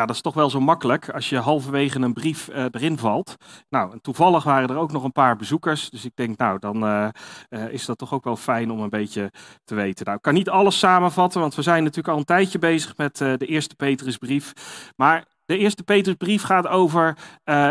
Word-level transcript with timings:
ja, 0.00 0.06
dat 0.06 0.16
is 0.16 0.22
toch 0.22 0.34
wel 0.34 0.50
zo 0.50 0.60
makkelijk 0.60 1.10
als 1.10 1.28
je 1.28 1.38
halverwege 1.38 2.00
een 2.00 2.12
brief 2.12 2.48
uh, 2.48 2.64
erin 2.70 2.98
valt. 2.98 3.36
Nou, 3.68 3.92
en 3.92 4.00
toevallig 4.00 4.44
waren 4.44 4.68
er 4.68 4.76
ook 4.76 4.92
nog 4.92 5.04
een 5.04 5.12
paar 5.12 5.36
bezoekers. 5.36 5.90
Dus 5.90 6.04
ik 6.04 6.12
denk, 6.14 6.38
nou, 6.38 6.58
dan 6.58 6.84
uh, 6.84 7.08
uh, 7.48 7.72
is 7.72 7.84
dat 7.84 7.98
toch 7.98 8.14
ook 8.14 8.24
wel 8.24 8.36
fijn 8.36 8.70
om 8.70 8.80
een 8.80 8.90
beetje 8.90 9.32
te 9.64 9.74
weten. 9.74 10.04
Nou, 10.04 10.16
ik 10.16 10.22
kan 10.22 10.34
niet 10.34 10.48
alles 10.48 10.78
samenvatten, 10.78 11.40
want 11.40 11.54
we 11.54 11.62
zijn 11.62 11.82
natuurlijk 11.82 12.08
al 12.08 12.18
een 12.18 12.24
tijdje 12.24 12.58
bezig 12.58 12.96
met 12.96 13.16
de 13.16 13.46
eerste 13.46 13.74
Petrusbrief. 13.74 14.52
Maar 14.96 15.24
de 15.44 15.58
eerste 15.58 15.82
Petrusbrief 15.82 16.42
gaat 16.42 16.66
over, 16.66 17.18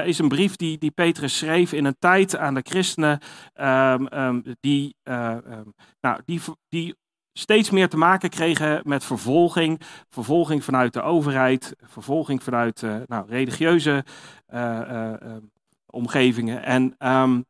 is 0.06 0.20
een 0.20 0.28
brief 0.28 0.56
die, 0.56 0.78
die 0.78 0.92
Petrus 0.92 1.38
schreef 1.38 1.74
in 1.74 1.86
een 1.86 1.96
tijd 2.00 2.38
aan 2.38 2.54
de 2.54 2.64
christenen 2.64 3.20
um, 3.56 4.08
um, 4.14 4.44
die, 4.60 4.96
um, 5.04 5.74
nou, 6.02 6.22
die, 6.26 6.42
die 6.70 6.96
steeds 7.40 7.70
meer 7.70 7.90
te 7.90 7.98
maken 7.98 8.30
kregen 8.30 8.82
met 8.84 9.06
vervolging. 9.06 9.82
Vervolging 10.10 10.64
vanuit 10.64 10.94
de 10.94 11.02
overheid, 11.02 11.76
vervolging 11.82 12.44
vanuit 12.44 12.82
uh, 12.82 12.96
nou, 13.06 13.26
religieuze 13.30 14.06
uh, 14.54 14.82
uh, 14.92 15.14
omgevingen. 15.86 16.64
En, 16.64 16.96
um, 17.08 17.46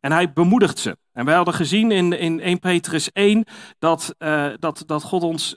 en 0.00 0.12
hij 0.12 0.32
bemoedigt 0.32 0.78
ze. 0.78 0.96
En 1.12 1.24
wij 1.24 1.34
hadden 1.34 1.54
gezien 1.54 1.90
in, 1.90 2.18
in 2.18 2.40
1 2.40 2.58
Petrus 2.58 3.12
1 3.12 3.44
dat, 3.78 4.14
dat, 4.58 4.82
dat 4.86 5.02
God 5.02 5.22
ons 5.22 5.56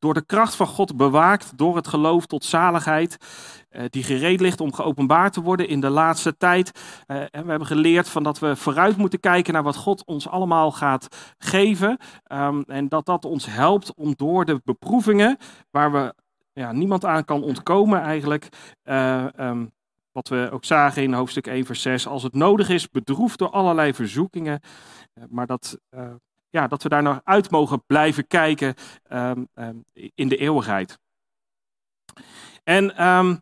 door 0.00 0.14
de 0.14 0.24
kracht 0.26 0.54
van 0.54 0.66
God 0.66 0.96
bewaakt, 0.96 1.58
door 1.58 1.76
het 1.76 1.88
geloof 1.88 2.26
tot 2.26 2.44
zaligheid, 2.44 3.16
uh, 3.70 3.84
die 3.90 4.02
gereed 4.02 4.40
ligt 4.40 4.60
om 4.60 4.74
geopenbaard 4.74 5.32
te 5.32 5.42
worden 5.42 5.68
in 5.68 5.80
de 5.80 5.88
laatste 5.88 6.36
tijd. 6.36 6.70
Uh, 7.06 7.16
en 7.20 7.42
we 7.42 7.48
hebben 7.48 7.66
geleerd 7.66 8.08
van 8.08 8.22
dat 8.22 8.38
we 8.38 8.56
vooruit 8.56 8.96
moeten 8.96 9.20
kijken 9.20 9.52
naar 9.52 9.62
wat 9.62 9.76
God 9.76 10.04
ons 10.04 10.28
allemaal 10.28 10.72
gaat 10.72 11.34
geven. 11.38 11.98
Um, 12.32 12.62
en 12.66 12.88
dat 12.88 13.06
dat 13.06 13.24
ons 13.24 13.46
helpt 13.46 13.94
om 13.94 14.14
door 14.16 14.44
de 14.44 14.60
beproevingen, 14.64 15.36
waar 15.70 15.92
we 15.92 16.14
ja, 16.52 16.72
niemand 16.72 17.04
aan 17.04 17.24
kan 17.24 17.42
ontkomen 17.42 18.00
eigenlijk, 18.00 18.48
uh, 18.84 19.24
um, 19.38 19.72
wat 20.12 20.28
we 20.28 20.48
ook 20.52 20.64
zagen 20.64 21.02
in 21.02 21.12
hoofdstuk 21.12 21.46
1 21.46 21.64
vers 21.64 21.82
6, 21.82 22.06
als 22.06 22.22
het 22.22 22.34
nodig 22.34 22.68
is, 22.68 22.90
bedroefd 22.90 23.38
door 23.38 23.50
allerlei 23.50 23.94
verzoekingen, 23.94 24.60
maar 25.28 25.46
dat 25.46 25.78
ja, 26.50 26.66
dat 26.66 26.82
we 26.82 26.88
daar 26.88 27.02
naar 27.02 27.20
uit 27.24 27.50
mogen 27.50 27.82
blijven 27.86 28.26
kijken 28.26 28.74
um, 29.12 29.48
um, 29.54 29.84
in 30.14 30.28
de 30.28 30.36
eeuwigheid. 30.36 30.98
En 32.64 33.08
um, 33.08 33.40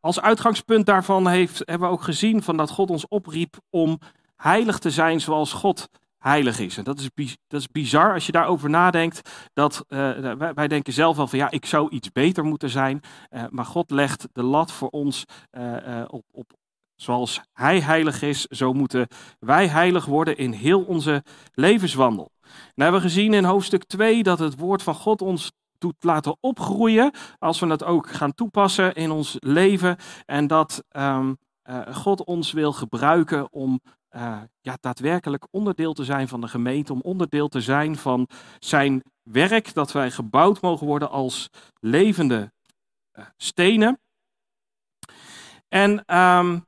als 0.00 0.20
uitgangspunt 0.20 0.86
daarvan 0.86 1.28
heeft, 1.28 1.58
hebben 1.58 1.88
we 1.88 1.94
ook 1.94 2.02
gezien 2.02 2.42
van 2.42 2.56
dat 2.56 2.70
God 2.70 2.90
ons 2.90 3.08
opriep 3.08 3.56
om 3.70 3.98
heilig 4.36 4.78
te 4.78 4.90
zijn 4.90 5.20
zoals 5.20 5.52
God 5.52 5.88
heilig 6.18 6.58
is. 6.58 6.76
En 6.76 6.84
dat 6.84 6.98
is, 6.98 7.36
dat 7.46 7.60
is 7.60 7.68
bizar 7.68 8.12
als 8.12 8.26
je 8.26 8.32
daarover 8.32 8.70
nadenkt. 8.70 9.48
Dat, 9.52 9.84
uh, 9.88 10.32
wij, 10.54 10.68
denken 10.68 10.92
zelf 10.92 11.16
wel 11.16 11.26
van 11.26 11.38
ja, 11.38 11.50
ik 11.50 11.66
zou 11.66 11.90
iets 11.90 12.12
beter 12.12 12.44
moeten 12.44 12.70
zijn. 12.70 13.00
Uh, 13.30 13.44
maar 13.50 13.64
God 13.64 13.90
legt 13.90 14.28
de 14.32 14.42
lat 14.42 14.72
voor 14.72 14.88
ons 14.88 15.24
uh, 15.52 16.04
op, 16.06 16.24
op, 16.30 16.52
Zoals 16.96 17.40
Hij 17.52 17.80
heilig 17.80 18.22
is, 18.22 18.44
zo 18.44 18.72
moeten 18.72 19.06
wij 19.38 19.68
heilig 19.68 20.04
worden 20.04 20.36
in 20.36 20.52
heel 20.52 20.82
onze 20.82 21.22
levenswandel. 21.52 22.30
We 22.74 22.82
hebben 22.82 23.00
gezien 23.00 23.34
in 23.34 23.44
hoofdstuk 23.44 23.84
2 23.84 24.22
dat 24.22 24.38
het 24.38 24.58
woord 24.58 24.82
van 24.82 24.94
God 24.94 25.22
ons 25.22 25.52
doet 25.78 26.04
laten 26.04 26.36
opgroeien 26.40 27.10
als 27.38 27.60
we 27.60 27.66
het 27.66 27.84
ook 27.84 28.10
gaan 28.10 28.34
toepassen 28.34 28.94
in 28.94 29.10
ons 29.10 29.36
leven. 29.38 29.96
En 30.26 30.46
dat 30.46 30.84
um, 30.90 31.38
uh, 31.64 31.94
God 31.94 32.24
ons 32.24 32.52
wil 32.52 32.72
gebruiken 32.72 33.52
om 33.52 33.80
uh, 34.16 34.40
ja, 34.60 34.76
daadwerkelijk 34.80 35.46
onderdeel 35.50 35.92
te 35.92 36.04
zijn 36.04 36.28
van 36.28 36.40
de 36.40 36.48
gemeente, 36.48 36.92
om 36.92 37.00
onderdeel 37.00 37.48
te 37.48 37.60
zijn 37.60 37.96
van 37.96 38.28
zijn 38.58 39.02
werk, 39.22 39.74
dat 39.74 39.92
wij 39.92 40.10
gebouwd 40.10 40.60
mogen 40.60 40.86
worden 40.86 41.10
als 41.10 41.50
levende 41.80 42.52
uh, 43.12 43.24
stenen. 43.36 44.00
En 45.68 46.16
um, 46.18 46.66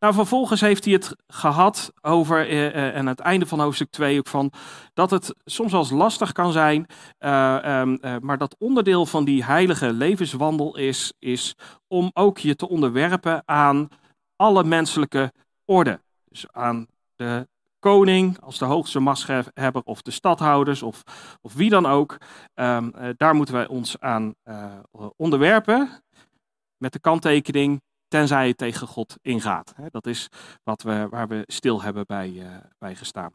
nou, 0.00 0.14
vervolgens 0.14 0.60
heeft 0.60 0.84
hij 0.84 0.92
het 0.92 1.16
gehad 1.26 1.92
over, 2.00 2.48
eh, 2.48 2.66
eh, 2.66 2.86
en 2.86 2.98
aan 2.98 3.06
het 3.06 3.20
einde 3.20 3.46
van 3.46 3.60
hoofdstuk 3.60 3.90
2 3.90 4.18
ook 4.18 4.26
van, 4.26 4.52
dat 4.94 5.10
het 5.10 5.34
soms 5.44 5.72
eens 5.72 5.90
lastig 5.90 6.32
kan 6.32 6.52
zijn, 6.52 6.86
um, 7.18 7.98
uh, 8.00 8.16
maar 8.20 8.38
dat 8.38 8.56
onderdeel 8.58 9.06
van 9.06 9.24
die 9.24 9.44
heilige 9.44 9.92
levenswandel 9.92 10.76
is, 10.76 11.12
is 11.18 11.56
om 11.88 12.10
ook 12.12 12.38
je 12.38 12.56
te 12.56 12.68
onderwerpen 12.68 13.42
aan 13.44 13.88
alle 14.36 14.64
menselijke 14.64 15.32
orde. 15.64 16.00
Dus 16.24 16.52
aan 16.52 16.86
de 17.16 17.48
koning 17.78 18.40
als 18.40 18.58
de 18.58 18.64
hoogste 18.64 19.00
machtshebber 19.00 19.82
of 19.84 20.02
de 20.02 20.10
stadhouders 20.10 20.82
of, 20.82 21.02
of 21.40 21.54
wie 21.54 21.70
dan 21.70 21.86
ook. 21.86 22.16
Um, 22.54 22.92
daar 23.16 23.34
moeten 23.34 23.54
wij 23.54 23.66
ons 23.66 24.00
aan 24.00 24.34
onderwerpen 25.16 26.02
met 26.76 26.92
de 26.92 27.00
kanttekening 27.00 27.80
tenzij 28.10 28.48
het 28.48 28.58
tegen 28.58 28.86
God 28.86 29.16
ingaat. 29.22 29.74
Dat 29.90 30.06
is 30.06 30.28
wat 30.62 30.82
we, 30.82 31.06
waar 31.10 31.28
we 31.28 31.42
stil 31.46 31.82
hebben 31.82 32.06
bij, 32.06 32.30
uh, 32.30 32.56
bij 32.78 32.94
gestaan. 32.94 33.32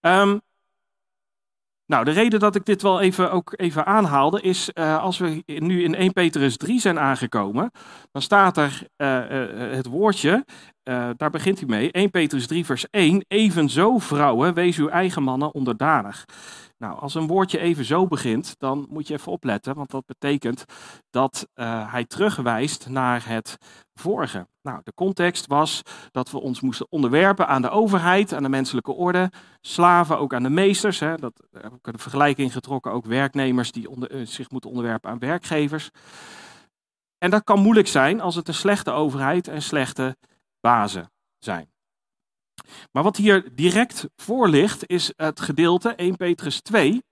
Um, 0.00 0.40
nou, 1.86 2.04
de 2.04 2.10
reden 2.10 2.40
dat 2.40 2.54
ik 2.54 2.64
dit 2.64 2.82
wel 2.82 3.00
even, 3.00 3.32
ook 3.32 3.52
even 3.56 3.86
aanhaalde 3.86 4.40
is, 4.40 4.70
uh, 4.74 5.02
als 5.02 5.18
we 5.18 5.42
nu 5.46 5.82
in 5.82 5.94
1 5.94 6.12
Petrus 6.12 6.56
3 6.56 6.80
zijn 6.80 6.98
aangekomen, 6.98 7.70
dan 8.12 8.22
staat 8.22 8.56
er 8.56 8.82
uh, 8.96 9.76
het 9.76 9.86
woordje, 9.86 10.44
daar 11.16 11.30
begint 11.30 11.58
hij 11.58 11.68
mee, 11.68 11.92
1 11.92 12.10
Petrus 12.10 12.46
3 12.46 12.64
vers 12.64 12.86
1, 12.90 13.24
evenzo 13.28 13.98
vrouwen, 13.98 14.54
wees 14.54 14.76
uw 14.76 14.88
eigen 14.88 15.22
mannen 15.22 15.54
onderdanig. 15.54 16.24
Nou, 16.78 16.98
als 16.98 17.14
een 17.14 17.26
woordje 17.26 17.58
even 17.58 17.84
zo 17.84 18.06
begint, 18.06 18.54
dan 18.58 18.86
moet 18.90 19.08
je 19.08 19.14
even 19.14 19.32
opletten, 19.32 19.74
want 19.74 19.90
dat 19.90 20.06
betekent 20.06 20.64
dat 21.10 21.48
uh, 21.54 21.92
hij 21.92 22.04
terugwijst 22.04 22.88
naar 22.88 23.28
het 23.28 23.56
vorige. 23.94 24.46
Nou, 24.62 24.80
de 24.82 24.94
context 24.94 25.46
was 25.46 25.82
dat 26.10 26.30
we 26.30 26.40
ons 26.40 26.60
moesten 26.60 26.86
onderwerpen 26.90 27.48
aan 27.48 27.62
de 27.62 27.70
overheid, 27.70 28.34
aan 28.34 28.42
de 28.42 28.48
menselijke 28.48 28.92
orde, 28.92 29.30
slaven 29.60 30.18
ook 30.18 30.34
aan 30.34 30.42
de 30.42 30.48
meesters. 30.48 31.00
Hè, 31.00 31.16
dat 31.16 31.42
heb 31.52 31.72
ik 31.72 31.86
een 31.86 31.98
vergelijking 31.98 32.52
getrokken, 32.52 32.92
ook 32.92 33.04
werknemers 33.04 33.72
die 33.72 33.88
uh, 33.88 34.26
zich 34.26 34.50
moeten 34.50 34.70
onderwerpen 34.70 35.10
aan 35.10 35.18
werkgevers. 35.18 35.90
En 37.18 37.30
dat 37.30 37.44
kan 37.44 37.60
moeilijk 37.60 37.88
zijn 37.88 38.20
als 38.20 38.34
het 38.34 38.48
een 38.48 38.54
slechte 38.54 38.90
overheid 38.90 39.48
en 39.48 39.62
slechte 39.62 40.16
bazen 40.60 41.12
zijn. 41.38 41.72
Maar 42.92 43.02
wat 43.02 43.16
hier 43.16 43.54
direct 43.54 44.08
voor 44.16 44.48
ligt, 44.48 44.86
is 44.86 45.12
het 45.16 45.40
gedeelte 45.40 45.94
1 45.94 46.16
Petrus 46.16 46.60
2. 46.60 47.02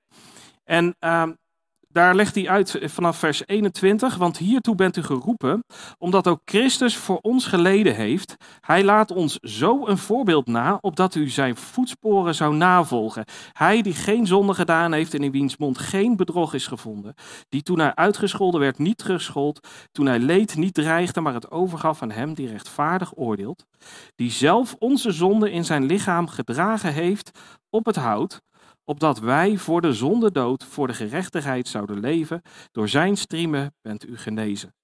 En 0.64 0.96
uh, 1.00 1.28
daar 1.96 2.14
legt 2.14 2.34
hij 2.34 2.48
uit 2.48 2.78
vanaf 2.82 3.18
vers 3.18 3.42
21, 3.46 4.16
want 4.16 4.38
hiertoe 4.38 4.74
bent 4.74 4.96
u 4.96 5.02
geroepen, 5.02 5.64
omdat 5.98 6.26
ook 6.26 6.40
Christus 6.44 6.96
voor 6.96 7.18
ons 7.22 7.46
geleden 7.46 7.94
heeft. 7.94 8.36
Hij 8.60 8.84
laat 8.84 9.10
ons 9.10 9.36
zo 9.36 9.86
een 9.86 9.98
voorbeeld 9.98 10.46
na, 10.46 10.78
opdat 10.80 11.14
u 11.14 11.28
zijn 11.28 11.56
voetsporen 11.56 12.34
zou 12.34 12.54
navolgen. 12.54 13.24
Hij 13.52 13.82
die 13.82 13.94
geen 13.94 14.26
zonde 14.26 14.54
gedaan 14.54 14.92
heeft 14.92 15.14
en 15.14 15.22
in 15.22 15.30
wiens 15.30 15.56
mond 15.56 15.78
geen 15.78 16.16
bedrog 16.16 16.54
is 16.54 16.66
gevonden, 16.66 17.14
die 17.48 17.62
toen 17.62 17.78
hij 17.78 17.94
uitgescholden 17.94 18.60
werd 18.60 18.78
niet 18.78 18.98
terugschold, 18.98 19.68
toen 19.92 20.06
hij 20.06 20.18
leed 20.18 20.56
niet 20.56 20.74
dreigde, 20.74 21.20
maar 21.20 21.34
het 21.34 21.50
overgaf 21.50 22.02
aan 22.02 22.10
hem 22.10 22.34
die 22.34 22.48
rechtvaardig 22.48 23.16
oordeelt, 23.16 23.64
die 24.14 24.30
zelf 24.30 24.74
onze 24.78 25.10
zonde 25.10 25.50
in 25.50 25.64
zijn 25.64 25.86
lichaam 25.86 26.28
gedragen 26.28 26.92
heeft 26.92 27.30
op 27.70 27.86
het 27.86 27.96
hout, 27.96 28.40
opdat 28.86 29.18
wij 29.18 29.56
voor 29.56 29.80
de 29.80 29.92
zonde 29.92 30.32
dood, 30.32 30.64
voor 30.64 30.86
de 30.86 30.94
gerechtigheid 30.94 31.68
zouden 31.68 32.00
leven. 32.00 32.42
Door 32.72 32.88
zijn 32.88 33.16
striemen 33.16 33.74
bent 33.82 34.08
u 34.08 34.16
genezen. 34.16 34.74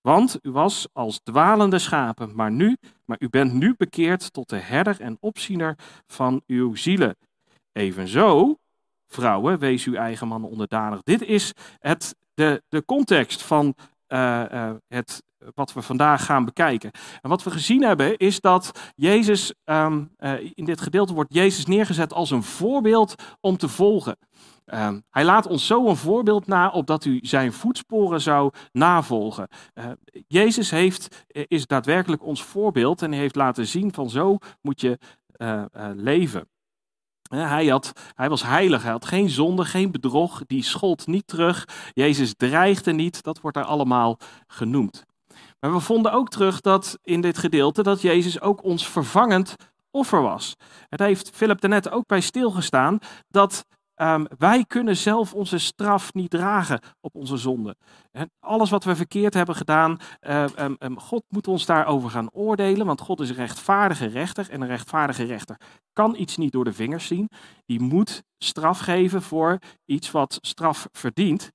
Want 0.00 0.38
u 0.42 0.50
was 0.50 0.88
als 0.92 1.20
dwalende 1.22 1.78
schapen, 1.78 2.34
maar 2.34 2.52
nu, 2.52 2.76
maar 3.04 3.16
u 3.20 3.28
bent 3.28 3.52
nu 3.52 3.74
bekeerd 3.76 4.32
tot 4.32 4.48
de 4.48 4.56
herder 4.56 5.00
en 5.00 5.16
opziener 5.20 5.78
van 6.06 6.42
uw 6.46 6.74
zielen. 6.74 7.16
Evenzo, 7.72 8.56
vrouwen, 9.06 9.58
wees 9.58 9.84
uw 9.84 9.94
eigen 9.94 10.28
mannen 10.28 10.50
onderdanig. 10.50 11.02
Dit 11.02 11.22
is 11.22 11.52
het, 11.78 12.16
de, 12.34 12.62
de 12.68 12.84
context 12.84 13.42
van 13.42 13.74
uh, 14.12 14.42
uh, 14.52 14.70
het 14.88 15.22
wat 15.54 15.72
we 15.72 15.82
vandaag 15.82 16.24
gaan 16.24 16.44
bekijken. 16.44 16.90
En 17.20 17.28
wat 17.28 17.42
we 17.42 17.50
gezien 17.50 17.82
hebben 17.82 18.16
is 18.16 18.40
dat 18.40 18.92
Jezus, 18.94 19.54
um, 19.64 20.14
uh, 20.18 20.32
in 20.54 20.64
dit 20.64 20.80
gedeelte 20.80 21.14
wordt 21.14 21.34
Jezus 21.34 21.66
neergezet 21.66 22.12
als 22.12 22.30
een 22.30 22.42
voorbeeld 22.42 23.14
om 23.40 23.56
te 23.56 23.68
volgen. 23.68 24.16
Um, 24.66 25.04
hij 25.10 25.24
laat 25.24 25.46
ons 25.46 25.66
zo 25.66 25.88
een 25.88 25.96
voorbeeld 25.96 26.46
na, 26.46 26.70
opdat 26.70 27.04
u 27.04 27.18
zijn 27.22 27.52
voetsporen 27.52 28.20
zou 28.20 28.52
navolgen. 28.72 29.48
Jezus 30.26 30.70
heeft, 30.70 31.24
is 31.28 31.66
daadwerkelijk 31.66 32.24
ons 32.24 32.44
voorbeeld 32.44 33.02
en 33.02 33.12
heeft 33.12 33.36
laten 33.36 33.66
zien 33.66 33.92
van 33.92 34.10
zo 34.10 34.36
moet 34.60 34.80
je 34.80 34.98
leven. 35.94 36.48
Hij, 37.38 37.66
had, 37.66 37.92
hij 38.14 38.28
was 38.28 38.42
heilig, 38.42 38.82
hij 38.82 38.92
had 38.92 39.04
geen 39.04 39.30
zonde, 39.30 39.64
geen 39.64 39.90
bedrog, 39.90 40.42
die 40.46 40.62
schold 40.62 41.06
niet 41.06 41.26
terug. 41.26 41.68
Jezus 41.92 42.34
dreigde 42.36 42.92
niet, 42.92 43.22
dat 43.22 43.40
wordt 43.40 43.56
daar 43.56 43.66
allemaal 43.66 44.18
genoemd. 44.46 45.04
Maar 45.60 45.72
we 45.72 45.80
vonden 45.80 46.12
ook 46.12 46.28
terug 46.28 46.60
dat 46.60 46.98
in 47.02 47.20
dit 47.20 47.38
gedeelte 47.38 47.82
dat 47.82 48.02
Jezus 48.02 48.40
ook 48.40 48.64
ons 48.64 48.88
vervangend 48.88 49.56
offer 49.90 50.22
was. 50.22 50.56
Het 50.88 51.00
heeft 51.00 51.30
Philip 51.34 51.62
net 51.62 51.90
ook 51.90 52.06
bij 52.06 52.20
stilgestaan 52.20 52.98
dat 53.28 53.64
ehm, 54.00 54.24
wij 54.38 54.64
kunnen 54.64 54.96
zelf 54.96 55.34
onze 55.34 55.58
straf 55.58 56.14
niet 56.14 56.30
dragen 56.30 56.80
op 57.00 57.14
onze 57.14 57.36
zonde. 57.36 57.76
Alles 58.40 58.70
wat 58.70 58.84
we 58.84 58.96
verkeerd 58.96 59.34
hebben 59.34 59.54
gedaan, 59.54 59.98
ehm, 60.20 60.74
ehm, 60.78 60.94
God 60.94 61.24
moet 61.28 61.48
ons 61.48 61.66
daarover 61.66 62.10
gaan 62.10 62.30
oordelen, 62.32 62.86
want 62.86 63.00
God 63.00 63.20
is 63.20 63.28
een 63.28 63.34
rechtvaardige 63.34 64.06
rechter 64.06 64.50
en 64.50 64.60
een 64.60 64.68
rechtvaardige 64.68 65.24
rechter 65.24 65.56
kan 65.92 66.14
iets 66.16 66.36
niet 66.36 66.52
door 66.52 66.64
de 66.64 66.72
vingers 66.72 67.06
zien. 67.06 67.28
Die 67.66 67.80
moet 67.80 68.22
straf 68.38 68.78
geven 68.78 69.22
voor 69.22 69.58
iets 69.84 70.10
wat 70.10 70.38
straf 70.40 70.88
verdient. 70.92 71.50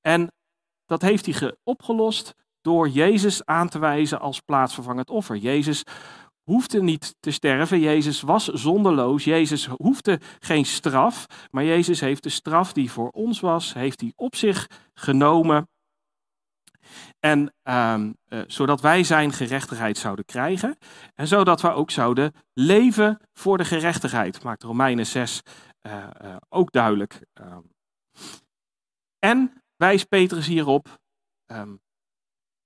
En 0.00 0.32
dat 0.86 1.02
heeft 1.02 1.26
hij 1.26 1.56
opgelost 1.62 2.34
door 2.60 2.88
Jezus 2.88 3.44
aan 3.44 3.68
te 3.68 3.78
wijzen 3.78 4.20
als 4.20 4.40
plaatsvervangend 4.40 5.10
offer. 5.10 5.36
Jezus 5.36 5.82
hoefde 6.44 6.82
niet 6.82 7.14
te 7.20 7.30
sterven. 7.30 7.80
Jezus 7.80 8.20
was 8.20 8.44
zonderloos. 8.44 9.24
Jezus 9.24 9.66
hoefde 9.66 10.20
geen 10.38 10.64
straf. 10.64 11.26
Maar 11.50 11.64
Jezus 11.64 12.00
heeft 12.00 12.22
de 12.22 12.28
straf 12.28 12.72
die 12.72 12.90
voor 12.90 13.08
ons 13.08 13.40
was, 13.40 13.74
heeft 13.74 14.00
hij 14.00 14.12
op 14.16 14.36
zich 14.36 14.70
genomen. 14.94 15.68
En 17.20 17.54
ehm, 17.62 18.12
eh, 18.24 18.40
zodat 18.46 18.80
wij 18.80 19.04
zijn 19.04 19.32
gerechtigheid 19.32 19.98
zouden 19.98 20.24
krijgen. 20.24 20.76
En 21.14 21.26
zodat 21.26 21.60
we 21.60 21.70
ook 21.70 21.90
zouden 21.90 22.32
leven 22.52 23.20
voor 23.32 23.58
de 23.58 23.64
gerechtigheid. 23.64 24.42
Maakt 24.42 24.62
Romeinen 24.62 25.06
6 25.06 25.40
uh, 25.82 26.06
uh, 26.22 26.36
ook 26.48 26.72
duidelijk. 26.72 27.20
Ehm. 27.32 27.60
en 29.18 29.62
wijst 29.76 30.08
Petrus 30.08 30.46
hierop 30.46 30.98
um, 31.46 31.80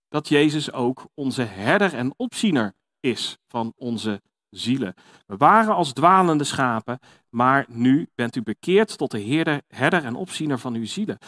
dat 0.08 0.28
Jezus 0.28 0.72
ook 0.72 1.06
onze 1.14 1.42
herder 1.42 1.94
en 1.94 2.14
opziener 2.16 2.74
is 3.00 3.38
van 3.46 3.72
onze 3.76 4.22
zielen. 4.50 4.94
We 5.26 5.36
waren 5.36 5.74
als 5.74 5.92
dwalende 5.92 6.44
schapen, 6.44 6.98
maar 7.30 7.64
nu 7.68 8.08
bent 8.14 8.36
u 8.36 8.42
bekeerd 8.42 8.98
tot 8.98 9.10
de 9.10 9.22
herder, 9.22 9.62
herder 9.68 10.04
en 10.04 10.14
opziener 10.14 10.58
van 10.58 10.74
uw 10.74 10.86
zielen. 10.86 11.18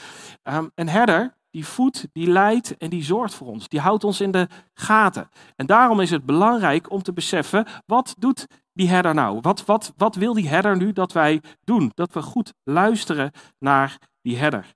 Um, 0.42 0.70
een 0.74 0.88
herder 0.88 1.38
die 1.50 1.66
voedt, 1.66 2.08
die 2.12 2.26
leidt 2.26 2.76
en 2.76 2.90
die 2.90 3.02
zorgt 3.02 3.34
voor 3.34 3.46
ons. 3.46 3.68
Die 3.68 3.80
houdt 3.80 4.04
ons 4.04 4.20
in 4.20 4.30
de 4.30 4.48
gaten. 4.74 5.28
En 5.56 5.66
daarom 5.66 6.00
is 6.00 6.10
het 6.10 6.24
belangrijk 6.24 6.90
om 6.90 7.02
te 7.02 7.12
beseffen, 7.12 7.66
wat 7.86 8.14
doet 8.18 8.46
die 8.72 8.88
herder 8.88 9.14
nou? 9.14 9.38
Wat, 9.40 9.64
wat, 9.64 9.92
wat 9.96 10.14
wil 10.14 10.34
die 10.34 10.48
herder 10.48 10.76
nu 10.76 10.92
dat 10.92 11.12
wij 11.12 11.42
doen? 11.64 11.92
Dat 11.94 12.12
we 12.12 12.22
goed 12.22 12.54
luisteren 12.62 13.32
naar 13.58 13.98
die 14.22 14.36
herder. 14.36 14.74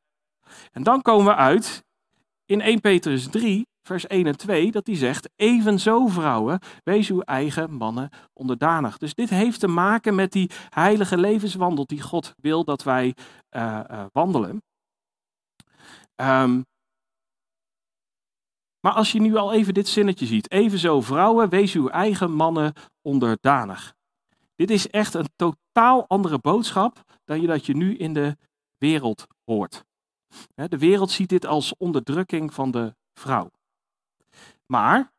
En 0.72 0.82
dan 0.82 1.02
komen 1.02 1.24
we 1.24 1.34
uit 1.34 1.84
in 2.46 2.60
1 2.60 2.80
Petrus 2.80 3.26
3, 3.26 3.66
vers 3.86 4.06
1 4.06 4.26
en 4.26 4.36
2, 4.36 4.70
dat 4.70 4.86
hij 4.86 4.96
zegt, 4.96 5.30
evenzo 5.36 6.06
vrouwen, 6.06 6.58
wees 6.84 7.10
uw 7.10 7.20
eigen 7.20 7.72
mannen 7.72 8.10
onderdanig. 8.32 8.98
Dus 8.98 9.14
dit 9.14 9.30
heeft 9.30 9.60
te 9.60 9.68
maken 9.68 10.14
met 10.14 10.32
die 10.32 10.50
heilige 10.68 11.18
levenswandel 11.18 11.86
die 11.86 12.02
God 12.02 12.34
wil 12.36 12.64
dat 12.64 12.82
wij 12.82 13.14
uh, 13.50 13.80
uh, 13.90 14.04
wandelen. 14.12 14.62
Um, 16.16 16.64
maar 18.80 18.92
als 18.92 19.12
je 19.12 19.20
nu 19.20 19.36
al 19.36 19.52
even 19.52 19.74
dit 19.74 19.88
zinnetje 19.88 20.26
ziet, 20.26 20.50
evenzo 20.50 21.00
vrouwen, 21.00 21.48
wees 21.48 21.74
uw 21.74 21.88
eigen 21.88 22.32
mannen 22.32 22.72
onderdanig. 23.02 23.94
Dit 24.54 24.70
is 24.70 24.88
echt 24.88 25.14
een 25.14 25.28
totaal 25.36 26.08
andere 26.08 26.38
boodschap 26.38 27.02
dan 27.24 27.40
je 27.40 27.46
dat 27.46 27.66
je 27.66 27.76
nu 27.76 27.96
in 27.96 28.12
de 28.12 28.36
wereld 28.78 29.26
hoort. 29.44 29.84
De 30.54 30.78
wereld 30.78 31.10
ziet 31.10 31.28
dit 31.28 31.46
als 31.46 31.76
onderdrukking 31.76 32.54
van 32.54 32.70
de 32.70 32.94
vrouw. 33.12 33.50
Maar 34.66 35.12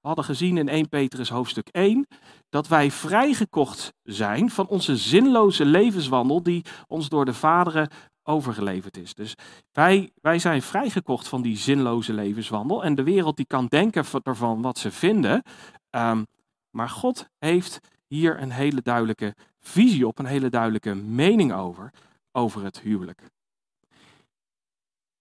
we 0.00 0.08
hadden 0.08 0.24
gezien 0.24 0.56
in 0.56 0.68
1 0.68 0.88
Petrus 0.88 1.28
hoofdstuk 1.28 1.68
1 1.68 2.06
dat 2.48 2.68
wij 2.68 2.90
vrijgekocht 2.90 3.92
zijn 4.02 4.50
van 4.50 4.66
onze 4.66 4.96
zinloze 4.96 5.64
levenswandel 5.64 6.42
die 6.42 6.64
ons 6.86 7.08
door 7.08 7.24
de 7.24 7.34
vaderen 7.34 7.90
overgeleverd 8.22 8.96
is. 8.96 9.14
Dus 9.14 9.34
wij, 9.72 10.12
wij 10.14 10.38
zijn 10.38 10.62
vrijgekocht 10.62 11.28
van 11.28 11.42
die 11.42 11.56
zinloze 11.56 12.12
levenswandel. 12.12 12.84
En 12.84 12.94
de 12.94 13.02
wereld 13.02 13.36
die 13.36 13.46
kan 13.46 13.66
denken 13.66 14.04
ervan 14.22 14.62
wat 14.62 14.78
ze 14.78 14.90
vinden. 14.90 15.42
Um, 15.90 16.26
maar 16.70 16.88
God 16.88 17.28
heeft 17.38 17.78
hier 18.06 18.40
een 18.40 18.50
hele 18.50 18.82
duidelijke 18.82 19.34
visie 19.58 20.06
op, 20.06 20.18
een 20.18 20.26
hele 20.26 20.50
duidelijke 20.50 20.94
mening 20.94 21.52
over, 21.52 21.92
over 22.32 22.64
het 22.64 22.80
huwelijk. 22.80 23.22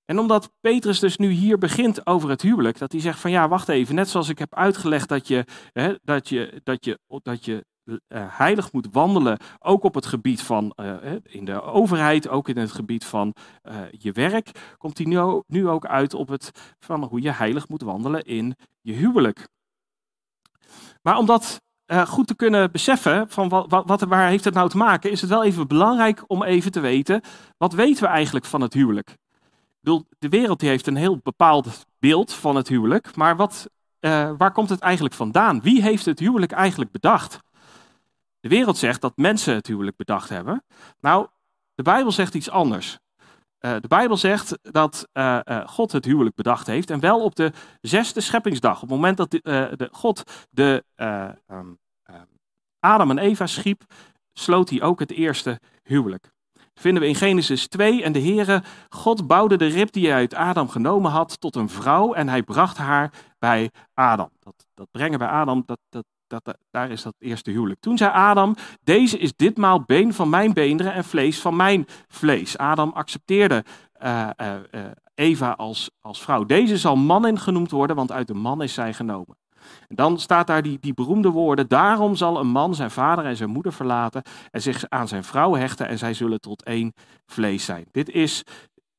En 0.06 0.20
omdat 0.20 0.52
Petrus 0.62 1.00
dus 1.00 1.18
nu 1.18 1.30
hier 1.30 1.58
begint 1.58 2.06
over 2.06 2.30
het 2.30 2.42
huwelijk, 2.42 2.78
dat 2.78 2.92
hij 2.92 3.02
zegt 3.02 3.20
van 3.20 3.32
ja, 3.32 3.48
wacht 3.48 3.70
even, 3.70 3.96
net 3.96 4.10
zoals 4.10 4.30
ik 4.30 4.40
heb 4.40 4.56
uitgelegd 4.56 5.10
dat 5.10 5.28
je, 5.28 5.46
hè, 5.74 5.94
dat 6.04 6.30
je, 6.30 6.62
dat 6.64 6.86
je, 6.86 7.00
dat 7.24 7.46
je 7.46 7.66
uh, 7.84 7.98
heilig 8.10 8.72
moet 8.72 8.88
wandelen, 8.92 9.38
ook 9.60 9.84
op 9.84 9.96
het 9.96 10.06
gebied 10.06 10.42
van 10.42 10.74
uh, 10.76 10.96
in 11.24 11.46
de 11.46 11.62
overheid, 11.62 12.28
ook 12.28 12.50
in 12.50 12.58
het 12.58 12.72
gebied 12.72 13.06
van 13.06 13.34
uh, 13.64 13.76
je 13.92 14.12
werk, 14.12 14.76
komt 14.78 14.98
hij 14.98 15.08
nu, 15.08 15.42
nu 15.48 15.68
ook 15.68 15.86
uit 15.86 16.14
op 16.14 16.28
het 16.28 16.52
van 16.80 17.04
hoe 17.04 17.22
je 17.22 17.32
heilig 17.32 17.68
moet 17.68 17.82
wandelen 17.82 18.22
in 18.22 18.56
je 18.82 18.94
huwelijk. 18.94 19.48
Maar 21.02 21.18
om 21.18 21.26
dat 21.26 21.62
goed 22.08 22.28
te 22.28 22.36
kunnen 22.36 22.72
beseffen 22.72 23.30
van 23.30 23.50
wat, 23.50 23.86
wat, 23.86 24.02
waar 24.02 24.30
heeft 24.30 24.44
het 24.44 24.54
nou 24.54 24.70
te 24.70 24.78
maken, 24.78 25.12
is 25.12 25.22
het 25.22 25.30
wel 25.30 25.44
even 25.44 25.68
belangrijk 25.68 26.24
om 26.28 26.44
even 26.44 26.72
te 26.72 26.80
weten, 26.80 27.22
wat 27.58 27.74
weten 27.74 28.04
we 28.04 28.10
eigenlijk 28.10 28.46
van 28.46 28.62
het 28.62 28.74
huwelijk? 28.74 29.18
De 30.20 30.30
wereld 30.30 30.62
heeft 30.62 30.88
een 30.88 30.96
heel 30.96 31.18
bepaald 31.18 31.86
beeld 32.00 32.34
van 32.34 32.56
het 32.56 32.68
huwelijk, 32.68 33.16
maar 33.16 33.36
wat, 33.36 33.70
uh, 34.00 34.32
waar 34.38 34.52
komt 34.52 34.70
het 34.70 34.80
eigenlijk 34.80 35.14
vandaan? 35.14 35.62
Wie 35.62 35.82
heeft 35.82 36.06
het 36.06 36.20
huwelijk 36.20 36.52
eigenlijk 36.52 36.92
bedacht? 36.92 37.40
De 38.40 38.50
wereld 38.50 38.78
zegt 38.78 39.02
dat 39.02 39.18
mensen 39.18 39.56
het 39.56 39.68
huwelijk 39.68 39.98
bedacht 39.98 40.30
hebben. 40.30 40.64
Nou, 41.00 41.28
de 41.74 41.84
Bijbel 41.84 42.12
zegt 42.12 42.34
iets 42.34 42.50
anders. 42.50 43.00
Uh, 43.60 43.76
de 43.82 43.88
Bijbel 43.88 44.18
zegt 44.18 44.60
dat 44.62 45.08
uh, 45.14 45.40
God 45.66 45.92
het 45.92 46.06
huwelijk 46.06 46.36
bedacht 46.36 46.68
heeft 46.68 46.90
en 46.90 47.00
wel 47.00 47.24
op 47.24 47.36
de 47.36 47.52
zesde 47.82 48.22
scheppingsdag. 48.22 48.76
Op 48.76 48.82
het 48.82 48.90
moment 48.90 49.18
dat 49.18 49.32
de, 49.32 49.90
God 49.92 50.48
de 50.50 50.84
um, 51.48 51.80
Adam 52.80 53.10
en 53.10 53.18
Eva 53.18 53.48
schiep, 53.48 53.84
sloot 54.34 54.70
hij 54.70 54.82
ook 54.82 55.00
het 55.00 55.12
eerste 55.12 55.60
huwelijk 55.84 56.32
vinden 56.82 57.02
we 57.02 57.08
in 57.08 57.16
Genesis 57.16 57.68
2. 57.68 58.04
En 58.04 58.12
de 58.12 58.22
Heere, 58.22 58.64
God 58.90 59.28
bouwde 59.28 59.58
de 59.58 59.68
rib 59.68 59.92
die 59.92 60.08
hij 60.08 60.16
uit 60.16 60.34
Adam 60.34 60.70
genomen 60.70 61.12
had 61.12 61.40
tot 61.40 61.56
een 61.56 61.70
vrouw 61.70 62.14
en 62.14 62.30
hij 62.30 62.44
bracht 62.44 62.78
haar 62.78 63.14
bij 63.40 63.72
Adam. 63.94 64.30
Dat, 64.40 64.66
dat 64.74 64.88
brengen 64.92 65.20
bij 65.20 65.28
Adam, 65.28 65.64
dat, 65.66 65.80
dat, 65.90 66.06
dat, 66.28 66.58
daar 66.72 66.92
is 66.92 67.02
dat 67.02 67.16
eerste 67.20 67.52
huwelijk. 67.52 67.80
Toen 67.80 67.98
zei 67.98 68.12
Adam, 68.12 68.56
deze 68.84 69.18
is 69.18 69.36
ditmaal 69.36 69.84
been 69.84 70.14
van 70.14 70.30
mijn 70.30 70.54
beenderen 70.54 70.94
en 70.94 71.04
vlees 71.04 71.42
van 71.42 71.56
mijn 71.56 71.86
vlees. 72.08 72.58
Adam 72.58 72.92
accepteerde 72.92 73.64
uh, 74.04 74.30
uh, 74.42 74.54
uh, 74.72 74.82
Eva 75.16 75.52
als, 75.52 75.92
als 76.00 76.22
vrouw. 76.22 76.46
Deze 76.46 76.78
zal 76.78 76.96
manin 76.96 77.40
genoemd 77.40 77.72
worden, 77.72 77.96
want 77.96 78.12
uit 78.12 78.28
de 78.28 78.34
man 78.34 78.62
is 78.62 78.74
zij 78.74 78.94
genomen. 78.94 79.41
En 79.88 79.96
dan 79.96 80.20
staat 80.20 80.48
daar 80.48 80.62
die, 80.62 80.78
die 80.80 80.94
beroemde 80.94 81.30
woorden, 81.30 81.68
daarom 81.68 82.16
zal 82.16 82.40
een 82.40 82.48
man 82.48 82.76
zijn 82.76 82.92
vader 82.92 83.26
en 83.26 83.36
zijn 83.36 83.50
moeder 83.50 83.74
verlaten 83.74 84.22
en 84.52 84.62
zich 84.62 84.90
aan 84.90 85.08
zijn 85.08 85.24
vrouw 85.24 85.56
hechten 85.56 85.88
en 85.88 85.98
zij 85.98 86.14
zullen 86.14 86.40
tot 86.40 86.64
één 86.64 86.94
vlees 87.26 87.66
zijn. 87.66 87.86
Dit 87.92 88.10
is 88.10 88.44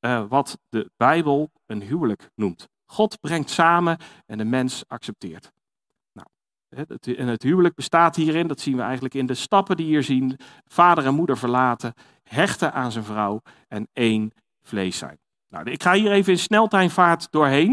uh, 0.00 0.24
wat 0.28 0.58
de 0.68 0.90
Bijbel 0.96 1.50
een 1.66 1.82
huwelijk 1.82 2.30
noemt. 2.34 2.68
God 2.84 3.20
brengt 3.20 3.50
samen 3.50 3.98
en 4.26 4.38
de 4.38 4.44
mens 4.44 4.84
accepteert. 4.86 5.52
Nou, 6.12 6.28
en 7.16 7.26
het 7.26 7.42
huwelijk 7.42 7.74
bestaat 7.74 8.16
hierin, 8.16 8.46
dat 8.46 8.60
zien 8.60 8.76
we 8.76 8.82
eigenlijk 8.82 9.14
in 9.14 9.26
de 9.26 9.34
stappen 9.34 9.76
die 9.76 9.86
hier 9.86 10.02
zien, 10.02 10.38
vader 10.64 11.06
en 11.06 11.14
moeder 11.14 11.38
verlaten, 11.38 11.94
hechten 12.22 12.72
aan 12.72 12.92
zijn 12.92 13.04
vrouw 13.04 13.40
en 13.68 13.88
één 13.92 14.32
vlees 14.62 14.98
zijn. 14.98 15.21
Nou, 15.52 15.70
ik 15.70 15.82
ga 15.82 15.92
hier 15.92 16.12
even 16.12 16.32
in 16.32 16.38
sneltreinvaart 16.38 17.30
doorheen. 17.30 17.68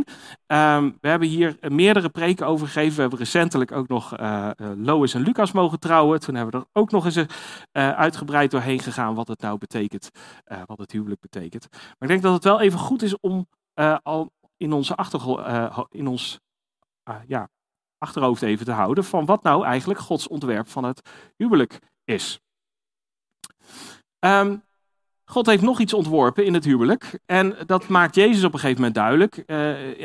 Um, 0.48 0.98
we 1.02 1.08
hebben 1.08 1.28
hier 1.28 1.58
meerdere 1.62 2.10
preken 2.10 2.48
over 2.48 2.68
gegeven. 2.68 2.96
We 2.96 3.02
hebben 3.02 3.20
recentelijk 3.20 3.72
ook 3.72 3.88
nog 3.88 4.20
uh, 4.20 4.50
Lois 4.76 5.14
en 5.14 5.22
Lucas 5.22 5.52
mogen 5.52 5.80
trouwen. 5.80 6.20
Toen 6.20 6.36
hebben 6.36 6.60
we 6.60 6.66
er 6.66 6.82
ook 6.82 6.92
nog 6.92 7.06
eens 7.06 7.16
uh, 7.16 7.26
uitgebreid 7.72 8.52
doorheen 8.52 8.80
gegaan 8.80 9.16
wat 9.16 9.28
het 9.28 9.42
nou 9.42 9.58
betekent, 9.58 10.10
wat 10.66 10.78
het 10.78 10.92
huwelijk 10.92 11.22
betekent. 11.22 11.68
Maar 11.72 11.98
ik 12.00 12.08
denk 12.08 12.22
dat 12.22 12.34
het 12.34 12.44
wel 12.44 12.62
even 12.62 12.80
goed 12.80 13.02
is 13.02 13.20
om 13.20 13.48
al 14.04 14.32
in, 14.58 14.74
onze 14.74 14.96
in 15.90 16.08
ons 16.08 16.40
ja, 17.28 17.50
achterhoofd 17.98 18.42
even 18.42 18.66
te 18.66 18.72
houden 18.72 19.04
van 19.04 19.26
wat 19.26 19.44
nou 19.44 19.66
eigenlijk 19.66 20.00
Gods 20.00 20.28
ontwerp 20.28 20.68
van 20.68 20.84
het 20.84 21.10
huwelijk 21.36 21.80
is. 22.04 22.40
Um, 24.20 24.68
God 25.32 25.46
heeft 25.46 25.62
nog 25.62 25.80
iets 25.80 25.94
ontworpen 25.94 26.46
in 26.46 26.54
het 26.54 26.66
huwelijk. 26.66 27.20
En 27.26 27.56
dat 27.66 27.88
maakt 27.88 28.16
Jezus 28.16 28.44
op 28.44 28.54
een 28.54 28.60
gegeven 28.60 28.82
moment 28.82 28.96
duidelijk. 28.96 29.38
Uh, 29.38 29.46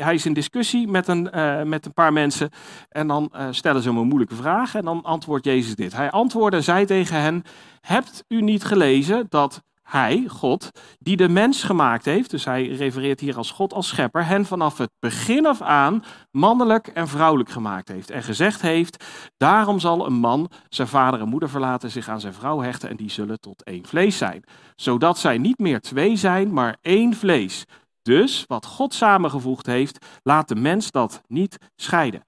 hij 0.03 0.13
is 0.13 0.25
in 0.25 0.33
discussie 0.33 0.87
met 0.87 1.07
een, 1.07 1.29
uh, 1.35 1.61
met 1.61 1.85
een 1.85 1.93
paar 1.93 2.13
mensen. 2.13 2.49
En 2.89 3.07
dan 3.07 3.31
uh, 3.35 3.47
stellen 3.51 3.81
ze 3.81 3.89
hem 3.89 3.97
een 3.97 4.07
moeilijke 4.07 4.35
vraag. 4.35 4.75
En 4.75 4.85
dan 4.85 5.03
antwoordt 5.03 5.45
Jezus 5.45 5.75
dit. 5.75 5.95
Hij 5.95 6.11
antwoordde 6.11 6.57
en 6.57 6.63
zei 6.63 6.85
tegen 6.85 7.21
hen: 7.21 7.43
Hebt 7.81 8.23
u 8.27 8.41
niet 8.41 8.63
gelezen 8.63 9.25
dat 9.29 9.63
hij, 9.89 10.25
God, 10.27 10.69
die 10.99 11.17
de 11.17 11.29
mens 11.29 11.63
gemaakt 11.63 12.05
heeft, 12.05 12.29
dus 12.29 12.45
hij 12.45 12.67
refereert 12.67 13.19
hier 13.19 13.37
als 13.37 13.51
God 13.51 13.73
als 13.73 13.87
schepper, 13.87 14.25
hen 14.25 14.45
vanaf 14.45 14.77
het 14.77 14.91
begin 14.99 15.45
af 15.45 15.61
aan 15.61 16.03
mannelijk 16.31 16.87
en 16.87 17.07
vrouwelijk 17.07 17.49
gemaakt 17.49 17.87
heeft. 17.87 18.09
En 18.09 18.23
gezegd 18.23 18.61
heeft, 18.61 19.05
daarom 19.37 19.79
zal 19.79 20.05
een 20.05 20.13
man 20.13 20.49
zijn 20.69 20.87
vader 20.87 21.19
en 21.19 21.27
moeder 21.27 21.49
verlaten, 21.49 21.91
zich 21.91 22.09
aan 22.09 22.19
zijn 22.19 22.33
vrouw 22.33 22.61
hechten 22.61 22.89
en 22.89 22.95
die 22.95 23.09
zullen 23.09 23.39
tot 23.39 23.63
één 23.63 23.85
vlees 23.85 24.17
zijn. 24.17 24.43
Zodat 24.75 25.17
zij 25.17 25.37
niet 25.37 25.59
meer 25.59 25.81
twee 25.81 26.15
zijn, 26.15 26.53
maar 26.53 26.77
één 26.81 27.13
vlees. 27.13 27.63
Dus 28.01 28.43
wat 28.47 28.65
God 28.65 28.93
samengevoegd 28.93 29.65
heeft, 29.65 30.05
laat 30.23 30.47
de 30.47 30.55
mens 30.55 30.91
dat 30.91 31.21
niet 31.27 31.57
scheiden 31.75 32.21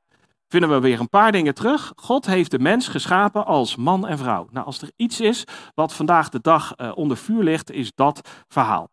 vinden 0.47 0.69
we 0.69 0.79
weer 0.79 0.99
een 0.99 1.09
paar 1.09 1.31
dingen 1.31 1.53
terug. 1.53 1.91
God 1.95 2.25
heeft 2.25 2.51
de 2.51 2.59
mens 2.59 2.87
geschapen 2.87 3.45
als 3.45 3.75
man 3.75 4.07
en 4.07 4.17
vrouw. 4.17 4.47
Nou, 4.51 4.65
als 4.65 4.81
er 4.81 4.91
iets 4.95 5.21
is 5.21 5.43
wat 5.73 5.93
vandaag 5.93 6.29
de 6.29 6.41
dag 6.41 6.73
uh, 6.77 6.91
onder 6.95 7.17
vuur 7.17 7.43
ligt, 7.43 7.71
is 7.71 7.91
dat 7.95 8.29
verhaal. 8.47 8.89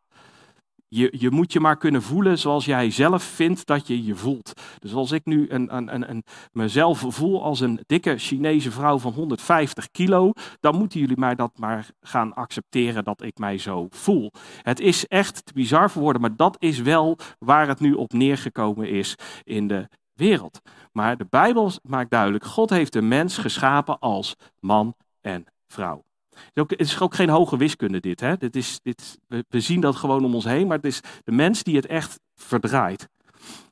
Je, 0.88 1.14
je, 1.18 1.30
moet 1.30 1.52
je 1.52 1.60
maar 1.60 1.76
kunnen 1.76 2.02
voelen 2.02 2.38
zoals 2.38 2.64
jij 2.64 2.90
zelf 2.90 3.22
vindt 3.22 3.66
dat 3.66 3.86
je 3.86 4.04
je 4.04 4.14
voelt. 4.14 4.52
Dus 4.78 4.94
als 4.94 5.12
ik 5.12 5.24
nu 5.24 5.46
een, 5.48 5.76
een, 5.76 6.10
een, 6.10 6.24
mezelf 6.52 7.04
voel 7.08 7.42
als 7.42 7.60
een 7.60 7.80
dikke 7.86 8.18
Chinese 8.18 8.70
vrouw 8.70 8.98
van 8.98 9.12
150 9.12 9.90
kilo, 9.90 10.32
dan 10.60 10.76
moeten 10.76 11.00
jullie 11.00 11.18
mij 11.18 11.34
dat 11.34 11.58
maar 11.58 11.86
gaan 12.00 12.34
accepteren 12.34 13.04
dat 13.04 13.22
ik 13.22 13.38
mij 13.38 13.58
zo 13.58 13.86
voel. 13.90 14.32
Het 14.62 14.80
is 14.80 15.06
echt 15.06 15.46
te 15.46 15.52
bizar 15.52 15.90
voor 15.90 16.02
woorden, 16.02 16.20
maar 16.20 16.36
dat 16.36 16.56
is 16.58 16.78
wel 16.80 17.18
waar 17.38 17.68
het 17.68 17.80
nu 17.80 17.92
op 17.92 18.12
neergekomen 18.12 18.88
is 18.88 19.14
in 19.44 19.68
de 19.68 19.88
wereld. 20.14 20.60
Maar 20.92 21.16
de 21.16 21.26
Bijbel 21.30 21.72
maakt 21.82 22.10
duidelijk, 22.10 22.44
God 22.44 22.70
heeft 22.70 22.92
de 22.92 23.02
mens 23.02 23.38
geschapen 23.38 23.98
als 23.98 24.36
man 24.60 24.94
en 25.20 25.44
vrouw. 25.66 26.04
Het 26.52 26.78
is 26.78 27.00
ook 27.00 27.14
geen 27.14 27.28
hoge 27.28 27.56
wiskunde 27.56 28.00
dit. 28.00 28.20
Hè? 28.20 28.36
dit, 28.36 28.56
is, 28.56 28.80
dit 28.82 29.18
we 29.48 29.60
zien 29.60 29.80
dat 29.80 29.96
gewoon 29.96 30.24
om 30.24 30.34
ons 30.34 30.44
heen, 30.44 30.66
maar 30.66 30.76
het 30.76 30.86
is 30.86 31.00
de 31.24 31.32
mens 31.32 31.62
die 31.62 31.76
het 31.76 31.86
echt 31.86 32.20
verdraait. 32.34 33.08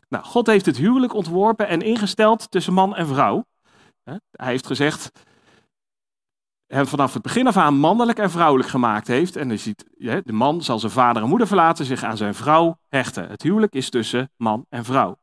Nou, 0.09 0.25
God 0.25 0.47
heeft 0.47 0.67
het 0.67 0.77
huwelijk 0.77 1.15
ontworpen 1.15 1.69
en 1.69 1.81
ingesteld 1.81 2.51
tussen 2.51 2.73
man 2.73 2.97
en 2.97 3.07
vrouw. 3.07 3.45
Hij 4.03 4.21
heeft 4.51 4.67
gezegd, 4.67 5.11
hem 6.67 6.87
vanaf 6.87 7.13
het 7.13 7.23
begin 7.23 7.47
af 7.47 7.57
aan 7.57 7.79
mannelijk 7.79 8.19
en 8.19 8.31
vrouwelijk 8.31 8.69
gemaakt 8.69 9.07
heeft. 9.07 9.37
En 9.37 9.49
je 9.49 9.57
ziet, 9.57 9.85
de 9.99 10.33
man 10.33 10.63
zal 10.63 10.79
zijn 10.79 10.93
vader 10.93 11.23
en 11.23 11.29
moeder 11.29 11.47
verlaten, 11.47 11.85
zich 11.85 12.05
aan 12.05 12.17
zijn 12.17 12.35
vrouw 12.35 12.79
hechten. 12.89 13.29
Het 13.29 13.43
huwelijk 13.43 13.75
is 13.75 13.91
tussen 13.91 14.31
man 14.37 14.67
en 14.69 14.85
vrouw. 14.85 15.17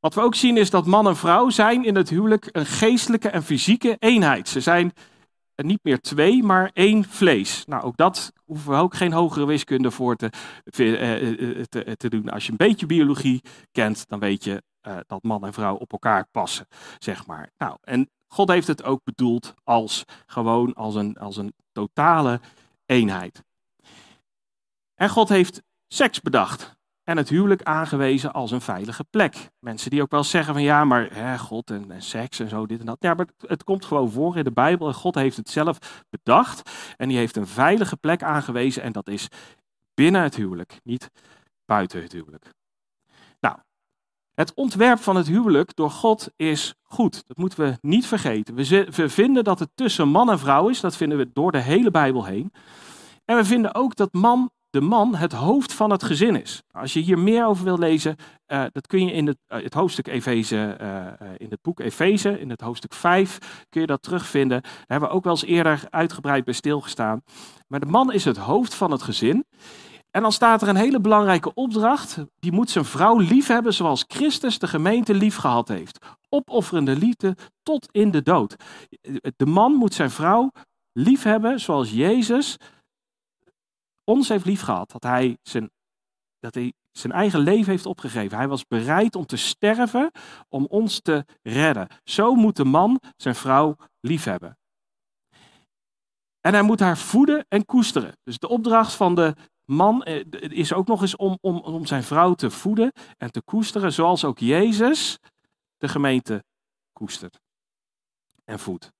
Wat 0.00 0.14
we 0.14 0.20
ook 0.20 0.34
zien 0.34 0.56
is 0.56 0.70
dat 0.70 0.86
man 0.86 1.06
en 1.06 1.16
vrouw 1.16 1.48
zijn 1.48 1.84
in 1.84 1.94
het 1.94 2.08
huwelijk 2.08 2.48
een 2.52 2.66
geestelijke 2.66 3.28
en 3.28 3.42
fysieke 3.42 3.96
eenheid. 3.98 4.48
Ze 4.48 4.60
zijn 4.60 4.92
niet 5.56 5.80
meer 5.82 6.00
twee, 6.00 6.42
maar 6.42 6.70
één 6.72 7.04
vlees. 7.04 7.64
Nou, 7.66 7.82
ook 7.82 7.96
dat 7.96 8.32
hoeven 8.44 8.70
we 8.70 8.76
ook 8.76 8.94
geen 8.94 9.12
hogere 9.12 9.46
wiskunde 9.46 9.90
voor 9.90 10.16
te, 10.16 10.30
eh, 10.64 11.30
eh, 11.30 11.64
te, 11.68 11.96
te 11.96 12.08
doen. 12.08 12.28
Als 12.28 12.44
je 12.44 12.50
een 12.50 12.56
beetje 12.56 12.86
biologie 12.86 13.42
kent, 13.72 14.08
dan 14.08 14.18
weet 14.18 14.44
je 14.44 14.62
dat 15.06 15.22
man 15.22 15.44
en 15.44 15.52
vrouw 15.52 15.76
op 15.76 15.92
elkaar 15.92 16.28
passen, 16.30 16.66
zeg 16.98 17.26
maar. 17.26 17.50
Nou, 17.58 17.76
en 17.80 18.10
God 18.26 18.48
heeft 18.48 18.66
het 18.66 18.82
ook 18.82 19.00
bedoeld 19.04 19.54
als 19.64 20.04
gewoon 20.26 20.74
als 20.74 20.94
een, 20.94 21.16
als 21.16 21.36
een 21.36 21.52
totale 21.72 22.40
eenheid. 22.86 23.42
En 24.94 25.08
God 25.08 25.28
heeft 25.28 25.62
seks 25.88 26.20
bedacht 26.20 26.77
en 27.08 27.16
het 27.16 27.28
huwelijk 27.28 27.62
aangewezen 27.62 28.32
als 28.32 28.50
een 28.50 28.60
veilige 28.60 29.04
plek. 29.04 29.50
Mensen 29.58 29.90
die 29.90 30.02
ook 30.02 30.10
wel 30.10 30.24
zeggen 30.24 30.54
van 30.54 30.62
ja, 30.62 30.84
maar 30.84 31.08
hè, 31.12 31.38
God 31.38 31.70
en, 31.70 32.02
seks 32.02 32.38
en 32.38 32.48
zo, 32.48 32.66
dit 32.66 32.80
en 32.80 32.86
dat. 32.86 32.96
Ja, 33.00 33.14
maar 33.14 33.26
het, 33.46 33.64
komt 33.64 33.84
gewoon 33.84 34.10
voor 34.10 34.36
in 34.36 34.44
de 34.44 34.52
Bijbel 34.52 34.88
en 34.88 34.94
God 34.94 35.14
heeft 35.14 35.36
het 35.36 35.48
zelf 35.48 35.78
bedacht. 36.10 36.70
En 36.96 37.08
die 37.08 37.16
heeft 37.16 37.36
een 37.36 37.46
veilige 37.46 37.96
plek 37.96 38.22
aangewezen 38.22 38.82
en 38.82 38.92
dat 38.92 39.08
is 39.08 39.28
binnen 39.94 40.22
het 40.22 40.36
huwelijk, 40.36 40.80
niet 40.82 41.10
buiten 41.64 42.02
het 42.02 42.12
huwelijk. 42.12 42.52
Nou, 43.40 43.56
het 44.34 44.54
ontwerp 44.54 44.98
van 44.98 45.16
het 45.16 45.26
huwelijk 45.26 45.76
door 45.76 45.90
God 45.90 46.28
is 46.36 46.74
goed. 46.82 47.24
Dat 47.26 47.36
moeten 47.36 47.64
we 47.64 47.78
niet 47.80 48.06
vergeten. 48.06 48.54
We 48.54 49.08
vinden 49.08 49.44
dat 49.44 49.58
het 49.58 49.70
tussen 49.74 50.08
man 50.08 50.30
en 50.30 50.38
vrouw 50.38 50.68
is. 50.68 50.80
Dat 50.80 50.96
vinden 50.96 51.18
we 51.18 51.30
door 51.32 51.52
de 51.52 51.60
hele 51.60 51.90
Bijbel 51.90 52.24
heen. 52.24 52.52
En 53.24 53.36
we 53.36 53.44
vinden 53.44 53.74
ook 53.74 53.96
dat 53.96 54.12
man 54.12 54.50
de 54.78 54.84
man 54.84 55.14
het 55.14 55.32
hoofd 55.32 55.72
van 55.72 55.90
het 55.90 56.02
gezin 56.02 56.40
is. 56.40 56.62
Als 56.70 56.92
je 56.92 57.00
hier 57.00 57.18
meer 57.18 57.46
over 57.46 57.64
wil 57.64 57.78
lezen, 57.78 58.16
uh, 58.48 58.64
dat 58.72 58.86
kun 58.86 59.04
je 59.06 59.12
in 59.12 59.26
het, 59.26 59.38
uh, 59.48 59.62
het 59.62 59.74
hoofdstuk 59.74 60.06
Efeze, 60.06 60.78
uh, 60.80 61.28
in 61.36 61.50
het 61.50 61.62
boek 61.62 61.80
Efeze, 61.80 62.40
in 62.40 62.50
het 62.50 62.60
hoofdstuk 62.60 62.94
5, 62.94 63.38
kun 63.68 63.80
je 63.80 63.86
dat 63.86 64.02
terugvinden. 64.02 64.62
Daar 64.62 64.84
hebben 64.86 65.08
we 65.08 65.14
ook 65.14 65.24
wel 65.24 65.32
eens 65.32 65.44
eerder 65.44 65.82
uitgebreid 65.90 66.44
bij 66.44 66.54
stilgestaan. 66.54 67.22
Maar 67.66 67.80
de 67.80 67.86
man 67.86 68.12
is 68.12 68.24
het 68.24 68.36
hoofd 68.36 68.74
van 68.74 68.90
het 68.90 69.02
gezin. 69.02 69.44
En 70.10 70.22
dan 70.22 70.32
staat 70.32 70.62
er 70.62 70.68
een 70.68 70.76
hele 70.76 71.00
belangrijke 71.00 71.54
opdracht. 71.54 72.18
Die 72.38 72.52
moet 72.52 72.70
zijn 72.70 72.84
vrouw 72.84 73.18
lief 73.18 73.46
hebben 73.46 73.74
zoals 73.74 74.04
Christus 74.08 74.58
de 74.58 74.68
gemeente 74.68 75.14
lief 75.14 75.36
gehad 75.36 75.68
heeft. 75.68 75.98
Opofferende 76.28 76.96
liefde 76.96 77.36
tot 77.62 77.88
in 77.90 78.10
de 78.10 78.22
dood. 78.22 78.56
De 79.36 79.46
man 79.46 79.72
moet 79.72 79.94
zijn 79.94 80.10
vrouw 80.10 80.50
lief 80.92 81.22
hebben 81.22 81.60
zoals 81.60 81.90
Jezus 81.90 82.56
ons 84.08 84.28
heeft 84.28 84.44
lief 84.44 84.60
gehad, 84.60 84.90
dat 84.90 85.02
hij 85.02 85.38
zijn, 85.42 85.70
dat 86.38 86.54
hij 86.54 86.72
zijn 86.90 87.12
eigen 87.12 87.40
leven 87.40 87.70
heeft 87.70 87.86
opgegeven. 87.86 88.38
Hij 88.38 88.48
was 88.48 88.66
bereid 88.66 89.14
om 89.16 89.26
te 89.26 89.36
sterven 89.36 90.10
om 90.48 90.66
ons 90.66 91.00
te 91.00 91.24
redden. 91.42 91.88
Zo 92.04 92.34
moet 92.34 92.56
de 92.56 92.64
man 92.64 93.00
zijn 93.16 93.34
vrouw 93.34 93.76
lief 94.00 94.24
hebben. 94.24 94.58
En 96.40 96.52
hij 96.52 96.62
moet 96.62 96.80
haar 96.80 96.98
voeden 96.98 97.46
en 97.48 97.64
koesteren. 97.64 98.12
Dus 98.22 98.38
de 98.38 98.48
opdracht 98.48 98.94
van 98.94 99.14
de 99.14 99.34
man 99.64 100.02
eh, 100.02 100.24
is 100.40 100.72
ook 100.72 100.86
nog 100.86 101.00
eens 101.00 101.16
om, 101.16 101.38
om, 101.40 101.56
om 101.56 101.86
zijn 101.86 102.02
vrouw 102.02 102.34
te 102.34 102.50
voeden 102.50 102.92
en 103.16 103.30
te 103.30 103.42
koesteren, 103.42 103.92
zoals 103.92 104.24
ook 104.24 104.38
Jezus 104.38 105.18
de 105.76 105.88
gemeente 105.88 106.44
koestert 106.92 107.40
en 108.44 108.58
voedt. 108.58 108.97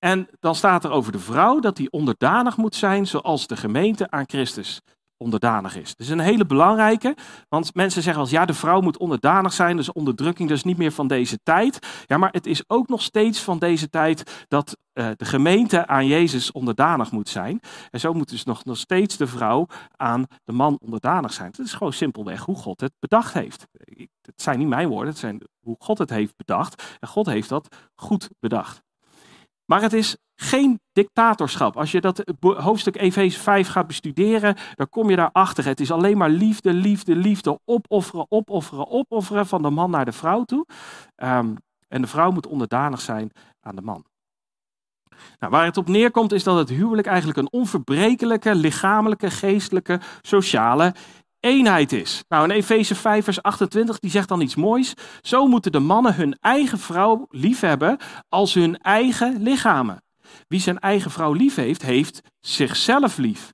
En 0.00 0.28
dan 0.40 0.54
staat 0.54 0.84
er 0.84 0.90
over 0.90 1.12
de 1.12 1.18
vrouw 1.18 1.60
dat 1.60 1.76
die 1.76 1.90
onderdanig 1.90 2.56
moet 2.56 2.74
zijn 2.74 3.06
zoals 3.06 3.46
de 3.46 3.56
gemeente 3.56 4.10
aan 4.10 4.24
Christus 4.26 4.80
onderdanig 5.16 5.76
is. 5.76 5.88
Dat 5.88 6.06
is 6.06 6.08
een 6.08 6.18
hele 6.18 6.46
belangrijke, 6.46 7.16
want 7.48 7.74
mensen 7.74 8.02
zeggen 8.02 8.22
eens, 8.22 8.30
ja, 8.30 8.44
de 8.44 8.54
vrouw 8.54 8.80
moet 8.80 8.98
onderdanig 8.98 9.52
zijn, 9.52 9.76
dus 9.76 9.92
onderdrukking, 9.92 10.48
dus 10.48 10.64
niet 10.64 10.76
meer 10.76 10.92
van 10.92 11.06
deze 11.06 11.38
tijd. 11.42 12.04
Ja, 12.06 12.16
maar 12.16 12.30
het 12.32 12.46
is 12.46 12.62
ook 12.66 12.88
nog 12.88 13.02
steeds 13.02 13.40
van 13.40 13.58
deze 13.58 13.88
tijd 13.88 14.44
dat 14.48 14.76
uh, 14.94 15.10
de 15.16 15.24
gemeente 15.24 15.86
aan 15.86 16.06
Jezus 16.06 16.52
onderdanig 16.52 17.10
moet 17.10 17.28
zijn. 17.28 17.60
En 17.90 18.00
zo 18.00 18.12
moet 18.12 18.28
dus 18.30 18.44
nog, 18.44 18.64
nog 18.64 18.76
steeds 18.76 19.16
de 19.16 19.26
vrouw 19.26 19.66
aan 19.96 20.26
de 20.44 20.52
man 20.52 20.78
onderdanig 20.82 21.32
zijn. 21.32 21.50
Dat 21.56 21.66
is 21.66 21.72
gewoon 21.72 21.92
simpelweg 21.92 22.44
hoe 22.44 22.56
God 22.56 22.80
het 22.80 22.92
bedacht 22.98 23.32
heeft. 23.32 23.66
Het 24.22 24.42
zijn 24.42 24.58
niet 24.58 24.68
mijn 24.68 24.88
woorden, 24.88 25.08
het 25.08 25.18
zijn 25.18 25.42
hoe 25.60 25.76
God 25.78 25.98
het 25.98 26.10
heeft 26.10 26.36
bedacht. 26.36 26.96
En 27.00 27.08
God 27.08 27.26
heeft 27.26 27.48
dat 27.48 27.76
goed 27.94 28.28
bedacht. 28.38 28.82
Maar 29.70 29.82
het 29.82 29.92
is 29.92 30.16
geen 30.34 30.80
dictatorschap. 30.92 31.76
Als 31.76 31.92
je 31.92 32.00
dat 32.00 32.24
hoofdstuk 32.40 32.96
Efeze 32.96 33.38
5 33.38 33.68
gaat 33.68 33.86
bestuderen, 33.86 34.56
dan 34.74 34.88
kom 34.88 35.10
je 35.10 35.16
daarachter. 35.16 35.64
Het 35.64 35.80
is 35.80 35.90
alleen 35.90 36.18
maar 36.18 36.30
liefde, 36.30 36.72
liefde, 36.72 37.16
liefde, 37.16 37.58
opofferen, 37.64 38.26
opofferen, 38.28 38.90
opofferen 38.90 39.46
van 39.46 39.62
de 39.62 39.70
man 39.70 39.90
naar 39.90 40.04
de 40.04 40.12
vrouw 40.12 40.44
toe. 40.44 40.66
Um, 41.16 41.56
en 41.88 42.00
de 42.00 42.06
vrouw 42.06 42.30
moet 42.30 42.46
onderdanig 42.46 43.00
zijn 43.00 43.30
aan 43.60 43.76
de 43.76 43.82
man. 43.82 44.04
Nou, 45.38 45.52
waar 45.52 45.64
het 45.64 45.76
op 45.76 45.88
neerkomt 45.88 46.32
is 46.32 46.44
dat 46.44 46.58
het 46.58 46.68
huwelijk 46.68 47.06
eigenlijk 47.06 47.38
een 47.38 47.52
onverbrekelijke, 47.52 48.54
lichamelijke, 48.54 49.30
geestelijke, 49.30 50.00
sociale 50.20 50.94
eenheid 51.40 51.92
is. 51.92 52.24
Nou, 52.28 52.44
in 52.44 52.50
Efeze 52.50 52.94
5, 52.94 53.24
vers 53.24 53.42
28, 53.42 53.98
die 53.98 54.10
zegt 54.10 54.28
dan 54.28 54.40
iets 54.40 54.54
moois. 54.54 54.94
Zo 55.20 55.46
moeten 55.46 55.72
de 55.72 55.78
mannen 55.78 56.14
hun 56.14 56.36
eigen 56.40 56.78
vrouw 56.78 57.26
liefhebben 57.28 57.98
als 58.28 58.54
hun 58.54 58.78
eigen 58.78 59.42
lichamen. 59.42 60.02
Wie 60.48 60.60
zijn 60.60 60.78
eigen 60.78 61.10
vrouw 61.10 61.32
lief 61.32 61.54
heeft, 61.54 61.82
heeft 61.82 62.20
zichzelf 62.40 63.16
lief. 63.16 63.52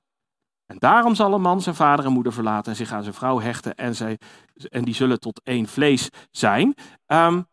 En 0.65 0.77
daarom 0.77 1.15
zal 1.15 1.33
een 1.33 1.41
man 1.41 1.61
zijn 1.61 1.75
vader 1.75 2.05
en 2.05 2.11
moeder 2.11 2.33
verlaten 2.33 2.71
en 2.71 2.77
zich 2.77 2.91
aan 2.91 3.03
zijn 3.03 3.15
vrouw 3.15 3.39
hechten 3.39 3.75
en, 3.75 3.95
zij, 3.95 4.19
en 4.53 4.83
die 4.83 4.93
zullen 4.93 5.19
tot 5.19 5.41
één 5.43 5.67
vlees 5.67 6.09
zijn. 6.31 6.75
Um, 7.07 7.47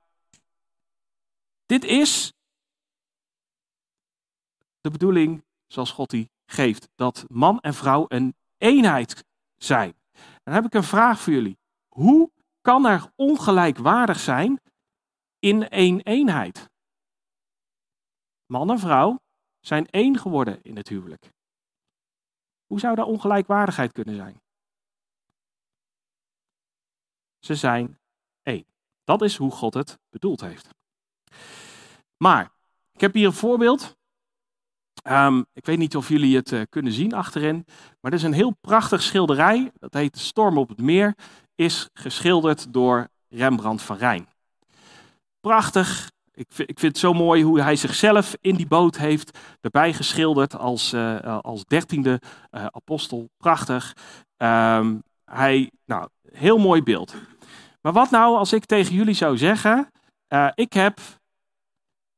dit 1.67 1.85
is 1.85 2.33
de 4.81 4.91
bedoeling 4.91 5.45
zoals 5.67 5.91
God 5.91 6.11
die 6.11 6.31
geeft, 6.47 6.88
dat 6.95 7.25
man 7.29 7.61
en 7.61 7.75
vrouw 7.75 8.05
een 8.09 8.35
eenheid 8.59 9.25
zijn. 9.57 9.95
Dan 10.45 10.55
heb 10.55 10.65
ik 10.65 10.75
een 10.75 10.83
vraag 10.83 11.21
voor 11.21 11.33
jullie. 11.33 11.59
Hoe 11.89 12.31
kan 12.61 12.87
er 12.87 13.13
ongelijkwaardig 13.17 14.21
zijn 14.21 14.61
in 15.39 15.69
één 15.69 16.01
eenheid? 16.01 16.71
Man 18.47 18.71
en 18.71 18.79
vrouw 18.79 19.21
zijn 19.61 19.87
één 19.91 20.19
geworden 20.19 20.63
in 20.63 20.77
het 20.77 20.89
huwelijk. 20.89 21.33
Hoe 22.67 22.81
zou 22.81 22.95
daar 22.95 23.05
ongelijkwaardigheid 23.05 23.93
kunnen 23.93 24.15
zijn? 24.15 24.43
Ze 27.39 27.55
zijn 27.55 27.99
één. 28.43 28.67
Dat 29.05 29.23
is 29.23 29.37
hoe 29.37 29.51
God 29.51 29.75
het 29.75 29.99
bedoeld 30.09 30.41
heeft. 30.41 30.69
Maar, 32.17 32.53
ik 32.93 33.01
heb 33.01 33.13
hier 33.13 33.27
een 33.27 33.33
voorbeeld 33.33 33.97
Ehm, 35.04 35.42
ik 35.52 35.66
weet 35.66 35.78
niet 35.78 35.96
of 35.96 36.08
jullie 36.08 36.37
het 36.37 36.52
eh, 36.52 36.61
kunnen 36.68 36.92
zien 36.92 37.12
achterin, 37.12 37.64
maar 38.00 38.12
er 38.12 38.18
is 38.18 38.25
een 38.25 38.32
heel 38.32 38.56
prachtig 38.61 39.02
schilderij. 39.02 39.73
Dat 39.78 39.94
heet 39.94 40.18
Storm 40.18 40.58
op 40.58 40.68
het 40.68 40.80
Meer. 40.80 41.14
Is 41.54 41.88
geschilderd 41.92 42.73
door 42.73 43.08
Rembrandt 43.28 43.82
van 43.82 43.96
Rijn. 43.96 44.28
Prachtig. 45.40 46.11
Ik 46.34 46.46
ik 46.56 46.78
vind 46.78 46.92
het 46.92 46.99
zo 46.99 47.12
mooi 47.12 47.42
hoe 47.42 47.61
hij 47.61 47.76
zichzelf 47.76 48.37
in 48.40 48.54
die 48.54 48.66
boot 48.66 48.96
heeft 48.96 49.38
erbij 49.61 49.92
geschilderd 49.92 50.56
als, 50.56 50.92
uh, 50.92 51.38
als 51.40 51.64
dertiende 51.64 52.20
uh, 52.50 52.66
apostel. 52.66 53.28
Prachtig. 53.37 53.96
Um, 54.37 55.02
hij, 55.25 55.70
nou, 55.84 56.08
heel 56.32 56.58
mooi 56.58 56.82
beeld. 56.82 57.14
Maar 57.80 57.92
wat 57.92 58.11
nou 58.11 58.37
als 58.37 58.52
ik 58.52 58.64
tegen 58.64 58.94
jullie 58.94 59.14
zou 59.14 59.38
zeggen, 59.38 59.90
ik 60.54 60.73
heb 60.73 61.00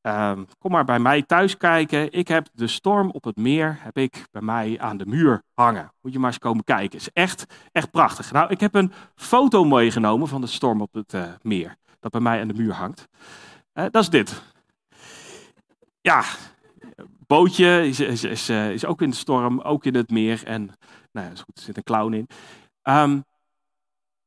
Um, 0.07 0.47
kom 0.59 0.71
maar 0.71 0.85
bij 0.85 0.99
mij 0.99 1.21
thuis 1.21 1.57
kijken. 1.57 2.11
Ik 2.11 2.27
heb 2.27 2.47
de 2.53 2.67
storm 2.67 3.09
op 3.09 3.23
het 3.23 3.35
meer 3.35 3.77
heb 3.79 3.97
ik 3.97 4.25
bij 4.31 4.41
mij 4.41 4.79
aan 4.79 4.97
de 4.97 5.05
muur 5.05 5.43
hangen. 5.53 5.93
Moet 6.01 6.13
je 6.13 6.19
maar 6.19 6.29
eens 6.29 6.39
komen 6.39 6.63
kijken. 6.63 6.99
is 6.99 7.11
echt, 7.13 7.45
echt 7.71 7.91
prachtig. 7.91 8.31
Nou, 8.31 8.49
ik 8.49 8.59
heb 8.59 8.75
een 8.75 8.91
foto 9.15 9.63
meegenomen 9.63 10.27
van 10.27 10.41
de 10.41 10.47
storm 10.47 10.81
op 10.81 10.93
het 10.93 11.13
uh, 11.13 11.23
meer. 11.41 11.75
Dat 11.99 12.11
bij 12.11 12.21
mij 12.21 12.41
aan 12.41 12.47
de 12.47 12.53
muur 12.53 12.73
hangt. 12.73 13.07
Uh, 13.73 13.85
dat 13.91 14.03
is 14.03 14.09
dit. 14.09 14.41
Ja, 16.01 16.23
bootje 17.27 17.87
is, 17.87 17.99
is, 17.99 18.23
is, 18.23 18.49
uh, 18.49 18.71
is, 18.71 18.85
ook 18.85 19.01
in 19.01 19.09
de 19.09 19.15
storm, 19.15 19.61
ook 19.61 19.85
in 19.85 19.95
het 19.95 20.09
meer. 20.09 20.45
En 20.45 20.65
nou 21.11 21.27
ja, 21.27 21.33
is 21.33 21.41
goed, 21.41 21.57
er 21.57 21.63
zit 21.63 21.77
een 21.77 21.83
clown 21.83 22.13
in. 22.13 22.27
Um, 22.83 23.25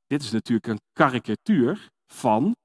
dit 0.07 0.23
is 0.23 0.31
natuurlijk 0.31 0.67
een 0.67 0.81
karikatuur 0.93 1.89
van 2.07 2.57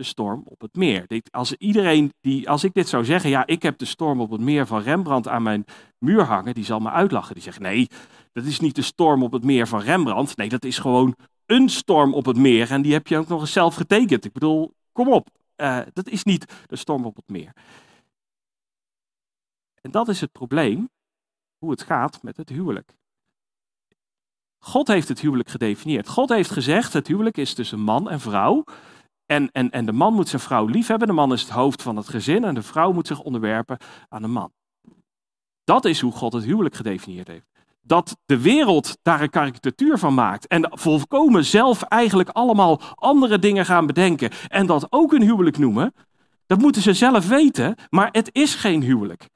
de 0.00 0.06
storm 0.06 0.42
op 0.44 0.60
het 0.60 0.74
meer. 0.74 1.06
Als, 1.30 1.54
iedereen 1.54 2.12
die, 2.20 2.48
als 2.48 2.64
ik 2.64 2.74
dit 2.74 2.88
zou 2.88 3.04
zeggen, 3.04 3.30
ja, 3.30 3.46
ik 3.46 3.62
heb 3.62 3.78
de 3.78 3.84
storm 3.84 4.20
op 4.20 4.30
het 4.30 4.40
meer 4.40 4.66
van 4.66 4.82
Rembrandt 4.82 5.28
aan 5.28 5.42
mijn 5.42 5.64
muur 5.98 6.22
hangen, 6.22 6.54
die 6.54 6.64
zal 6.64 6.80
me 6.80 6.90
uitlachen. 6.90 7.34
Die 7.34 7.42
zegt, 7.42 7.58
nee, 7.58 7.86
dat 8.32 8.44
is 8.44 8.60
niet 8.60 8.74
de 8.74 8.82
storm 8.82 9.22
op 9.22 9.32
het 9.32 9.44
meer 9.44 9.66
van 9.68 9.80
Rembrandt. 9.80 10.36
Nee, 10.36 10.48
dat 10.48 10.64
is 10.64 10.78
gewoon 10.78 11.16
een 11.46 11.68
storm 11.68 12.14
op 12.14 12.24
het 12.24 12.36
meer 12.36 12.70
en 12.70 12.82
die 12.82 12.92
heb 12.92 13.06
je 13.06 13.18
ook 13.18 13.28
nog 13.28 13.40
eens 13.40 13.52
zelf 13.52 13.74
getekend. 13.74 14.24
Ik 14.24 14.32
bedoel, 14.32 14.74
kom 14.92 15.08
op, 15.08 15.28
uh, 15.56 15.80
dat 15.92 16.08
is 16.08 16.24
niet 16.24 16.52
de 16.66 16.76
storm 16.76 17.04
op 17.04 17.16
het 17.16 17.28
meer. 17.28 17.52
En 19.80 19.90
dat 19.90 20.08
is 20.08 20.20
het 20.20 20.32
probleem, 20.32 20.90
hoe 21.58 21.70
het 21.70 21.82
gaat 21.82 22.22
met 22.22 22.36
het 22.36 22.48
huwelijk. 22.48 22.92
God 24.58 24.88
heeft 24.88 25.08
het 25.08 25.20
huwelijk 25.20 25.48
gedefinieerd. 25.48 26.08
God 26.08 26.28
heeft 26.28 26.50
gezegd, 26.50 26.92
het 26.92 27.06
huwelijk 27.06 27.36
is 27.36 27.54
tussen 27.54 27.80
man 27.80 28.10
en 28.10 28.20
vrouw. 28.20 28.64
En, 29.30 29.48
en, 29.52 29.70
en 29.70 29.86
de 29.86 29.92
man 29.92 30.14
moet 30.14 30.28
zijn 30.28 30.42
vrouw 30.42 30.66
liefhebben. 30.66 31.08
De 31.08 31.14
man 31.14 31.32
is 31.32 31.40
het 31.40 31.50
hoofd 31.50 31.82
van 31.82 31.96
het 31.96 32.08
gezin. 32.08 32.44
En 32.44 32.54
de 32.54 32.62
vrouw 32.62 32.92
moet 32.92 33.06
zich 33.06 33.20
onderwerpen 33.20 33.78
aan 34.08 34.22
de 34.22 34.28
man. 34.28 34.52
Dat 35.64 35.84
is 35.84 36.00
hoe 36.00 36.12
God 36.12 36.32
het 36.32 36.44
huwelijk 36.44 36.74
gedefinieerd 36.74 37.28
heeft. 37.28 37.46
Dat 37.80 38.16
de 38.26 38.40
wereld 38.40 38.98
daar 39.02 39.20
een 39.20 39.30
karikatuur 39.30 39.98
van 39.98 40.14
maakt. 40.14 40.46
En 40.46 40.68
volkomen 40.70 41.44
zelf 41.44 41.82
eigenlijk 41.82 42.28
allemaal 42.28 42.80
andere 42.94 43.38
dingen 43.38 43.66
gaan 43.66 43.86
bedenken. 43.86 44.30
En 44.48 44.66
dat 44.66 44.86
ook 44.90 45.12
een 45.12 45.22
huwelijk 45.22 45.58
noemen. 45.58 45.94
Dat 46.46 46.58
moeten 46.58 46.82
ze 46.82 46.92
zelf 46.92 47.28
weten. 47.28 47.74
Maar 47.90 48.08
het 48.12 48.28
is 48.32 48.54
geen 48.54 48.82
huwelijk. 48.82 49.28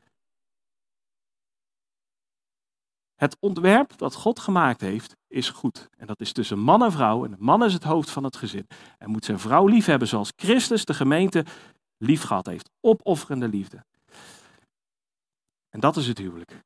Het 3.25 3.37
ontwerp 3.40 3.99
dat 3.99 4.14
God 4.14 4.40
gemaakt 4.40 4.81
heeft, 4.81 5.16
is 5.28 5.50
goed. 5.50 5.88
En 5.97 6.07
dat 6.07 6.21
is 6.21 6.33
tussen 6.33 6.59
man 6.59 6.85
en 6.85 6.93
vrouw. 6.93 7.25
En 7.25 7.31
de 7.31 7.37
man 7.38 7.64
is 7.64 7.73
het 7.73 7.83
hoofd 7.83 8.11
van 8.11 8.25
het 8.25 8.37
gezin. 8.37 8.66
En 8.99 9.11
moet 9.11 9.25
zijn 9.25 9.38
vrouw 9.38 9.66
lief 9.66 9.87
hebben 9.87 10.09
zoals 10.09 10.33
Christus 10.37 10.85
de 10.85 10.95
gemeente 10.95 11.45
lief 11.97 12.23
gehad 12.23 12.47
heeft. 12.47 12.71
Opofferende 12.81 13.49
liefde. 13.49 13.85
En 15.69 15.81
dat 15.81 15.97
is 15.97 16.07
het 16.07 16.19
huwelijk. 16.19 16.64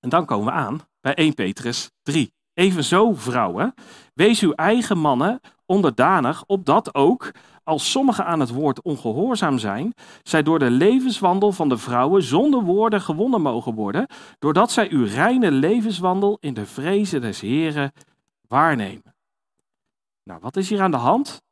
En 0.00 0.08
dan 0.08 0.26
komen 0.26 0.46
we 0.46 0.52
aan 0.52 0.80
bij 1.00 1.14
1 1.14 1.34
Petrus 1.34 1.90
3. 2.02 2.32
Evenzo, 2.54 3.14
vrouwen, 3.14 3.74
wees 4.14 4.40
uw 4.40 4.52
eigen 4.52 4.98
mannen 4.98 5.40
onderdanig, 5.66 6.44
opdat 6.46 6.94
ook, 6.94 7.30
als 7.64 7.90
sommigen 7.90 8.24
aan 8.24 8.40
het 8.40 8.50
woord 8.50 8.82
ongehoorzaam 8.82 9.58
zijn, 9.58 9.94
zij 10.22 10.42
door 10.42 10.58
de 10.58 10.70
levenswandel 10.70 11.52
van 11.52 11.68
de 11.68 11.78
vrouwen 11.78 12.22
zonder 12.22 12.62
woorden 12.62 13.00
gewonnen 13.00 13.42
mogen 13.42 13.74
worden, 13.74 14.06
doordat 14.38 14.72
zij 14.72 14.90
uw 14.90 15.04
reine 15.04 15.50
levenswandel 15.50 16.36
in 16.40 16.54
de 16.54 16.66
vrezen 16.66 17.20
des 17.20 17.40
Heren 17.40 17.92
waarnemen. 18.48 19.14
Nou, 20.22 20.40
wat 20.40 20.56
is 20.56 20.68
hier 20.68 20.80
aan 20.80 20.90
de 20.90 20.96
hand? 20.96 21.42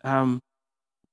Um, 0.00 0.40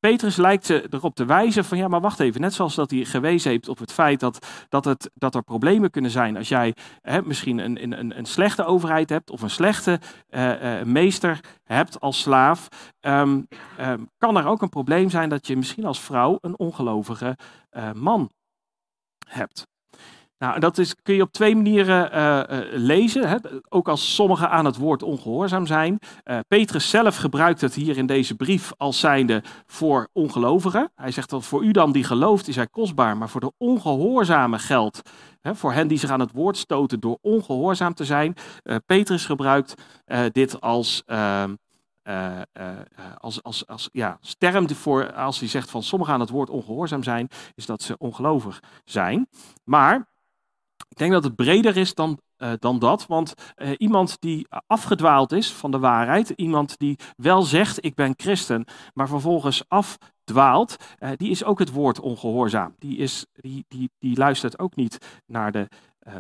Petrus 0.02 0.36
lijkt 0.36 0.66
ze 0.66 0.88
erop 0.90 1.16
te 1.16 1.26
wijzen 1.26 1.66
van 1.66 1.78
ja, 1.78 1.88
maar 1.88 2.02
wacht 2.02 2.20
even. 2.20 2.42
Net 2.42 2.54
zoals 2.54 2.76
dat 2.76 2.92
hij 2.92 3.06
gewezen 3.06 3.52
heeft 3.52 3.68
op 3.68 3.80
het 3.80 3.92
feit 3.92 4.20
dat, 4.20 4.48
dat, 4.70 4.86
het, 4.86 5.12
dat 5.14 5.36
er 5.36 5.44
problemen 5.44 5.90
kunnen 5.90 6.12
zijn 6.12 6.38
als 6.38 6.48
jij 6.48 6.76
hè, 7.02 7.22
misschien 7.22 7.58
een, 7.58 7.84
een, 7.84 8.18
een 8.18 8.26
slechte 8.26 8.66
overheid 8.66 9.10
hebt 9.10 9.30
of 9.30 9.42
een 9.42 9.50
slechte 9.50 10.00
uh, 10.30 10.64
uh, 10.64 10.84
meester 10.84 11.40
hebt 11.64 12.00
als 12.00 12.22
slaaf. 12.22 12.68
Um, 13.02 13.48
um, 13.80 14.10
kan 14.18 14.38
er 14.38 14.46
ook 14.46 14.62
een 14.62 14.70
probleem 14.70 15.10
zijn 15.10 15.30
dat 15.30 15.48
je 15.48 15.58
misschien 15.58 15.86
als 15.86 16.00
vrouw 16.00 16.38
een 16.42 16.60
ongelovige 16.60 17.38
uh, 17.72 17.92
man 17.92 18.32
hebt. 19.28 19.71
Nou, 20.42 20.60
dat 20.60 20.78
is, 20.78 20.96
kun 21.04 21.16
je 21.16 21.22
op 21.22 21.32
twee 21.32 21.56
manieren 21.56 22.16
uh, 22.16 22.60
uh, 22.60 22.66
lezen. 22.72 23.30
Hè? 23.30 23.36
Ook 23.70 23.88
als 23.88 24.16
sommigen 24.16 24.50
aan 24.50 24.66
het 24.66 24.78
woord 24.78 25.04
ongehoorzaam 25.04 25.66
zijn. 25.66 26.00
Uh, 26.24 26.40
Petrus 26.48 26.90
zelf 26.90 27.16
gebruikt 27.16 27.62
het 27.62 27.74
hier 27.74 27.98
in 27.98 28.06
deze 28.06 28.36
brief 28.36 28.72
als 28.78 29.00
zijnde 29.00 29.44
voor 29.66 30.08
ongelovigen. 30.14 30.92
Hij 30.96 31.12
zegt 31.12 31.30
dat 31.30 31.46
voor 31.46 31.64
u 31.64 31.72
dan 31.72 31.92
die 31.92 32.04
gelooft 32.04 32.48
is 32.48 32.56
hij 32.56 32.68
kostbaar, 32.68 33.18
maar 33.18 33.30
voor 33.30 33.42
de 33.42 33.52
ongehoorzamen 33.58 34.60
geldt. 34.60 35.02
Hè, 35.42 35.56
voor 35.56 35.74
hen 35.74 35.88
die 35.88 35.98
zich 35.98 36.10
aan 36.10 36.20
het 36.20 36.32
woord 36.32 36.58
stoten 36.58 37.00
door 37.00 37.18
ongehoorzaam 37.22 37.94
te 37.94 38.06
zijn. 38.06 38.36
Petrus 38.86 39.26
gebruikt 39.26 39.74
dit 40.32 40.62
als, 40.62 41.04
ehm, 41.06 41.56
als, 43.18 43.44
als, 43.44 43.68
als 43.68 43.90
ja, 43.92 44.20
term 44.38 44.70
voor, 44.70 45.14
als 45.14 45.40
hij 45.40 45.50
zegt 45.50 45.70
van 45.70 45.84
sommigen 45.84 46.14
aan 46.14 46.20
het 46.20 46.30
woord 46.30 46.50
ongehoorzaam 46.50 47.04
zijn, 47.04 47.28
is 47.56 47.66
dat 47.66 47.82
ze 47.82 47.98
ongelovig 47.98 48.60
zijn. 48.86 49.28
Maar 49.64 50.10
ik 50.92 50.98
denk 50.98 51.12
dat 51.12 51.24
het 51.24 51.36
breder 51.36 51.78
is 51.78 51.94
dan, 51.94 52.20
uh, 52.38 52.52
dan 52.60 52.80
dat, 52.80 53.08
want 53.08 53.34
uh, 53.56 53.70
iemand 53.78 54.18
die 54.20 54.48
afgedwaald 54.68 55.32
is 55.32 55.52
van 55.52 55.72
de 55.72 55.80
waarheid, 55.80 56.30
iemand 56.30 56.78
die 56.78 57.00
wel 57.16 57.42
zegt 57.42 57.86
ik 57.86 57.96
ben 57.96 58.14
christen, 58.18 58.66
maar 58.94 59.08
vervolgens 59.08 59.64
afdwaalt, 59.68 60.76
uh, 61.00 61.10
die 61.16 61.30
is 61.30 61.44
ook 61.44 61.60
het 61.60 61.72
woord 61.72 62.00
ongehoorzaam. 62.00 62.76
Die, 62.78 62.98
is, 62.98 63.26
die, 63.34 63.66
die, 63.68 63.92
die 64.00 64.18
luistert 64.18 64.60
ook 64.60 64.76
niet 64.76 65.22
naar 65.26 65.52
de 65.52 65.68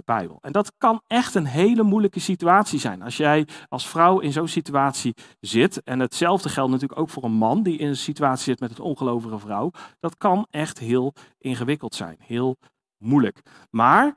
Bijbel. 0.05 0.37
En 0.41 0.51
dat 0.51 0.73
kan 0.77 1.01
echt 1.07 1.35
een 1.35 1.45
hele 1.45 1.83
moeilijke 1.83 2.19
situatie 2.19 2.79
zijn. 2.79 3.01
Als 3.01 3.17
jij 3.17 3.47
als 3.67 3.87
vrouw 3.87 4.19
in 4.19 4.31
zo'n 4.31 4.47
situatie 4.47 5.13
zit, 5.39 5.83
en 5.83 5.99
hetzelfde 5.99 6.49
geldt 6.49 6.71
natuurlijk 6.71 6.99
ook 6.99 7.09
voor 7.09 7.23
een 7.23 7.31
man 7.31 7.63
die 7.63 7.77
in 7.77 7.87
een 7.87 7.95
situatie 7.95 8.43
zit 8.43 8.59
met 8.59 8.71
een 8.71 8.83
ongelovige 8.83 9.39
vrouw, 9.39 9.71
dat 9.99 10.17
kan 10.17 10.47
echt 10.49 10.79
heel 10.79 11.13
ingewikkeld 11.37 11.95
zijn, 11.95 12.15
heel 12.19 12.57
moeilijk. 12.97 13.41
Maar 13.69 14.15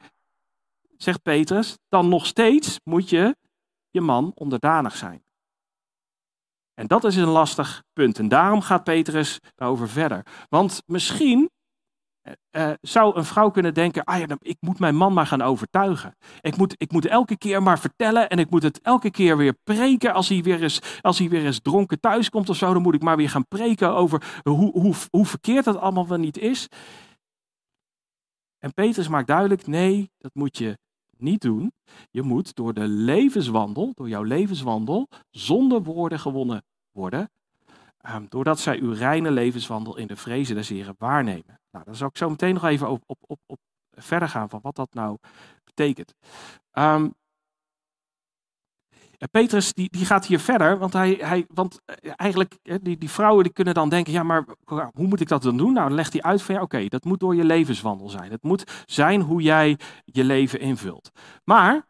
zegt 0.97 1.23
Petrus, 1.23 1.79
dan 1.89 2.09
nog 2.09 2.27
steeds 2.27 2.81
moet 2.85 3.09
je 3.09 3.37
je 3.91 4.01
man 4.01 4.33
onderdanig 4.35 4.97
zijn. 4.97 5.25
En 6.75 6.87
dat 6.87 7.05
is 7.05 7.17
een 7.17 7.29
lastig 7.29 7.83
punt. 7.93 8.19
En 8.19 8.29
daarom 8.29 8.61
gaat 8.61 8.85
Petrus 8.85 9.41
daarover 9.55 9.89
verder. 9.89 10.27
Want 10.49 10.83
misschien 10.87 11.51
uh, 12.51 12.73
zou 12.81 13.17
een 13.17 13.25
vrouw 13.25 13.51
kunnen 13.51 13.75
denken: 13.75 14.05
ah 14.05 14.19
ja, 14.19 14.27
ik 14.41 14.57
moet 14.61 14.79
mijn 14.79 14.97
man 14.97 15.13
maar 15.13 15.27
gaan 15.27 15.43
overtuigen. 15.43 16.17
Ik 16.41 16.57
moet, 16.57 16.75
ik 16.77 16.93
moet 16.93 17.07
elke 17.07 17.37
keer 17.37 17.63
maar 17.63 17.79
vertellen 17.79 18.29
en 18.29 18.39
ik 18.39 18.51
moet 18.51 18.63
het 18.63 18.81
elke 18.81 19.11
keer 19.11 19.37
weer 19.37 19.55
preken. 19.65 20.15
Als 20.15 20.29
hij 20.29 20.43
weer 20.43 20.63
eens, 20.63 21.01
als 21.01 21.19
hij 21.19 21.29
weer 21.29 21.45
eens 21.45 21.61
dronken 21.61 22.01
thuis 22.01 22.31
komt 22.31 22.49
of 22.49 22.57
zo, 22.57 22.73
dan 22.73 22.83
moet 22.83 22.95
ik 22.95 23.03
maar 23.03 23.17
weer 23.17 23.31
gaan 23.31 23.49
preken 23.49 23.95
over 23.95 24.41
hoe, 24.43 24.73
hoe, 24.73 24.95
hoe 25.11 25.27
verkeerd 25.27 25.65
dat 25.65 25.77
allemaal 25.77 26.09
wel 26.09 26.19
niet 26.19 26.39
is. 26.39 26.69
En 28.59 28.75
Petrus 28.75 29.09
maakt 29.09 29.27
duidelijk: 29.27 29.67
nee, 29.67 30.11
dat 30.19 30.35
moet 30.35 30.59
je 30.59 30.79
niet 31.25 31.41
doen. 31.41 31.73
Je 32.11 32.23
moet 32.23 32.55
door 32.55 32.75
de 32.75 32.89
levenswandel, 32.89 33.93
door 33.95 34.09
jouw 34.09 34.23
levenswandel, 34.23 35.09
zonder 35.31 35.83
woorden 35.83 36.19
gewonnen 36.19 36.65
worden. 36.93 37.31
Um, 38.11 38.27
doordat 38.29 38.61
zij 38.61 38.81
uw 38.81 38.93
reine 38.93 39.31
levenswandel 39.31 39.97
in 39.97 40.07
de 40.07 40.17
vrezen 40.17 40.55
des 40.55 40.69
Heren 40.69 40.95
waarnemen. 40.99 41.61
Nou, 41.71 41.85
daar 41.85 41.95
zal 41.97 42.09
ik 42.09 42.17
zo 42.17 42.31
meteen 42.31 42.55
nog 42.55 42.65
even 42.65 42.91
op, 42.91 43.03
op, 43.07 43.19
op, 43.27 43.39
op 43.47 43.59
verder 43.91 44.29
gaan 44.29 44.49
van 44.49 44.61
wat 44.63 44.77
dat 44.77 44.95
nou 44.95 45.17
betekent. 45.65 46.15
Um, 46.73 47.15
Petrus 49.31 49.73
die, 49.73 49.89
die 49.91 50.07
gaat 50.07 50.27
hier 50.27 50.41
verder, 50.41 50.79
want, 50.79 50.93
hij, 50.93 51.19
hij, 51.21 51.45
want 51.49 51.81
eh, 51.85 52.13
eigenlijk 52.17 52.55
die, 52.83 52.99
die 52.99 53.11
vrouwen 53.11 53.45
die 53.45 53.53
kunnen 53.53 53.75
dan 53.75 53.89
denken, 53.89 54.13
ja 54.13 54.23
maar 54.23 54.45
hoe 54.93 55.07
moet 55.07 55.21
ik 55.21 55.29
dat 55.29 55.43
dan 55.43 55.57
doen? 55.57 55.73
Nou 55.73 55.87
dan 55.89 55.97
legt 55.97 56.13
hij 56.13 56.23
uit 56.23 56.43
van 56.43 56.55
ja 56.55 56.61
oké, 56.61 56.89
dat 56.89 57.05
moet 57.05 57.21
door 57.21 57.35
je 57.35 57.45
levenswandel 57.45 58.09
zijn. 58.09 58.31
Het 58.31 58.43
moet 58.43 58.83
zijn 58.87 59.21
hoe 59.21 59.43
jij 59.43 59.79
je 60.05 60.25
leven 60.25 60.61
invult. 60.61 61.11
Maar 61.45 61.87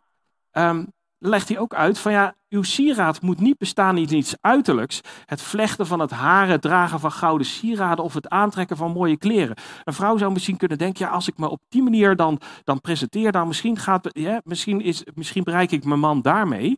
um, 0.52 0.92
legt 1.26 1.48
hij 1.48 1.58
ook 1.58 1.74
uit 1.74 1.98
van 1.98 2.12
ja, 2.12 2.34
uw 2.48 2.62
sieraad 2.62 3.22
moet 3.22 3.40
niet 3.40 3.58
bestaan 3.58 3.96
in 3.96 4.14
iets 4.14 4.34
uiterlijks. 4.40 5.00
Het 5.24 5.42
vlechten 5.42 5.86
van 5.86 6.00
het 6.00 6.10
haar, 6.10 6.48
het 6.48 6.62
dragen 6.62 7.00
van 7.00 7.12
gouden 7.12 7.46
sieraden 7.46 8.04
of 8.04 8.14
het 8.14 8.28
aantrekken 8.28 8.76
van 8.76 8.92
mooie 8.92 9.16
kleren. 9.16 9.56
Een 9.84 9.92
vrouw 9.92 10.16
zou 10.16 10.32
misschien 10.32 10.56
kunnen 10.56 10.78
denken, 10.78 11.06
ja, 11.06 11.12
als 11.12 11.28
ik 11.28 11.38
me 11.38 11.48
op 11.48 11.60
die 11.68 11.82
manier 11.82 12.16
dan, 12.16 12.40
dan 12.64 12.80
presenteer, 12.80 13.32
dan 13.32 13.46
misschien, 13.46 13.78
gaat, 13.78 14.08
ja, 14.12 14.40
misschien, 14.44 14.80
is, 14.80 15.04
misschien 15.14 15.44
bereik 15.44 15.70
ik 15.70 15.84
mijn 15.84 16.00
man 16.00 16.22
daarmee. 16.22 16.76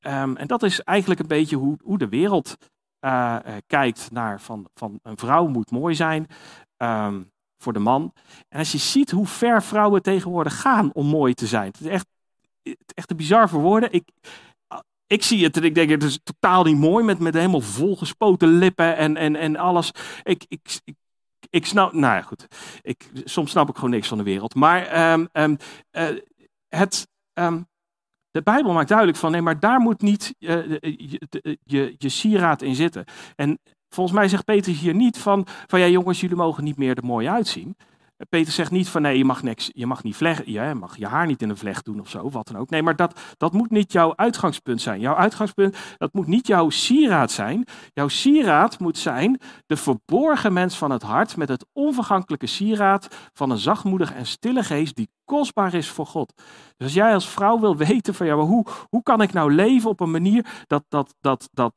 Um, 0.00 0.36
en 0.36 0.46
dat 0.46 0.62
is 0.62 0.80
eigenlijk 0.80 1.20
een 1.20 1.26
beetje 1.26 1.56
hoe, 1.56 1.78
hoe 1.82 1.98
de 1.98 2.08
wereld 2.08 2.56
uh, 3.00 3.36
kijkt 3.66 4.08
naar 4.12 4.40
van, 4.40 4.68
van 4.74 4.98
een 5.02 5.18
vrouw 5.18 5.46
moet 5.46 5.70
mooi 5.70 5.94
zijn. 5.94 6.26
Um, 6.76 7.32
voor 7.58 7.72
de 7.72 7.78
man. 7.78 8.12
En 8.48 8.58
als 8.58 8.72
je 8.72 8.78
ziet 8.78 9.10
hoe 9.10 9.26
ver 9.26 9.62
vrouwen 9.62 10.02
tegenwoordig 10.02 10.60
gaan 10.60 10.92
om 10.92 11.06
mooi 11.06 11.34
te 11.34 11.46
zijn. 11.46 11.66
Het 11.66 11.80
is 11.80 11.86
echt, 11.86 12.06
echt 12.94 13.10
een 13.10 13.16
bizar 13.16 13.48
voor 13.48 13.60
woorden. 13.60 13.92
Ik, 13.92 14.04
ik 15.06 15.22
zie 15.22 15.44
het 15.44 15.56
en 15.56 15.62
ik 15.62 15.74
denk, 15.74 15.90
het 15.90 16.02
is 16.02 16.18
totaal 16.22 16.64
niet 16.64 16.76
mooi 16.76 17.04
met, 17.04 17.18
met 17.18 17.34
helemaal 17.34 17.60
volgespoten 17.60 18.48
lippen 18.48 18.96
en, 18.96 19.16
en, 19.16 19.36
en 19.36 19.56
alles. 19.56 19.90
Ik, 20.22 20.44
ik, 20.48 20.80
ik, 20.84 20.94
ik 21.50 21.66
snap, 21.66 21.92
nou 21.92 22.14
ja, 22.14 22.22
goed. 22.22 22.46
Ik, 22.82 23.10
soms 23.24 23.50
snap 23.50 23.68
ik 23.68 23.74
gewoon 23.74 23.90
niks 23.90 24.08
van 24.08 24.18
de 24.18 24.24
wereld. 24.24 24.54
Maar 24.54 25.12
um, 25.12 25.28
um, 25.32 25.56
uh, 25.92 26.08
het, 26.68 27.08
um, 27.34 27.66
de 28.30 28.42
Bijbel 28.42 28.72
maakt 28.72 28.88
duidelijk 28.88 29.18
van, 29.18 29.30
nee, 29.30 29.42
maar 29.42 29.60
daar 29.60 29.80
moet 29.80 30.02
niet 30.02 30.34
uh, 30.38 30.78
je, 30.80 31.58
je, 31.64 31.94
je 31.98 32.08
sieraad 32.08 32.62
in 32.62 32.74
zitten. 32.74 33.04
En 33.36 33.58
volgens 33.88 34.16
mij 34.16 34.28
zegt 34.28 34.44
Peter 34.44 34.72
hier 34.72 34.94
niet 34.94 35.18
van, 35.18 35.46
van 35.66 35.80
ja 35.80 35.86
jongens, 35.86 36.20
jullie 36.20 36.36
mogen 36.36 36.64
niet 36.64 36.76
meer 36.76 36.96
er 36.96 37.04
mooi 37.04 37.28
uitzien. 37.28 37.76
Peter 38.28 38.52
zegt 38.52 38.70
niet 38.70 38.88
van 38.88 39.02
nee, 39.02 39.18
je 39.18 39.24
mag, 39.24 39.42
niks, 39.42 39.70
je 39.72 39.86
mag 39.86 40.02
niet 40.02 40.16
vlechten, 40.16 40.52
je 40.52 40.74
mag 40.74 40.96
je 40.96 41.06
haar 41.06 41.26
niet 41.26 41.42
in 41.42 41.50
een 41.50 41.56
vlecht 41.56 41.84
doen 41.84 42.00
of 42.00 42.08
zo, 42.08 42.30
wat 42.30 42.46
dan 42.46 42.56
ook. 42.56 42.70
Nee, 42.70 42.82
maar 42.82 42.96
dat, 42.96 43.20
dat 43.36 43.52
moet 43.52 43.70
niet 43.70 43.92
jouw 43.92 44.12
uitgangspunt 44.16 44.80
zijn. 44.80 45.00
Jouw 45.00 45.14
uitgangspunt, 45.14 45.76
dat 45.96 46.12
moet 46.12 46.26
niet 46.26 46.46
jouw 46.46 46.70
sieraad 46.70 47.30
zijn. 47.30 47.66
Jouw 47.92 48.08
sieraad 48.08 48.78
moet 48.78 48.98
zijn 48.98 49.40
de 49.66 49.76
verborgen 49.76 50.52
mens 50.52 50.78
van 50.78 50.90
het 50.90 51.02
hart 51.02 51.36
met 51.36 51.48
het 51.48 51.66
onvergankelijke 51.72 52.46
sieraad 52.46 53.30
van 53.32 53.50
een 53.50 53.58
zachtmoedig 53.58 54.14
en 54.14 54.26
stille 54.26 54.62
geest 54.62 54.96
die 54.96 55.08
kostbaar 55.24 55.74
is 55.74 55.88
voor 55.88 56.06
God. 56.06 56.32
Dus 56.76 56.86
als 56.86 56.92
jij 56.92 57.14
als 57.14 57.28
vrouw 57.28 57.60
wil 57.60 57.76
weten 57.76 58.14
van 58.14 58.26
ja, 58.26 58.36
maar 58.36 58.44
hoe, 58.44 58.66
hoe 58.88 59.02
kan 59.02 59.22
ik 59.22 59.32
nou 59.32 59.54
leven 59.54 59.90
op 59.90 60.00
een 60.00 60.10
manier 60.10 60.46
dat, 60.66 60.84
dat, 60.88 61.14
dat, 61.20 61.48
dat, 61.52 61.72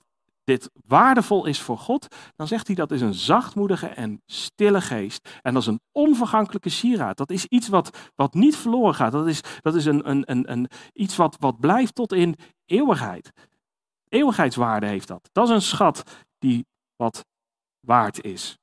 dit 0.47 0.69
waardevol 0.85 1.45
is 1.45 1.61
voor 1.61 1.77
God, 1.77 2.15
dan 2.35 2.47
zegt 2.47 2.67
hij 2.67 2.75
dat 2.75 2.91
is 2.91 3.01
een 3.01 3.13
zachtmoedige 3.13 3.87
en 3.87 4.21
stille 4.25 4.81
geest. 4.81 5.39
En 5.41 5.53
dat 5.53 5.61
is 5.61 5.67
een 5.67 5.81
onvergankelijke 5.91 6.69
sieraad. 6.69 7.17
Dat 7.17 7.29
is 7.29 7.45
iets 7.45 7.67
wat, 7.67 8.11
wat 8.15 8.33
niet 8.33 8.55
verloren 8.55 8.95
gaat. 8.95 9.11
Dat 9.11 9.27
is, 9.27 9.41
dat 9.61 9.75
is 9.75 9.85
een, 9.85 10.09
een, 10.09 10.31
een, 10.31 10.51
een, 10.51 10.69
iets 10.93 11.15
wat, 11.15 11.37
wat 11.39 11.59
blijft 11.59 11.95
tot 11.95 12.13
in 12.13 12.35
eeuwigheid. 12.65 13.31
Eeuwigheidswaarde 14.09 14.85
heeft 14.85 15.07
dat. 15.07 15.29
Dat 15.31 15.47
is 15.47 15.53
een 15.53 15.61
schat 15.61 16.03
die 16.39 16.65
wat 16.95 17.25
waard 17.79 18.23
is. 18.23 18.57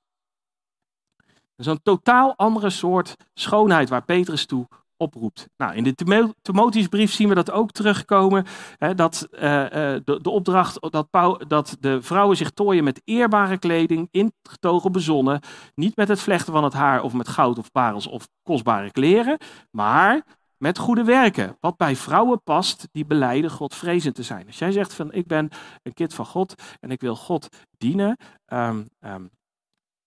Dat 1.26 1.66
is 1.66 1.66
een 1.66 1.82
totaal 1.82 2.36
andere 2.36 2.70
soort 2.70 3.16
schoonheid 3.34 3.88
waar 3.88 4.04
Petrus 4.04 4.46
toe 4.46 4.66
oproept. 5.04 5.48
Nou, 5.56 5.74
in 5.74 5.84
de 5.84 6.34
Timotheusbrief 6.42 7.12
zien 7.12 7.28
we 7.28 7.34
dat 7.34 7.50
ook 7.50 7.70
terugkomen. 7.70 8.44
Hè, 8.78 8.94
dat 8.94 9.28
uh, 9.32 9.40
de, 9.40 10.18
de, 10.22 10.30
opdracht 10.30 10.90
dat, 10.90 11.08
dat, 11.48 11.76
de 11.80 12.02
vrouwen 12.02 12.36
zich 12.36 12.50
tooien 12.50 12.84
met 12.84 13.00
eerbare 13.04 13.58
kleding, 13.58 14.08
ingetogen 14.10 14.92
bezonnen. 14.92 15.40
Niet 15.74 15.96
met 15.96 16.08
het 16.08 16.20
vlechten 16.20 16.52
van 16.52 16.64
het 16.64 16.72
haar 16.72 17.02
of 17.02 17.12
met 17.12 17.28
goud 17.28 17.58
of 17.58 17.72
parels 17.72 18.06
of 18.06 18.28
kostbare 18.42 18.90
kleren. 18.90 19.38
Maar 19.70 20.24
met 20.56 20.78
goede 20.78 21.04
werken. 21.04 21.56
Wat 21.60 21.76
bij 21.76 21.96
vrouwen 21.96 22.42
past 22.42 22.88
die 22.92 23.06
beleiden 23.06 23.50
Godvrezend 23.50 24.14
te 24.14 24.22
zijn. 24.22 24.46
Als 24.46 24.58
jij 24.58 24.72
zegt 24.72 24.94
van 24.94 25.12
ik 25.12 25.26
ben 25.26 25.48
een 25.82 25.94
kind 25.94 26.14
van 26.14 26.26
God 26.26 26.54
en 26.80 26.90
ik 26.90 27.00
wil 27.00 27.16
God 27.16 27.48
dienen. 27.78 28.16
Um, 28.46 28.88
um, 29.00 29.30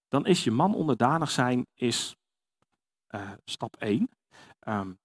dan 0.07 0.25
is 0.25 0.43
je 0.43 0.51
man 0.51 0.75
onderdanig 0.75 1.31
zijn 1.31 1.65
is 1.73 2.15
uh, 3.15 3.31
stap 3.45 3.75
1. 3.75 4.09
Um, 4.69 4.99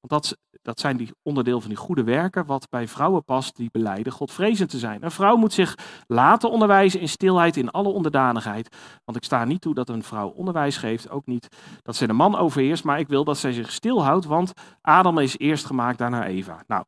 want 0.00 0.22
dat, 0.22 0.38
dat 0.62 0.80
zijn 0.80 0.96
die 0.96 1.14
onderdeel 1.22 1.60
van 1.60 1.68
die 1.68 1.78
goede 1.78 2.04
werken, 2.04 2.46
wat 2.46 2.68
bij 2.68 2.88
vrouwen 2.88 3.24
past 3.24 3.56
die 3.56 3.70
beleiden 3.72 4.12
Godvrezend 4.12 4.70
te 4.70 4.78
zijn. 4.78 5.04
Een 5.04 5.10
vrouw 5.10 5.36
moet 5.36 5.52
zich 5.52 5.74
laten 6.06 6.50
onderwijzen 6.50 7.00
in 7.00 7.08
stilheid, 7.08 7.56
in 7.56 7.70
alle 7.70 7.88
onderdanigheid. 7.88 8.76
Want 9.04 9.18
ik 9.18 9.24
sta 9.24 9.44
niet 9.44 9.60
toe 9.60 9.74
dat 9.74 9.88
een 9.88 10.02
vrouw 10.02 10.28
onderwijs 10.28 10.76
geeft, 10.76 11.10
ook 11.10 11.26
niet 11.26 11.48
dat 11.82 11.96
ze 11.96 12.06
de 12.06 12.12
man 12.12 12.36
overheerst, 12.36 12.84
maar 12.84 12.98
ik 12.98 13.08
wil 13.08 13.24
dat 13.24 13.38
zij 13.38 13.52
zich 13.52 13.72
stilhoudt, 13.72 14.24
want 14.24 14.52
Adam 14.80 15.18
is 15.18 15.38
eerst 15.38 15.64
gemaakt, 15.64 15.98
daarna 15.98 16.26
Eva. 16.26 16.62
Nou, 16.66 16.84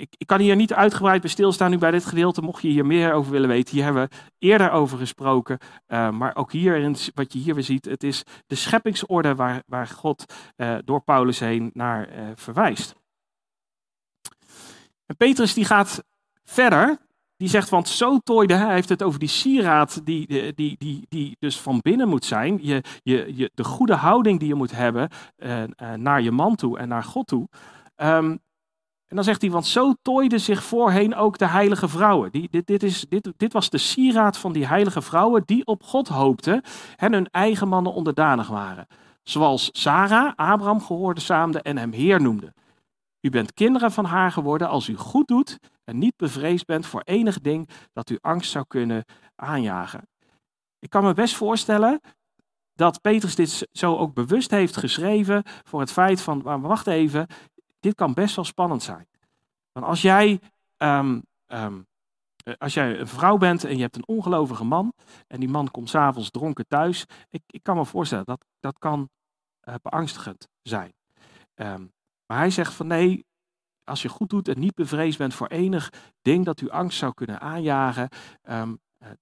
ik, 0.00 0.14
ik, 0.18 0.26
kan 0.26 0.40
hier 0.40 0.56
niet 0.56 0.72
uitgebreid 0.72 1.20
bij 1.20 1.30
stilstaan 1.30 1.70
nu 1.70 1.78
bij 1.78 1.90
dit 1.90 2.04
gedeelte. 2.04 2.42
Mocht 2.42 2.62
je 2.62 2.68
hier 2.68 2.86
meer 2.86 3.12
over 3.12 3.32
willen 3.32 3.48
weten, 3.48 3.74
hier 3.74 3.84
hebben 3.84 4.02
we 4.02 4.16
eerder 4.38 4.70
over 4.70 4.98
gesproken. 4.98 5.58
Uh, 5.88 6.10
maar 6.10 6.36
ook 6.36 6.52
hier, 6.52 6.96
wat 7.14 7.32
je 7.32 7.38
hier 7.38 7.54
weer 7.54 7.64
ziet, 7.64 7.84
het 7.84 8.02
is 8.02 8.22
de 8.46 8.54
scheppingsorde 8.54 9.34
waar, 9.34 9.62
waar 9.66 9.86
God 9.86 10.34
uh, 10.56 10.78
door 10.84 11.00
Paulus 11.02 11.38
heen 11.38 11.70
naar 11.72 12.08
uh, 12.08 12.30
verwijst. 12.34 12.94
En 15.06 15.16
Petrus 15.16 15.54
die 15.54 15.64
gaat 15.64 16.04
verder. 16.44 16.98
Die 17.36 17.48
zegt, 17.48 17.68
want 17.68 17.88
zo 17.88 18.18
tooide 18.18 18.54
hij, 18.54 18.74
heeft 18.74 18.88
het 18.88 19.02
over 19.02 19.18
die 19.18 19.28
sieraad 19.28 20.06
die, 20.06 20.54
die, 20.54 20.76
die, 20.78 21.06
die 21.08 21.36
dus 21.38 21.60
van 21.60 21.78
binnen 21.82 22.08
moet 22.08 22.24
zijn. 22.24 22.58
Je, 22.62 22.82
je, 23.02 23.36
je, 23.36 23.50
de 23.54 23.64
goede 23.64 23.94
houding 23.94 24.38
die 24.38 24.48
je 24.48 24.54
moet 24.54 24.70
hebben 24.70 25.08
naar 25.96 26.20
je 26.20 26.30
man 26.30 26.56
toe 26.56 26.78
en 26.78 26.88
naar 26.88 27.04
God 27.04 27.26
toe. 27.26 27.48
Um, 27.96 28.40
en 29.10 29.16
dan 29.16 29.24
zegt 29.24 29.40
hij, 29.40 29.50
want 29.50 29.66
zo 29.66 29.94
tooiden 30.02 30.40
zich 30.40 30.64
voorheen 30.64 31.14
ook 31.14 31.38
de 31.38 31.46
heilige 31.46 31.88
vrouwen. 31.88 32.30
Die, 32.30 32.48
dit, 32.50 32.66
dit, 32.66 32.82
is, 32.82 33.06
dit, 33.08 33.32
dit 33.36 33.52
was 33.52 33.70
de 33.70 33.78
sieraad 33.78 34.38
van 34.38 34.52
die 34.52 34.66
heilige 34.66 35.02
vrouwen 35.02 35.42
die 35.44 35.66
op 35.66 35.82
God 35.82 36.08
hoopten 36.08 36.62
en 36.96 37.12
hun 37.12 37.28
eigen 37.30 37.68
mannen 37.68 37.92
onderdanig 37.92 38.48
waren. 38.48 38.86
Zoals 39.22 39.68
Sarah 39.72 40.32
Abraham 40.36 40.80
gehoorzaamde 40.80 41.62
en 41.62 41.78
hem 41.78 41.92
Heer 41.92 42.20
noemde. 42.20 42.54
U 43.20 43.30
bent 43.30 43.54
kinderen 43.54 43.92
van 43.92 44.04
haar 44.04 44.32
geworden 44.32 44.68
als 44.68 44.88
u 44.88 44.96
goed 44.96 45.28
doet 45.28 45.58
en 45.84 45.98
niet 45.98 46.16
bevreesd 46.16 46.66
bent 46.66 46.86
voor 46.86 47.02
enig 47.04 47.40
ding 47.40 47.68
dat 47.92 48.10
u 48.10 48.18
angst 48.20 48.50
zou 48.50 48.64
kunnen 48.68 49.04
aanjagen. 49.36 50.08
Ik 50.78 50.90
kan 50.90 51.04
me 51.04 51.14
best 51.14 51.34
voorstellen 51.36 52.00
dat 52.80 53.00
Petrus 53.00 53.34
dit 53.34 53.68
zo 53.72 53.96
ook 53.96 54.14
bewust 54.14 54.50
heeft 54.50 54.76
geschreven 54.76 55.42
voor 55.64 55.80
het 55.80 55.92
feit 55.92 56.20
van, 56.20 56.40
maar 56.44 56.60
wacht 56.60 56.86
even, 56.86 57.26
dit 57.80 57.94
kan 57.94 58.14
best 58.14 58.36
wel 58.36 58.44
spannend 58.44 58.82
zijn. 58.82 59.08
Want 59.72 59.86
als 59.86 60.02
jij, 60.02 60.40
um, 60.76 61.22
um, 61.46 61.86
als 62.58 62.74
jij 62.74 62.98
een 62.98 63.06
vrouw 63.06 63.36
bent 63.36 63.64
en 63.64 63.76
je 63.76 63.82
hebt 63.82 63.96
een 63.96 64.08
ongelovige 64.08 64.64
man 64.64 64.92
en 65.26 65.40
die 65.40 65.48
man 65.48 65.70
komt 65.70 65.88
s'avonds 65.88 66.30
dronken 66.30 66.66
thuis, 66.66 67.04
ik, 67.28 67.42
ik 67.46 67.62
kan 67.62 67.76
me 67.76 67.84
voorstellen 67.84 68.24
dat 68.24 68.44
dat 68.60 68.78
kan 68.78 69.08
uh, 69.68 69.74
beangstigend 69.82 70.48
zijn. 70.62 70.94
Um, 71.54 71.92
maar 72.26 72.38
hij 72.38 72.50
zegt 72.50 72.72
van 72.72 72.86
nee, 72.86 73.24
als 73.84 74.02
je 74.02 74.08
goed 74.08 74.30
doet 74.30 74.48
en 74.48 74.58
niet 74.58 74.74
bevreesd 74.74 75.18
bent 75.18 75.34
voor 75.34 75.46
enig 75.46 75.92
ding 76.22 76.44
dat 76.44 76.60
u 76.60 76.68
angst 76.68 76.98
zou 76.98 77.14
kunnen 77.14 77.40
aanjagen, 77.40 78.08
uh, 78.48 78.62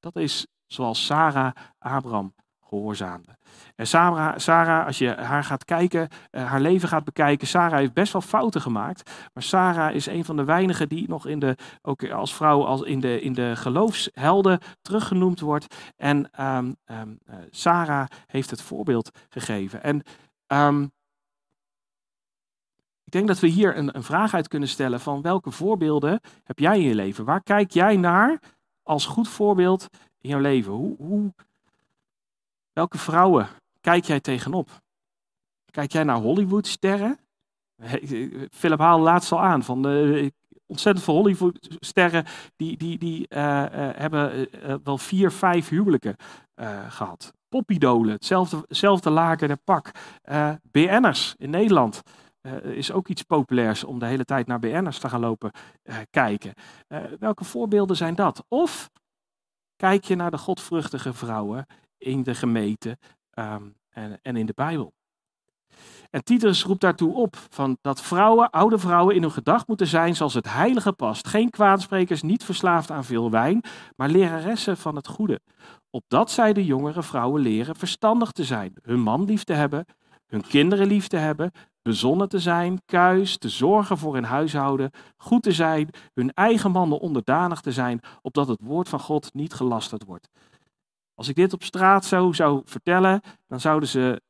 dat 0.00 0.16
is 0.16 0.46
zoals 0.66 1.06
Sarah 1.06 1.54
Abraham 1.78 2.34
gehoorzaamde. 2.68 3.36
En 3.76 3.86
Sarah, 3.86 4.38
Sarah, 4.38 4.86
als 4.86 4.98
je 4.98 5.14
haar 5.14 5.44
gaat 5.44 5.64
kijken, 5.64 6.08
uh, 6.30 6.46
haar 6.50 6.60
leven 6.60 6.88
gaat 6.88 7.04
bekijken, 7.04 7.46
Sarah 7.46 7.78
heeft 7.78 7.92
best 7.92 8.12
wel 8.12 8.22
fouten 8.22 8.60
gemaakt. 8.60 9.10
Maar 9.34 9.42
Sarah 9.42 9.94
is 9.94 10.06
een 10.06 10.24
van 10.24 10.36
de 10.36 10.44
weinigen 10.44 10.88
die 10.88 11.08
nog 11.08 11.26
in 11.26 11.38
de, 11.38 11.56
ook 11.82 12.10
als 12.10 12.34
vrouw 12.34 12.64
als 12.64 12.82
in, 12.82 13.00
de, 13.00 13.20
in 13.20 13.32
de 13.32 13.56
geloofshelden 13.56 14.58
teruggenoemd 14.80 15.40
wordt. 15.40 15.74
En 15.96 16.30
um, 16.44 16.76
um, 16.86 17.18
uh, 17.26 17.34
Sarah 17.50 18.06
heeft 18.26 18.50
het 18.50 18.62
voorbeeld 18.62 19.10
gegeven. 19.28 19.82
En 19.82 20.02
um, 20.46 20.92
ik 23.04 23.12
denk 23.14 23.26
dat 23.26 23.40
we 23.40 23.46
hier 23.46 23.76
een, 23.76 23.96
een 23.96 24.02
vraag 24.02 24.34
uit 24.34 24.48
kunnen 24.48 24.68
stellen 24.68 25.00
van 25.00 25.22
welke 25.22 25.50
voorbeelden 25.50 26.20
heb 26.44 26.58
jij 26.58 26.78
in 26.78 26.88
je 26.88 26.94
leven? 26.94 27.24
Waar 27.24 27.42
kijk 27.42 27.70
jij 27.70 27.96
naar 27.96 28.40
als 28.82 29.06
goed 29.06 29.28
voorbeeld 29.28 29.86
in 30.20 30.28
jouw 30.28 30.40
leven? 30.40 30.72
Hoe, 30.72 30.96
hoe 30.98 31.34
Welke 32.78 32.98
vrouwen 32.98 33.48
kijk 33.80 34.04
jij 34.04 34.20
tegenop? 34.20 34.68
Kijk 35.70 35.92
jij 35.92 36.04
naar 36.04 36.16
Hollywoodsterren? 36.16 37.18
Philip 38.50 38.78
haalde 38.78 39.04
laatst 39.04 39.32
al 39.32 39.40
aan 39.40 39.62
van 39.62 39.82
de 39.82 40.32
ontzettend 40.66 41.04
veel 41.04 41.14
Hollywoodsterren 41.14 42.24
die, 42.56 42.76
die, 42.76 42.98
die 42.98 43.26
uh, 43.28 43.38
uh, 43.38 43.66
hebben 43.72 44.48
wel 44.82 44.98
vier, 44.98 45.30
vijf 45.30 45.68
huwelijken 45.68 46.16
gehad. 46.88 47.32
Popidolen, 47.48 48.12
hetzelfde, 48.12 48.64
hetzelfde 48.68 49.10
laken 49.10 49.48
de 49.48 49.58
pak. 49.64 49.90
BN'ers 50.62 51.34
in 51.38 51.50
Nederland. 51.50 52.02
is 52.62 52.92
ook 52.92 53.08
iets 53.08 53.22
populairs 53.22 53.84
om 53.84 53.98
de 53.98 54.06
hele 54.06 54.24
tijd 54.24 54.46
naar 54.46 54.58
BN'ers 54.58 54.98
te 54.98 55.08
gaan 55.08 55.20
lopen 55.20 55.50
kijken. 56.10 56.52
welke 57.18 57.44
voorbeelden 57.44 57.96
zijn 57.96 58.14
dat? 58.14 58.44
Of 58.48 58.90
kijk 59.76 60.04
je 60.04 60.16
naar 60.16 60.30
de 60.30 60.38
godvruchtige 60.38 61.12
vrouwen 61.12 61.66
in 61.98 62.22
de 62.22 62.34
gemeente 62.34 62.98
um, 63.34 63.76
en, 63.90 64.18
en, 64.22 64.36
in 64.36 64.46
de 64.46 64.52
Bijbel. 64.54 64.92
En 66.10 66.24
Titus 66.24 66.64
roept 66.64 66.80
daartoe 66.80 67.14
op 67.14 67.36
van 67.50 67.78
dat 67.80 68.02
vrouwen, 68.02 68.50
oude 68.50 68.78
vrouwen, 68.78 69.14
in 69.14 69.22
hun 69.22 69.30
gedacht 69.30 69.68
moeten 69.68 69.86
zijn 69.86 70.16
zoals 70.16 70.34
het 70.34 70.52
heilige 70.52 70.92
past. 70.92 71.28
Geen 71.28 71.50
kwaadsprekers, 71.50 72.22
niet 72.22 72.44
verslaafd 72.44 72.90
aan 72.90 73.04
veel 73.04 73.30
wijn, 73.30 73.62
maar 73.96 74.08
leraressen 74.08 74.76
van 74.76 74.96
het 74.96 75.06
goede. 75.06 75.40
Opdat 75.90 76.30
zij 76.30 76.52
de 76.52 76.64
jongere 76.64 77.02
vrouwen 77.02 77.42
leren 77.42 77.76
verstandig 77.76 78.32
te 78.32 78.44
zijn, 78.44 78.72
hun 78.82 79.00
man 79.00 79.24
lief 79.24 79.44
te 79.44 79.52
hebben, 79.52 79.84
hun 80.26 80.46
kinderen 80.46 80.86
lief 80.86 81.06
te 81.06 81.16
hebben, 81.16 81.52
bezonnen 81.82 82.28
te 82.28 82.38
zijn, 82.38 82.82
kuis, 82.86 83.38
te 83.38 83.48
zorgen 83.48 83.98
voor 83.98 84.14
hun 84.14 84.24
huishouden, 84.24 84.90
goed 85.16 85.42
te 85.42 85.52
zijn, 85.52 85.90
hun 86.14 86.32
eigen 86.34 86.70
mannen 86.70 86.98
onderdanig 86.98 87.60
te 87.60 87.72
zijn, 87.72 88.00
opdat 88.22 88.48
het 88.48 88.60
woord 88.62 88.88
van 88.88 89.00
God 89.00 89.34
niet 89.34 89.54
gelasterd 89.54 90.04
wordt. 90.04 90.28
Als 91.18 91.28
ik 91.28 91.34
dit 91.34 91.52
op 91.52 91.62
straat 91.62 92.04
zo 92.04 92.32
zou 92.32 92.62
vertellen, 92.64 93.20
dan 93.46 93.60
zouden, 93.60 93.88
ze, 93.88 94.22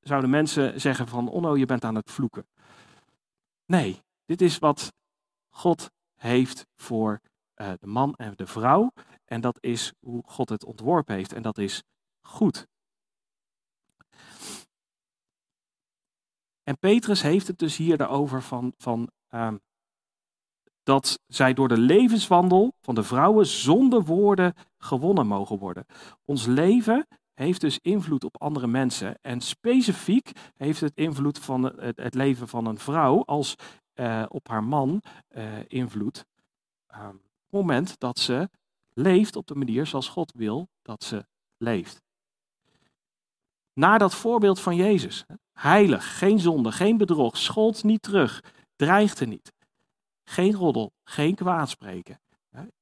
zouden 0.00 0.30
mensen 0.30 0.80
zeggen 0.80 1.08
van, 1.08 1.28
Onno, 1.28 1.56
je 1.56 1.66
bent 1.66 1.84
aan 1.84 1.94
het 1.94 2.10
vloeken. 2.10 2.46
Nee, 3.66 4.02
dit 4.24 4.40
is 4.40 4.58
wat 4.58 4.92
God 5.48 5.90
heeft 6.14 6.66
voor 6.76 7.20
uh, 7.56 7.72
de 7.80 7.86
man 7.86 8.14
en 8.14 8.32
de 8.36 8.46
vrouw. 8.46 8.92
En 9.24 9.40
dat 9.40 9.58
is 9.60 9.92
hoe 10.00 10.22
God 10.26 10.48
het 10.48 10.64
ontworpen 10.64 11.14
heeft. 11.14 11.32
En 11.32 11.42
dat 11.42 11.58
is 11.58 11.82
goed. 12.20 12.66
En 16.62 16.78
Petrus 16.78 17.22
heeft 17.22 17.46
het 17.46 17.58
dus 17.58 17.76
hier 17.76 18.08
over 18.08 18.42
van, 18.42 18.72
van 18.76 19.10
uh, 19.30 19.54
dat 20.82 21.20
zij 21.26 21.54
door 21.54 21.68
de 21.68 21.78
levenswandel 21.78 22.74
van 22.80 22.94
de 22.94 23.02
vrouwen 23.02 23.46
zonder 23.46 24.04
woorden 24.04 24.54
gewonnen 24.82 25.26
mogen 25.26 25.58
worden. 25.58 25.86
Ons 26.24 26.46
leven 26.46 27.06
heeft 27.34 27.60
dus 27.60 27.78
invloed 27.78 28.24
op 28.24 28.40
andere 28.40 28.66
mensen. 28.66 29.18
En 29.20 29.40
specifiek 29.40 30.32
heeft 30.56 30.80
het 30.80 30.92
invloed 30.94 31.38
van 31.38 31.64
het, 31.94 32.14
leven 32.14 32.48
van 32.48 32.66
een 32.66 32.78
vrouw 32.78 33.24
als 33.24 33.54
uh, 33.94 34.24
op 34.28 34.48
haar 34.48 34.64
man 34.64 35.02
uh, 35.36 35.44
invloed. 35.66 36.24
Um, 36.94 37.08
op 37.08 37.12
het 37.46 37.50
moment 37.50 37.98
dat 37.98 38.18
ze 38.18 38.48
leeft 38.92 39.36
op 39.36 39.46
de 39.46 39.54
manier 39.54 39.86
zoals 39.86 40.08
God 40.08 40.32
wil 40.32 40.68
dat 40.82 41.04
ze 41.04 41.26
leeft. 41.56 42.02
Naar 43.72 43.98
dat 43.98 44.14
voorbeeld 44.14 44.60
van 44.60 44.76
Jezus. 44.76 45.24
Heilig, 45.52 46.18
geen 46.18 46.38
zonde, 46.38 46.72
geen 46.72 46.96
bedrog, 46.96 47.36
schold 47.36 47.84
niet 47.84 48.02
terug, 48.02 48.42
dreigde 48.76 49.26
niet. 49.26 49.52
Geen 50.24 50.54
roddel, 50.54 50.92
geen 51.04 51.34
kwaadspreken. 51.34 52.20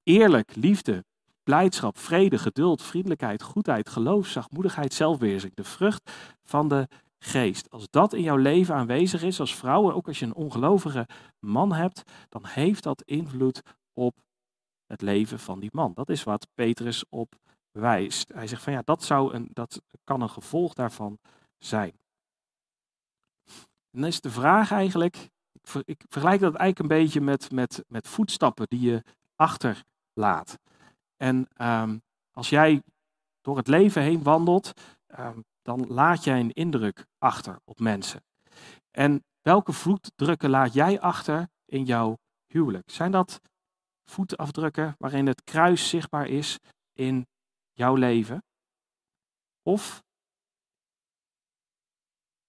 Eerlijk, 0.02 0.56
liefde, 0.56 1.04
blijdschap, 1.48 1.98
vrede, 1.98 2.38
geduld, 2.38 2.82
vriendelijkheid, 2.82 3.42
goedheid, 3.42 3.88
geloof, 3.88 4.26
zachtmoedigheid, 4.26 4.94
zelfbeheersing. 4.94 5.54
De 5.54 5.64
vrucht 5.64 6.12
van 6.42 6.68
de 6.68 6.88
geest. 7.18 7.70
Als 7.70 7.86
dat 7.90 8.12
in 8.12 8.22
jouw 8.22 8.36
leven 8.36 8.74
aanwezig 8.74 9.22
is 9.22 9.40
als 9.40 9.56
vrouw, 9.56 9.88
en 9.88 9.94
ook 9.94 10.06
als 10.06 10.18
je 10.18 10.24
een 10.24 10.34
ongelovige 10.34 11.08
man 11.38 11.72
hebt, 11.72 12.02
dan 12.28 12.46
heeft 12.46 12.82
dat 12.82 13.02
invloed 13.02 13.62
op 13.92 14.16
het 14.86 15.02
leven 15.02 15.38
van 15.38 15.60
die 15.60 15.70
man. 15.72 15.92
Dat 15.94 16.08
is 16.08 16.24
wat 16.24 16.46
Petrus 16.54 17.04
op 17.08 17.34
wijst. 17.70 18.32
Hij 18.32 18.46
zegt 18.46 18.62
van 18.62 18.72
ja, 18.72 18.82
dat, 18.84 19.02
zou 19.02 19.34
een, 19.34 19.48
dat 19.52 19.82
kan 20.04 20.20
een 20.20 20.30
gevolg 20.30 20.74
daarvan 20.74 21.18
zijn. 21.58 21.92
En 23.90 24.00
dan 24.00 24.06
is 24.06 24.20
de 24.20 24.30
vraag 24.30 24.70
eigenlijk, 24.70 25.28
ik, 25.52 25.82
ik 25.84 26.04
vergelijk 26.08 26.40
dat 26.40 26.54
eigenlijk 26.54 26.78
een 26.78 26.98
beetje 26.98 27.20
met, 27.20 27.50
met, 27.50 27.84
met 27.86 28.08
voetstappen 28.08 28.66
die 28.68 28.80
je 28.80 29.02
achterlaat. 29.36 30.58
En 31.18 31.48
um, 31.56 32.02
als 32.30 32.48
jij 32.48 32.82
door 33.40 33.56
het 33.56 33.68
leven 33.68 34.02
heen 34.02 34.22
wandelt, 34.22 34.72
um, 35.18 35.44
dan 35.62 35.86
laat 35.86 36.24
jij 36.24 36.40
een 36.40 36.52
indruk 36.52 37.06
achter 37.18 37.60
op 37.64 37.78
mensen. 37.78 38.24
En 38.90 39.24
welke 39.42 39.72
voetdrukken 39.72 40.50
laat 40.50 40.72
jij 40.72 41.00
achter 41.00 41.48
in 41.64 41.84
jouw 41.84 42.18
huwelijk? 42.46 42.90
Zijn 42.90 43.10
dat 43.10 43.40
voetafdrukken 44.04 44.94
waarin 44.98 45.26
het 45.26 45.44
kruis 45.44 45.88
zichtbaar 45.88 46.26
is 46.26 46.58
in 46.92 47.26
jouw 47.72 47.94
leven? 47.94 48.42
Of 49.62 50.02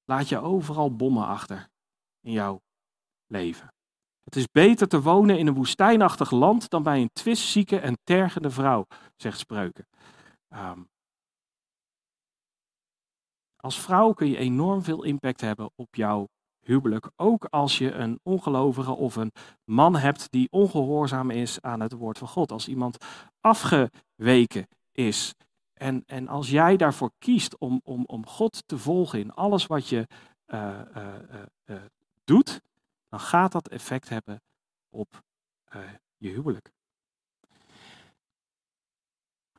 laat 0.06 0.30
je 0.30 0.38
overal 0.40 0.96
bommen 0.96 1.26
achter 1.26 1.70
in 2.20 2.32
jouw 2.32 2.62
leven? 3.28 3.74
Het 4.30 4.38
is 4.38 4.52
beter 4.52 4.88
te 4.88 5.02
wonen 5.02 5.38
in 5.38 5.48
een 5.48 5.54
woestijnachtig 5.54 6.32
land 6.32 6.70
dan 6.70 6.84
bij 6.84 7.02
een 7.02 7.10
twistzieke 7.14 7.80
en 7.80 7.98
tergende 8.04 8.50
vrouw, 8.50 8.86
zegt 9.16 9.40
Spreuken. 9.40 9.88
Um, 10.54 10.90
als 13.56 13.80
vrouw 13.80 14.14
kun 14.14 14.30
je 14.30 14.38
enorm 14.38 14.84
veel 14.84 15.04
impact 15.04 15.42
hebben 15.42 15.72
op 15.76 15.96
jouw 15.96 16.28
huwelijk. 16.60 17.10
Ook 17.16 17.46
als 17.46 17.78
je 17.78 17.92
een 17.92 18.20
ongelovige 18.24 18.92
of 18.92 19.16
een 19.16 19.32
man 19.64 19.96
hebt 19.96 20.32
die 20.32 20.48
ongehoorzaam 20.52 21.30
is 21.30 21.62
aan 21.62 21.80
het 21.80 21.94
woord 21.94 22.18
van 22.18 22.28
God. 22.28 22.52
Als 22.52 22.68
iemand 22.68 23.06
afgeweken 23.42 24.68
is. 24.92 25.34
En, 25.74 26.04
en 26.06 26.28
als 26.28 26.50
jij 26.50 26.78
daarvoor 26.78 27.12
kiest 27.18 27.58
om, 27.58 27.82
om, 27.84 28.04
om 28.06 28.26
God 28.26 28.64
te 28.66 28.78
volgen 28.78 29.20
in 29.20 29.34
alles 29.34 29.68
wat 29.68 29.88
je 29.88 30.08
uh, 30.48 30.80
uh, 30.96 31.06
uh, 31.66 31.76
doet, 32.24 32.62
dan 33.10 33.20
gaat 33.20 33.52
dat 33.52 33.68
effect 33.68 34.10
hebben 34.10 34.42
op 34.90 35.24
je 36.18 36.30
huwelijk. 36.30 36.72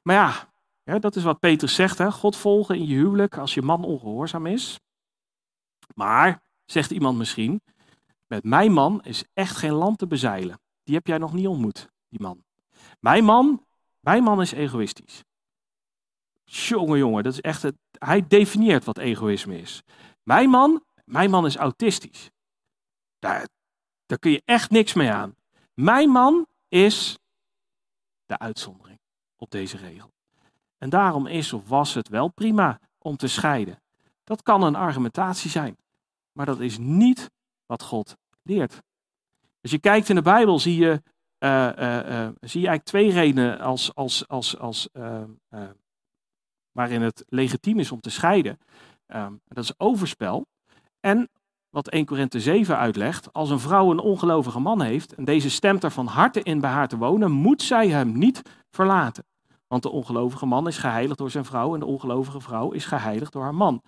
Maar 0.02 0.14
ja, 0.14 0.52
ja, 0.82 0.98
dat 0.98 1.16
is 1.16 1.22
wat 1.22 1.40
Petrus 1.40 1.74
zegt. 1.74 1.98
Hè? 1.98 2.12
God 2.12 2.36
volgen 2.36 2.76
in 2.76 2.86
je 2.86 2.94
huwelijk 2.94 3.38
als 3.38 3.54
je 3.54 3.62
man 3.62 3.84
ongehoorzaam 3.84 4.46
is. 4.46 4.80
Maar 5.94 6.42
zegt 6.64 6.90
iemand 6.90 7.18
misschien, 7.18 7.62
met 8.26 8.44
mijn 8.44 8.72
man 8.72 9.02
is 9.02 9.24
echt 9.32 9.56
geen 9.56 9.72
land 9.72 9.98
te 9.98 10.06
bezeilen. 10.06 10.60
Die 10.82 10.94
heb 10.94 11.06
jij 11.06 11.18
nog 11.18 11.32
niet 11.32 11.46
ontmoet, 11.46 11.90
die 12.08 12.20
man. 12.20 12.44
Mijn 13.00 13.24
man, 13.24 13.66
mijn 14.00 14.22
man 14.22 14.40
is 14.40 14.52
egoïstisch. 14.52 15.24
Jongen, 16.44 16.98
jongen, 16.98 17.22
dat 17.22 17.32
is 17.32 17.40
echt 17.40 17.62
het, 17.62 17.76
hij 17.98 18.26
definieert 18.26 18.84
wat 18.84 18.98
egoïsme 18.98 19.58
is. 19.58 19.82
Mijn 20.22 20.50
man, 20.50 20.84
mijn 21.04 21.30
man 21.30 21.46
is 21.46 21.56
autistisch. 21.56 22.30
Daar, 23.20 23.48
daar 24.06 24.18
kun 24.18 24.30
je 24.30 24.42
echt 24.44 24.70
niks 24.70 24.94
mee 24.94 25.11
aan. 25.11 25.35
Mijn 25.74 26.11
man 26.11 26.46
is 26.68 27.18
de 28.26 28.38
uitzondering 28.38 28.98
op 29.37 29.50
deze 29.50 29.76
regel. 29.76 30.12
En 30.78 30.90
daarom 30.90 31.26
is 31.26 31.52
of 31.52 31.68
was 31.68 31.94
het 31.94 32.09
wel 32.09 32.28
prima 32.28 32.80
om 32.98 33.16
te 33.16 33.28
scheiden. 33.28 33.83
Dat 34.24 34.42
kan 34.42 34.62
een 34.62 34.74
argumentatie 34.74 35.50
zijn. 35.50 35.76
Maar 36.33 36.46
dat 36.46 36.61
is 36.61 36.78
niet 36.78 37.30
wat 37.66 37.83
God 37.83 38.16
leert. 38.42 38.83
Als 39.62 39.70
je 39.70 39.78
kijkt 39.78 40.09
in 40.09 40.14
de 40.14 40.22
Bijbel 40.22 40.59
zie 40.59 40.76
je, 40.76 41.02
uh, 41.38 41.70
uh, 41.78 42.28
zie 42.40 42.61
je 42.61 42.68
eigenlijk 42.68 42.85
twee 42.85 43.11
redenen 43.11 43.61
als, 43.61 43.94
als, 43.94 44.28
als, 44.28 44.59
als, 44.59 44.88
waarin 46.72 47.02
het 47.02 47.24
legitiem 47.28 47.78
is 47.78 47.92
om 47.92 48.00
te 48.00 48.11
scheiden. 48.11 48.59
Ehm, 49.06 49.35
dat 49.44 49.64
is 49.64 49.78
overspel. 49.78 50.46
En 51.00 51.30
wat 51.70 51.88
1 51.88 52.04
Korinthe 52.04 52.40
7 52.40 52.78
uitlegt, 52.78 53.33
als 53.33 53.50
een 53.50 53.61
vrouw 53.61 53.90
een 53.90 53.98
ongelovige 53.98 54.61
man 54.61 54.83
heeft 54.83 55.14
en 55.14 55.24
deze 55.24 55.50
stemt 55.50 55.85
er 55.85 55.90
van 55.90 56.06
harte 56.06 56.42
in 56.42 56.61
bij 56.61 56.70
haar 56.70 56.88
te 56.88 56.96
wonen, 56.96 57.30
moet 57.30 57.62
zij 57.62 57.88
hem 57.88 58.18
niet 58.18 58.42
verlaten. 58.70 59.24
Want 59.68 59.83
de 59.83 59.90
ongelovige 59.90 60.46
man 60.46 60.66
is 60.66 60.78
geheiligd 60.78 61.18
door 61.18 61.30
zijn 61.30 61.44
vrouw 61.44 61.74
en 61.74 61.80
de 61.80 61.87
ongelovige 61.87 62.40
vrouw 62.40 62.70
is 62.70 62.85
geheiligd 62.85 63.33
door 63.33 63.42
haar 63.42 63.54
man. 63.54 63.83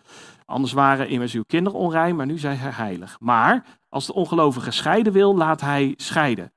Anders 0.44 0.72
waren 0.72 1.08
immers 1.08 1.34
uw 1.34 1.42
kinderen 1.46 1.78
onrein, 1.78 2.16
maar 2.16 2.26
nu 2.26 2.38
zijn 2.38 2.56
zij 2.56 2.70
heilig. 2.70 3.16
Maar 3.20 3.64
als 3.88 4.06
de 4.06 4.14
ongelovige 4.14 4.70
scheiden 4.70 5.12
wil, 5.12 5.36
laat 5.36 5.60
hij 5.60 5.94
scheiden. 5.96 6.52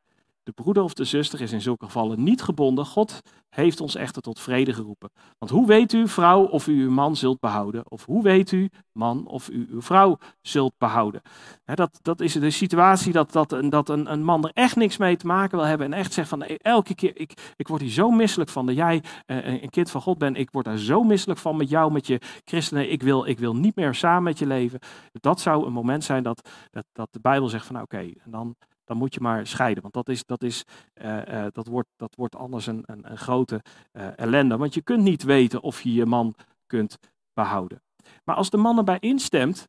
De 0.46 0.52
broeder 0.52 0.84
of 0.84 0.94
de 0.94 1.04
zuster 1.04 1.42
is 1.42 1.52
in 1.52 1.62
zulke 1.62 1.86
gevallen 1.86 2.24
niet 2.24 2.42
gebonden. 2.42 2.86
God 2.86 3.22
heeft 3.50 3.82
ons 3.82 3.96
echter 3.96 4.22
tot 4.22 4.40
vrede 4.40 4.74
geroepen. 4.74 5.10
Want 5.38 5.52
hoe 5.52 5.68
weet 5.68 5.94
u, 5.94 6.08
vrouw, 6.08 6.44
of 6.44 6.68
u 6.68 6.84
uw 6.84 6.92
man 6.92 7.16
zult 7.16 7.40
behouden? 7.40 7.92
Of 7.92 8.06
hoe 8.06 8.24
weet 8.24 8.52
u, 8.52 8.70
man, 8.92 9.28
of 9.28 9.50
u 9.50 9.68
uw 9.72 9.82
vrouw 9.82 10.18
zult 10.42 10.74
behouden? 10.78 11.22
dat, 11.66 12.00
dat 12.02 12.20
is 12.20 12.34
de 12.34 12.50
situatie 12.50 13.12
dat, 13.12 13.32
dat, 13.32 13.56
dat 13.70 13.90
een, 13.90 14.12
een, 14.12 14.24
man 14.24 14.44
er 14.44 14.52
echt 14.54 14.76
niks 14.76 14.98
mee 14.98 15.18
te 15.18 15.26
maken 15.26 15.58
wil 15.58 15.68
hebben. 15.68 15.88
En 15.88 16.00
echt 16.00 16.14
zegt 16.14 16.30
van 16.30 16.44
elke 16.44 16.96
keer, 16.96 17.20
ik, 17.20 17.54
ik 17.56 17.68
word 17.68 17.82
hier 17.82 17.92
zo 17.92 18.12
misselijk 18.12 18.50
van 18.50 18.66
dat 18.66 18.76
jij 18.76 19.04
uh, 19.28 19.62
een 19.62 19.70
kind 19.70 19.92
van 19.92 20.02
God 20.02 20.18
bent. 20.18 20.38
Ik 20.38 20.52
word 20.52 20.66
daar 20.66 20.78
zo 20.78 21.04
misselijk 21.04 21.40
van 21.40 21.58
met 21.58 21.70
jou, 21.70 21.92
met 21.92 22.08
je 22.08 22.22
christenen. 22.44 22.92
Ik 22.92 23.04
wil, 23.04 23.26
ik 23.26 23.40
wil 23.40 23.56
niet 23.56 23.76
meer 23.76 23.96
samen 23.96 24.24
met 24.24 24.40
je 24.40 24.46
leven. 24.46 24.80
Dat 25.12 25.40
zou 25.40 25.66
een 25.66 25.74
moment 25.74 26.04
zijn 26.04 26.24
dat, 26.24 26.50
dat, 26.72 26.86
dat 26.92 27.08
de 27.12 27.20
Bijbel 27.20 27.50
zegt 27.50 27.66
van 27.66 27.76
nou, 27.76 27.86
oké, 27.92 28.12
en 28.24 28.32
dan 28.32 28.56
dan 28.86 28.98
moet 28.98 29.14
je 29.14 29.20
maar 29.20 29.48
scheiden. 29.48 29.82
Want 29.82 29.94
dat, 29.94 30.10
is, 30.10 30.26
dat, 30.26 30.44
is, 30.44 30.64
uh, 30.94 31.28
uh, 31.28 31.46
dat, 31.52 31.68
wordt, 31.68 31.90
dat 31.96 32.16
wordt 32.16 32.36
anders 32.36 32.68
een, 32.68 32.84
een, 32.86 33.12
een 33.12 33.18
grote 33.18 33.62
uh, 33.94 34.18
ellende. 34.18 34.58
Want 34.58 34.74
je 34.74 34.82
kunt 34.82 35.04
niet 35.04 35.24
weten 35.24 35.62
of 35.62 35.82
je 35.82 35.94
je 35.94 36.06
man 36.06 36.36
kunt 36.68 36.98
behouden. 37.34 37.82
Maar 38.24 38.36
als 38.36 38.50
de 38.50 38.58
man 38.58 38.78
erbij 38.78 39.00
instemt, 39.00 39.68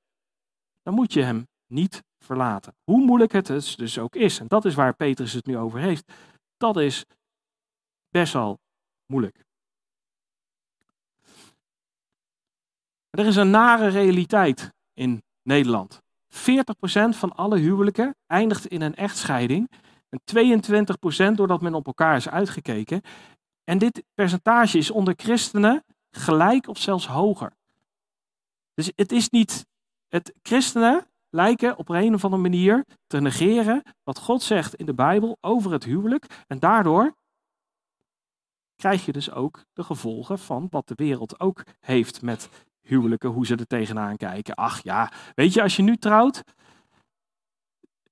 dan 0.83 0.95
moet 0.95 1.13
je 1.13 1.23
hem 1.23 1.49
niet 1.67 2.03
verlaten. 2.19 2.75
Hoe 2.85 3.05
moeilijk 3.05 3.33
het 3.33 3.47
dus, 3.47 3.77
dus 3.77 3.99
ook 3.99 4.17
is. 4.17 4.39
En 4.39 4.47
dat 4.47 4.65
is 4.65 4.75
waar 4.75 4.95
Petrus 4.95 5.33
het 5.33 5.47
nu 5.47 5.59
over 5.59 5.79
heeft. 5.79 6.13
Dat 6.57 6.77
is 6.77 7.05
best 8.09 8.33
wel 8.33 8.59
moeilijk. 9.07 9.45
Er 13.11 13.27
is 13.27 13.37
een 13.37 13.51
nare 13.51 13.89
realiteit 13.89 14.75
in 14.93 15.23
Nederland. 15.43 16.03
40% 16.37 16.39
van 17.17 17.35
alle 17.35 17.59
huwelijken 17.59 18.17
eindigt 18.27 18.67
in 18.67 18.81
een 18.81 18.95
echtscheiding. 18.95 19.71
En 20.09 20.21
22% 21.31 21.35
doordat 21.35 21.61
men 21.61 21.75
op 21.75 21.87
elkaar 21.87 22.17
is 22.17 22.29
uitgekeken. 22.29 23.01
En 23.65 23.79
dit 23.79 24.05
percentage 24.15 24.79
is 24.79 24.91
onder 24.91 25.15
christenen 25.17 25.85
gelijk 26.11 26.69
of 26.69 26.79
zelfs 26.79 27.07
hoger. 27.07 27.53
Dus 28.75 28.93
het 28.95 29.13
is 29.13 29.29
niet. 29.29 29.67
Het 30.09 30.35
christenen 30.43 31.07
lijken 31.31 31.77
op 31.77 31.89
een 31.89 32.15
of 32.15 32.25
andere 32.25 32.43
manier 32.43 32.85
te 33.07 33.21
negeren 33.21 33.83
wat 34.05 34.19
God 34.19 34.43
zegt 34.43 34.75
in 34.75 34.87
de 34.87 34.95
Bijbel 34.95 35.39
over 35.41 35.73
het 35.73 35.85
huwelijk. 35.85 36.45
En 36.47 36.59
daardoor 36.59 37.17
krijg 38.77 39.05
je 39.05 39.13
dus 39.13 39.31
ook 39.31 39.65
de 39.73 39.85
gevolgen 39.85 40.39
van 40.39 40.67
wat 40.71 40.89
de 40.89 40.95
wereld 40.95 41.41
ook 41.41 41.63
heeft 41.81 42.23
met 42.23 42.66
huwelijken, 42.87 43.31
hoe 43.31 43.47
ze 43.47 43.57
er 43.57 43.67
tegenaan 43.67 44.17
kijken. 44.17 44.55
Ach 44.55 44.83
ja, 44.83 45.13
weet 45.35 45.53
je, 45.53 45.63
als 45.63 45.77
je 45.77 45.83
nu 45.83 45.97
trouwt, 45.97 46.43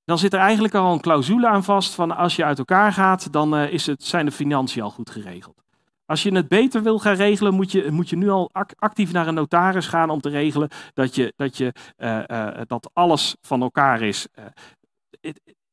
dan 0.05 0.19
zit 0.19 0.33
er 0.33 0.41
eigenlijk 0.41 0.75
al 0.75 0.93
een 0.93 1.01
clausule 1.01 1.49
aan 1.49 1.65
vast 1.65 1.95
van 1.95 2.17
als 2.17 2.37
je 2.37 2.45
uit 2.45 2.59
elkaar 2.59 2.93
gaat, 2.93 3.33
dan 3.33 3.55
uh, 3.55 3.73
is 3.73 3.87
het, 3.87 4.05
zijn 4.05 4.25
de 4.25 4.33
financiën 4.33 4.83
al 4.83 4.91
goed 4.91 5.11
geregeld. 5.11 5.63
Als 6.07 6.23
je 6.23 6.35
het 6.35 6.49
beter 6.49 6.83
wil 6.83 6.99
gaan 6.99 7.15
regelen, 7.15 7.55
moet 7.55 7.73
je, 7.73 7.91
moet 7.91 8.09
je 8.09 8.17
nu 8.17 8.29
al 8.29 8.51
actief 8.79 9.13
naar 9.13 9.27
een 9.27 9.35
notaris 9.35 9.87
gaan 9.87 10.11
om 10.11 10.21
te 10.21 10.29
regelen 10.29 10.69
dat, 10.93 11.15
je, 11.15 11.33
dat, 11.37 11.57
je, 11.57 11.73
uh, 11.97 12.23
uh, 12.27 12.61
dat 12.67 12.91
alles 12.93 13.37
van 13.41 13.63
elkaar 13.63 14.03
is. 14.03 14.27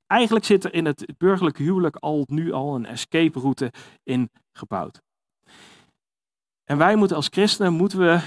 Eigenlijk 0.07 0.45
zit 0.45 0.63
er 0.63 0.73
in 0.73 0.85
het 0.85 1.13
burgerlijke 1.17 1.63
huwelijk 1.63 1.95
al 1.95 2.23
nu 2.27 2.51
al 2.51 2.75
een 2.75 2.85
escape 2.85 3.39
route 3.39 3.71
in 4.03 4.29
gebouwd. 4.53 5.01
En 6.63 6.77
wij 6.77 6.95
moeten 6.95 7.15
als 7.15 7.27
christenen 7.27 7.73
moeten 7.73 7.99
we 7.99 8.19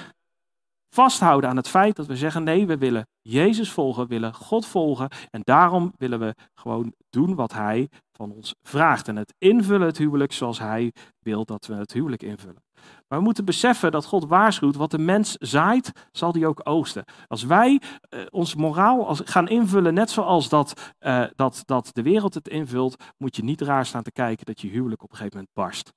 vasthouden 0.94 1.50
aan 1.50 1.56
het 1.56 1.68
feit 1.68 1.96
dat 1.96 2.06
we 2.06 2.16
zeggen: 2.16 2.42
nee, 2.42 2.66
we 2.66 2.78
willen 2.78 3.06
Jezus 3.22 3.70
volgen, 3.70 4.02
we 4.02 4.08
willen 4.08 4.34
God 4.34 4.66
volgen. 4.66 5.08
En 5.30 5.40
daarom 5.44 5.92
willen 5.96 6.18
we 6.18 6.34
gewoon 6.54 6.94
doen 7.10 7.34
wat 7.34 7.52
Hij 7.52 7.88
van 8.12 8.32
ons 8.32 8.54
vraagt. 8.62 9.08
En 9.08 9.16
het 9.16 9.34
invullen, 9.38 9.86
het 9.86 9.98
huwelijk, 9.98 10.32
zoals 10.32 10.58
Hij 10.58 10.92
wil 11.18 11.44
dat 11.44 11.66
we 11.66 11.74
het 11.74 11.92
huwelijk 11.92 12.22
invullen. 12.22 12.62
Maar 13.08 13.18
we 13.18 13.24
moeten 13.24 13.44
beseffen 13.44 13.92
dat 13.92 14.04
God 14.04 14.24
waarschuwt: 14.26 14.76
wat 14.76 14.90
de 14.90 14.98
mens 14.98 15.36
zaait, 15.38 15.92
zal 16.12 16.32
die 16.32 16.46
ook 16.46 16.60
oogsten. 16.62 17.04
Als 17.26 17.42
wij 17.44 17.80
uh, 17.80 18.20
ons 18.30 18.54
moraal 18.54 19.06
als, 19.06 19.20
gaan 19.24 19.48
invullen, 19.48 19.94
net 19.94 20.10
zoals 20.10 20.48
dat, 20.48 20.92
uh, 21.00 21.24
dat, 21.36 21.62
dat 21.64 21.90
de 21.92 22.02
wereld 22.02 22.34
het 22.34 22.48
invult, 22.48 23.04
moet 23.16 23.36
je 23.36 23.44
niet 23.44 23.60
raar 23.60 23.86
staan 23.86 24.02
te 24.02 24.12
kijken 24.12 24.46
dat 24.46 24.60
je 24.60 24.68
huwelijk 24.68 25.02
op 25.02 25.10
een 25.10 25.16
gegeven 25.16 25.36
moment 25.36 25.54
barst. 25.54 25.92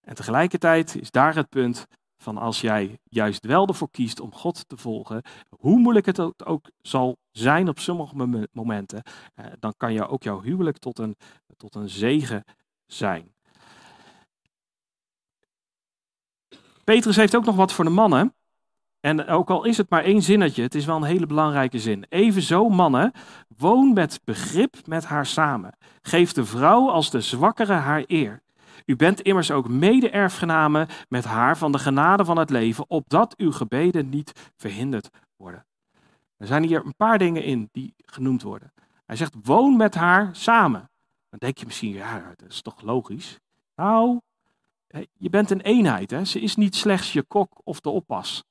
En 0.00 0.14
tegelijkertijd 0.14 0.96
is 0.96 1.10
daar 1.10 1.34
het 1.34 1.48
punt 1.48 1.86
van 2.26 2.38
als 2.38 2.60
jij 2.60 2.98
juist 3.08 3.46
wel 3.46 3.66
ervoor 3.66 3.90
kiest 3.90 4.20
om 4.20 4.32
God 4.32 4.68
te 4.68 4.76
volgen, 4.76 5.22
hoe 5.48 5.78
moeilijk 5.78 6.06
het 6.06 6.44
ook, 6.44 6.70
zal 6.82 7.16
zijn 7.30 7.68
op 7.68 7.78
sommige 7.78 8.48
momenten, 8.52 9.02
eh, 9.34 9.46
dan 9.58 9.74
kan 9.76 9.92
je 9.92 10.08
ook 10.08 10.22
jouw 10.22 10.42
huwelijk 10.42 10.78
tot 10.78 10.98
een, 10.98 11.16
tot 11.56 11.74
een 11.74 11.88
zegen 11.88 12.44
zijn. 12.86 13.34
Petrus 16.84 17.16
heeft 17.16 17.36
ook 17.36 17.44
nog 17.44 17.56
wat 17.56 17.72
voor 17.72 17.84
de 17.84 17.90
mannen. 17.90 18.34
En 19.00 19.26
ook 19.26 19.50
al 19.50 19.64
is 19.64 19.76
het 19.76 19.90
maar 19.90 20.04
één 20.04 20.22
zinnetje, 20.22 20.62
het 20.62 20.74
is 20.74 20.84
wel 20.84 20.96
een 20.96 21.02
hele 21.02 21.26
belangrijke 21.26 21.78
zin. 21.78 22.06
Evenzo, 22.08 22.68
mannen, 22.68 23.12
woon 23.56 23.92
met 23.92 24.20
begrip 24.24 24.86
met 24.86 25.04
haar 25.04 25.26
samen. 25.26 25.76
Geef 26.02 26.32
de 26.32 26.44
vrouw 26.44 26.90
als 26.90 27.10
de 27.10 27.20
zwakkere 27.20 27.72
haar 27.72 28.04
eer. 28.06 28.42
U 28.86 28.96
bent 28.96 29.20
immers 29.20 29.50
ook 29.50 29.68
mede-erfgenamen 29.68 30.88
met 31.08 31.24
haar 31.24 31.58
van 31.58 31.72
de 31.72 31.78
genade 31.78 32.24
van 32.24 32.38
het 32.38 32.50
leven, 32.50 32.84
opdat 32.90 33.36
uw 33.36 33.52
gebeden 33.52 34.08
niet 34.08 34.52
verhinderd 34.56 35.10
worden. 35.36 35.66
Er 36.36 36.46
zijn 36.46 36.62
hier 36.62 36.84
een 36.84 36.96
paar 36.96 37.18
dingen 37.18 37.42
in 37.42 37.68
die 37.72 37.94
genoemd 37.96 38.42
worden. 38.42 38.72
Hij 39.06 39.16
zegt, 39.16 39.34
woon 39.42 39.76
met 39.76 39.94
haar 39.94 40.28
samen. 40.32 40.90
Dan 41.30 41.38
denk 41.38 41.58
je 41.58 41.66
misschien, 41.66 41.92
ja, 41.92 42.34
dat 42.36 42.48
is 42.48 42.62
toch 42.62 42.80
logisch? 42.80 43.38
Nou, 43.74 44.20
je 45.12 45.30
bent 45.30 45.50
een 45.50 45.60
eenheid. 45.60 46.10
Hè? 46.10 46.24
Ze 46.24 46.40
is 46.40 46.56
niet 46.56 46.74
slechts 46.74 47.12
je 47.12 47.22
kok 47.22 47.60
of 47.64 47.80
de 47.80 47.90
oppas. 47.90 48.44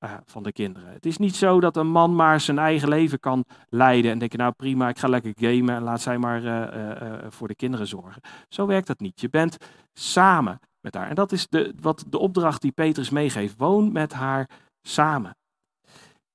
Eh, 0.00 0.14
van 0.24 0.42
de 0.42 0.52
kinderen. 0.52 0.92
Het 0.92 1.06
is 1.06 1.16
niet 1.16 1.36
zo 1.36 1.60
dat 1.60 1.76
een 1.76 1.90
man 1.90 2.14
maar 2.14 2.40
zijn 2.40 2.58
eigen 2.58 2.88
leven 2.88 3.20
kan 3.20 3.44
leiden 3.68 4.10
en 4.10 4.18
denken, 4.18 4.38
nou 4.38 4.52
prima, 4.52 4.88
ik 4.88 4.98
ga 4.98 5.08
lekker 5.08 5.32
gamen 5.36 5.74
en 5.74 5.82
laat 5.82 6.00
zij 6.00 6.18
maar 6.18 6.42
uh, 6.42 7.12
uh, 7.12 7.18
voor 7.28 7.48
de 7.48 7.54
kinderen 7.54 7.86
zorgen. 7.86 8.22
Zo 8.48 8.66
werkt 8.66 8.86
dat 8.86 9.00
niet. 9.00 9.20
Je 9.20 9.28
bent 9.28 9.56
samen 9.92 10.60
met 10.80 10.94
haar. 10.94 11.08
En 11.08 11.14
dat 11.14 11.32
is 11.32 11.48
de, 11.48 11.74
wat 11.80 12.04
de 12.08 12.18
opdracht 12.18 12.62
die 12.62 12.72
Petrus 12.72 13.10
meegeeft. 13.10 13.54
Woon 13.58 13.92
met 13.92 14.12
haar 14.12 14.48
samen. 14.82 15.36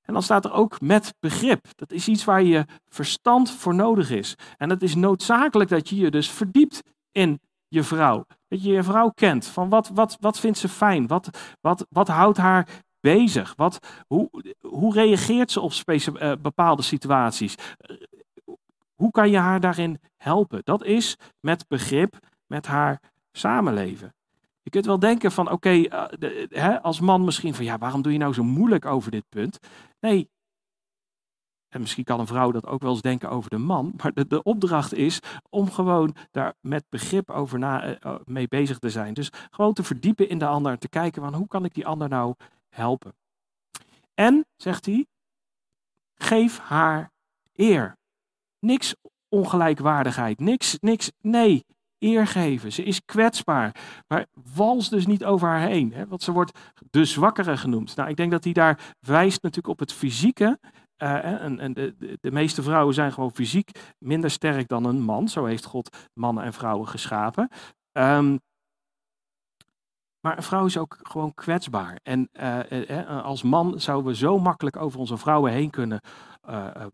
En 0.02 0.14
dan 0.14 0.24
staat 0.24 0.46
er 0.46 0.54
ook 0.54 0.82
met 0.82 1.14
begrip. 1.20 1.66
Dat 1.76 1.92
is 1.92 2.08
iets 2.08 2.24
waar 2.24 2.44
je 2.44 2.66
verstand 2.86 3.52
voor 3.52 3.76
nodig 3.76 4.10
is. 4.10 4.36
En 4.58 4.70
het 4.70 4.84
is 4.84 4.96
noodzakelijk 4.96 5.70
dat 5.70 5.90
je 5.90 5.96
je 5.96 6.12
dus 6.12 6.32
verdiept 6.32 6.82
in 7.12 7.40
je 7.68 7.84
vrouw. 7.84 8.26
Dat 8.48 8.64
je 8.64 8.72
je 8.72 8.84
vrouw 8.84 9.10
kent. 9.10 9.46
Van 9.46 9.70
wat, 9.70 9.90
wat, 9.94 10.18
wat 10.20 10.40
vindt 10.40 10.58
ze 10.58 10.70
fijn? 10.70 11.08
Wat, 11.08 11.56
wat, 11.62 11.86
wat 11.90 12.08
houdt 12.08 12.38
haar 12.38 12.84
bezig? 13.14 13.54
Wat, 13.56 14.04
hoe, 14.08 14.30
hoe 14.62 14.94
reageert 14.94 15.52
ze 15.52 15.62
op 15.62 15.72
uh, 15.88 16.32
bepaalde 16.42 16.82
situaties? 16.82 17.56
hoe 18.96 19.12
kan 19.12 19.30
je 19.30 19.38
haar 19.38 19.60
daarin 19.60 20.00
helpen? 20.18 20.62
Dat 20.64 20.84
is 20.84 21.18
met 21.40 21.68
begrip 21.68 22.20
met 22.48 22.66
haar 22.66 23.02
samenleven. 23.32 24.14
Je 24.62 24.70
kunt 24.70 24.86
wel 24.86 25.00
denken 25.00 25.32
van 25.32 25.52
oké, 25.52 25.70
uh, 25.70 26.82
als 26.82 27.00
man 27.00 27.24
misschien 27.24 27.54
van 27.54 27.66
ja, 27.66 27.78
waarom 27.78 28.02
doe 28.02 28.12
je 28.12 28.18
nou 28.18 28.34
zo 28.34 28.44
moeilijk 28.44 28.86
over 28.86 29.12
dit 29.12 29.26
punt? 29.30 29.60
Nee, 30.00 30.30
en 31.76 31.82
misschien 31.82 32.04
kan 32.04 32.20
een 32.20 32.28
vrouw 32.28 32.52
dat 32.52 32.68
ook 32.68 32.82
wel 32.82 32.92
eens 32.92 33.02
denken 33.02 33.30
over 33.30 33.50
de 33.50 33.58
man. 33.58 33.94
Maar 33.98 34.14
de, 34.14 34.28
de 34.28 34.44
opdracht 34.44 34.94
is 34.94 35.20
om 35.50 35.72
gewoon 35.72 36.16
daar 36.32 36.54
met 36.62 36.86
begrip 36.90 37.30
over 37.30 37.60
na, 37.60 37.88
uh, 38.06 38.16
mee 38.26 38.48
bezig 38.48 38.80
te 38.80 38.90
zijn. 38.90 39.14
Dus 39.14 39.30
gewoon 39.50 39.74
te 39.74 39.84
verdiepen 39.84 40.30
in 40.30 40.38
de 40.38 40.46
ander. 40.46 40.78
Te 40.78 40.90
kijken 40.90 41.22
van 41.22 41.34
hoe 41.34 41.48
kan 41.48 41.66
ik 41.66 41.74
die 41.74 41.88
ander 41.88 42.10
nou 42.10 42.34
helpen. 42.76 43.16
En, 44.14 44.46
zegt 44.56 44.86
hij, 44.86 45.06
geef 46.16 46.60
haar 46.60 47.12
eer. 47.54 47.98
Niks 48.60 48.96
ongelijkwaardigheid, 49.30 50.40
niks, 50.40 50.78
niks, 50.80 51.12
nee, 51.22 51.66
eer 52.00 52.28
geven. 52.28 52.72
Ze 52.72 52.84
is 52.84 53.06
kwetsbaar, 53.06 53.76
maar 54.08 54.26
wals 54.56 54.90
dus 54.90 55.06
niet 55.06 55.26
over 55.26 55.48
haar 55.48 55.68
heen, 55.68 55.94
hè, 55.94 56.08
want 56.08 56.24
ze 56.24 56.32
wordt 56.32 56.60
de 56.90 57.06
zwakkere 57.06 57.58
genoemd. 57.58 57.96
Nou, 57.96 58.10
ik 58.10 58.16
denk 58.16 58.32
dat 58.32 58.44
hij 58.44 58.54
daar 58.54 58.96
wijst 59.00 59.42
natuurlijk 59.42 59.74
op 59.74 59.80
het 59.80 59.94
fysieke. 59.94 60.60
Uh, 60.98 61.42
en, 61.44 61.60
en 61.60 61.74
de, 61.74 61.96
de, 61.98 62.18
de, 62.22 62.32
meeste 62.32 62.64
vrouwen 62.64 62.94
zijn 62.94 63.12
gewoon 63.14 63.32
fysiek 63.32 63.70
minder 64.00 64.30
sterk 64.30 64.68
dan 64.68 64.86
een 64.86 65.02
man. 65.02 65.28
Zo 65.28 65.46
heeft 65.46 65.66
God 65.66 66.10
mannen 66.14 66.44
en 66.44 66.54
vrouwen 66.54 66.88
geschapen. 66.88 67.50
Um, 67.92 68.40
maar 70.26 70.38
een 70.38 70.44
vrouw 70.44 70.66
is 70.66 70.78
ook 70.78 70.98
gewoon 71.02 71.34
kwetsbaar. 71.34 72.00
En 72.04 72.30
uh, 72.34 73.24
als 73.24 73.44
man 73.44 73.80
zouden 73.80 74.12
we 74.12 74.18
zo 74.18 74.40
makkelijk 74.40 74.76
over 74.76 75.00
onze 75.00 75.18
vrouwen 75.18 75.52
heen 75.52 75.70
kunnen 75.70 76.02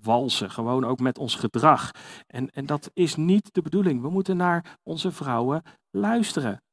walsen. 0.02 0.52
Gewoon 0.52 0.86
ook 0.86 1.00
met 1.00 1.18
ons 1.18 1.36
gedrag. 1.36 1.92
En, 2.28 2.50
en 2.50 2.66
dat 2.66 2.92
is 2.94 3.16
niet 3.16 3.54
de 3.54 3.62
bedoeling. 3.62 4.02
We 4.02 4.10
moeten 4.10 4.38
naar 4.38 4.78
onze 4.84 5.12
vrouwen 5.12 5.62
luisteren. 5.90 6.64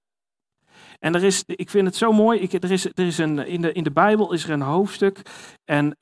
En 0.98 1.14
er 1.14 1.24
is, 1.24 1.42
ik 1.46 1.70
vind 1.70 1.86
het 1.86 1.96
zo 1.96 2.12
mooi. 2.12 2.40
Ik, 2.40 2.52
er 2.52 2.70
is, 2.70 2.84
er 2.84 3.06
is 3.06 3.18
een, 3.18 3.38
in, 3.46 3.60
de, 3.60 3.72
in 3.72 3.84
de 3.84 3.90
Bijbel 3.90 4.32
is 4.32 4.44
er 4.44 4.50
een 4.50 4.60
hoofdstuk. 4.60 5.22
En 5.64 5.96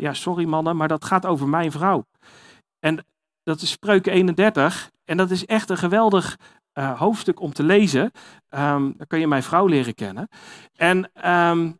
ja, 0.00 0.12
sorry 0.12 0.44
mannen, 0.44 0.76
maar 0.76 0.88
dat 0.88 1.04
gaat 1.04 1.26
over 1.26 1.48
mijn 1.48 1.72
vrouw. 1.72 2.04
En 2.78 3.04
dat 3.42 3.60
is 3.60 3.70
Spreuken 3.70 4.12
31. 4.12 4.90
En 5.04 5.16
dat 5.16 5.30
is 5.30 5.46
echt 5.46 5.70
een 5.70 5.76
geweldig 5.76 6.36
uh, 6.78 6.98
hoofdstuk 6.98 7.40
om 7.40 7.52
te 7.52 7.62
lezen. 7.62 8.02
Um, 8.50 8.94
dan 8.96 9.06
kun 9.06 9.20
je 9.20 9.26
mijn 9.26 9.42
vrouw 9.42 9.66
leren 9.66 9.94
kennen. 9.94 10.28
En 10.76 11.28
um, 11.30 11.78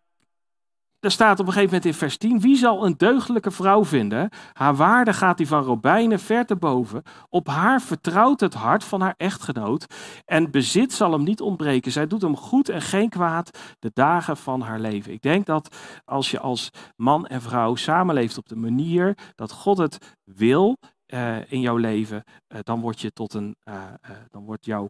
er 1.01 1.11
staat 1.11 1.41
op 1.41 1.47
een 1.47 1.53
gegeven 1.53 1.75
moment 1.75 1.85
in 1.85 1.99
vers 1.99 2.17
10: 2.17 2.41
Wie 2.41 2.57
zal 2.57 2.87
een 2.87 2.97
deugdelijke 2.97 3.51
vrouw 3.51 3.85
vinden? 3.85 4.31
Haar 4.53 4.77
waarde 4.77 5.13
gaat 5.13 5.37
die 5.37 5.47
van 5.47 5.63
robijnen 5.63 6.19
ver 6.19 6.47
te 6.47 6.57
boven. 6.57 7.03
Op 7.29 7.47
haar 7.47 7.81
vertrouwt 7.81 8.41
het 8.41 8.55
hart 8.55 8.85
van 8.85 9.01
haar 9.01 9.15
echtgenoot. 9.17 9.87
En 10.25 10.51
bezit 10.51 10.93
zal 10.93 11.13
hem 11.13 11.23
niet 11.23 11.41
ontbreken. 11.41 11.93
Zij 11.93 12.07
doet 12.07 12.23
hem 12.23 12.37
goed 12.37 12.69
en 12.69 12.83
geen 12.83 13.09
kwaad 13.09 13.59
de 13.79 13.91
dagen 13.95 14.37
van 14.37 14.61
haar 14.61 14.81
leven. 14.81 15.13
Ik 15.13 15.23
denk 15.23 15.47
dat 15.47 15.77
als 16.05 16.31
je 16.31 16.41
als 16.41 16.71
man 16.97 17.27
en 17.27 17.43
vrouw 17.43 17.75
samenleeft 17.75 18.39
op 18.39 18.49
de 18.49 18.57
manier 18.57 19.17
dat 19.35 19.53
God 19.53 19.79
het 19.79 20.17
wil, 20.25 20.77
uh, 21.13 21.53
in 21.53 21.61
jouw 21.61 21.77
leven, 21.77 22.25
uh, 22.49 22.59
dan 22.63 22.81
word 22.81 23.01
je 23.01 23.13
tot 23.13 23.35
een, 23.35 23.57
uh, 23.65 23.93
dan 24.31 24.45
wordt 24.45 24.65
jouw, 24.65 24.89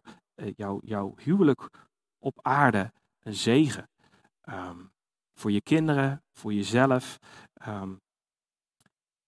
jouw, 0.55 0.79
jouw 0.83 1.13
huwelijk 1.17 1.69
op 2.19 2.39
aarde 2.41 2.91
een 3.19 3.35
zegen. 3.35 3.89
Um, 4.49 4.91
voor 5.33 5.51
je 5.51 5.61
kinderen, 5.61 6.23
voor 6.31 6.53
jezelf. 6.53 7.19
Um, 7.67 8.01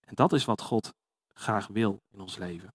en 0.00 0.14
dat 0.14 0.32
is 0.32 0.44
wat 0.44 0.60
God 0.60 0.94
graag 1.34 1.66
wil 1.66 2.02
in 2.10 2.20
ons 2.20 2.36
leven. 2.36 2.74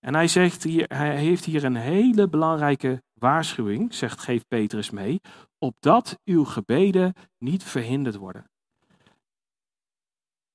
En 0.00 0.14
hij, 0.14 0.28
zegt 0.28 0.62
hier, 0.62 0.86
hij 0.88 1.16
heeft 1.16 1.44
hier 1.44 1.64
een 1.64 1.76
hele 1.76 2.28
belangrijke 2.28 3.02
waarschuwing, 3.12 3.94
zegt 3.94 4.20
geef 4.20 4.46
Petrus 4.48 4.90
mee, 4.90 5.20
opdat 5.58 6.18
uw 6.24 6.44
gebeden 6.44 7.12
niet 7.38 7.62
verhinderd 7.62 8.16
worden. 8.16 8.50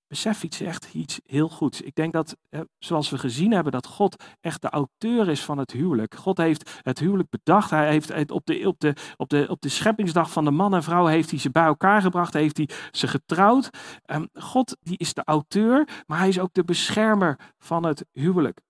Besef 0.09 0.43
iets 0.43 0.61
echt 0.61 0.93
iets 0.93 1.19
heel 1.25 1.49
goeds. 1.49 1.81
Ik 1.81 1.95
denk 1.95 2.13
dat, 2.13 2.37
zoals 2.77 3.09
we 3.09 3.17
gezien 3.17 3.51
hebben, 3.51 3.71
dat 3.71 3.87
God 3.87 4.23
echt 4.41 4.61
de 4.61 4.69
auteur 4.69 5.29
is 5.29 5.43
van 5.43 5.57
het 5.57 5.71
huwelijk. 5.71 6.15
God 6.15 6.37
heeft 6.37 6.79
het 6.81 6.99
huwelijk 6.99 7.29
bedacht. 7.29 7.69
Hij 7.69 7.89
heeft 7.89 8.13
het 8.13 8.31
op 8.31 8.45
de, 8.45 8.67
op 8.67 8.79
de, 8.79 8.93
op 9.17 9.29
de, 9.29 9.45
op 9.49 9.61
de 9.61 9.69
scheppingsdag 9.69 10.31
van 10.31 10.45
de 10.45 10.51
man 10.51 10.73
en 10.73 10.83
vrouw 10.83 11.05
heeft 11.05 11.29
hij 11.29 11.39
ze 11.39 11.49
bij 11.49 11.63
elkaar 11.63 12.01
gebracht, 12.01 12.33
heeft 12.33 12.57
hij 12.57 12.69
ze 12.91 13.07
getrouwd. 13.07 13.69
Ehm, 14.05 14.25
God 14.33 14.77
die 14.81 14.97
is 14.97 15.13
de 15.13 15.23
auteur, 15.23 16.03
maar 16.05 16.17
hij 16.17 16.27
is 16.27 16.39
ook 16.39 16.53
de 16.53 16.63
beschermer 16.63 17.39
van 17.57 17.83
het 17.83 18.05
huwelijk. 18.11 18.61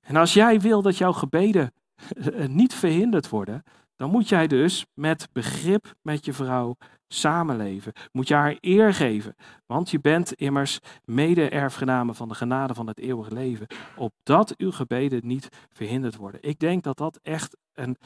En 0.00 0.16
als 0.16 0.34
jij 0.34 0.60
wil 0.60 0.82
dat 0.82 0.98
jouw 0.98 1.12
gebeden 1.12 1.72
eh, 2.16 2.46
niet 2.48 2.74
verhinderd 2.74 3.28
worden, 3.28 3.62
dan 3.96 4.10
moet 4.10 4.28
jij 4.28 4.46
dus 4.46 4.86
met 4.94 5.28
begrip 5.32 5.94
met 6.02 6.24
je 6.24 6.32
vrouw 6.32 6.76
samenleven. 7.12 7.92
Moet 8.12 8.28
je 8.28 8.34
haar 8.34 8.56
eer 8.60 8.94
geven. 8.94 9.36
Want 9.66 9.90
je 9.90 10.00
bent 10.00 10.32
immers 10.32 10.80
mede-erfgename 11.04 12.14
van 12.14 12.28
de 12.28 12.34
genade 12.34 12.74
van 12.74 12.86
het 12.86 12.98
eeuwige 12.98 13.34
leven. 13.34 13.66
Opdat 13.96 14.56
uw 14.56 14.70
gebeden 14.70 15.26
niet 15.26 15.48
verhinderd 15.72 16.16
worden. 16.16 16.42
Ik 16.42 16.58
denk 16.58 16.82
dat 16.82 16.96
dat 16.96 17.18
echt 17.22 17.56
een. 17.72 17.96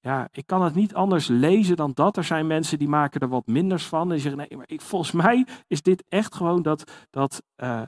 Ja, 0.00 0.28
ik 0.32 0.46
kan 0.46 0.62
het 0.62 0.74
niet 0.74 0.94
anders 0.94 1.26
lezen 1.26 1.76
dan 1.76 1.92
dat. 1.94 2.16
Er 2.16 2.24
zijn 2.24 2.46
mensen 2.46 2.78
die 2.78 2.88
maken 2.88 3.20
er 3.20 3.28
wat 3.28 3.46
minders 3.46 3.86
van. 3.86 4.12
En 4.12 4.20
zeggen, 4.20 4.46
nee, 4.48 4.56
maar 4.56 4.68
ik, 4.68 4.80
volgens 4.80 5.12
mij 5.12 5.46
is 5.66 5.82
dit 5.82 6.04
echt 6.08 6.34
gewoon 6.34 6.62
dat, 6.62 6.92
dat 7.10 7.42
uh, 7.56 7.82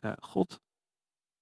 uh, 0.00 0.12
God 0.20 0.60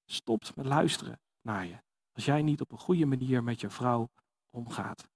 stopt 0.05 0.57
met 0.57 0.67
luisteren 0.67 1.21
naar 1.43 1.67
je. 1.67 1.77
Als 2.13 2.25
jij 2.25 2.43
niet 2.43 2.61
op 2.61 2.73
een 2.73 2.79
goede 2.79 3.07
manier 3.07 3.43
met 3.45 3.61
je 3.61 3.71
vrouw 3.71 4.09
omgaat. 4.51 5.09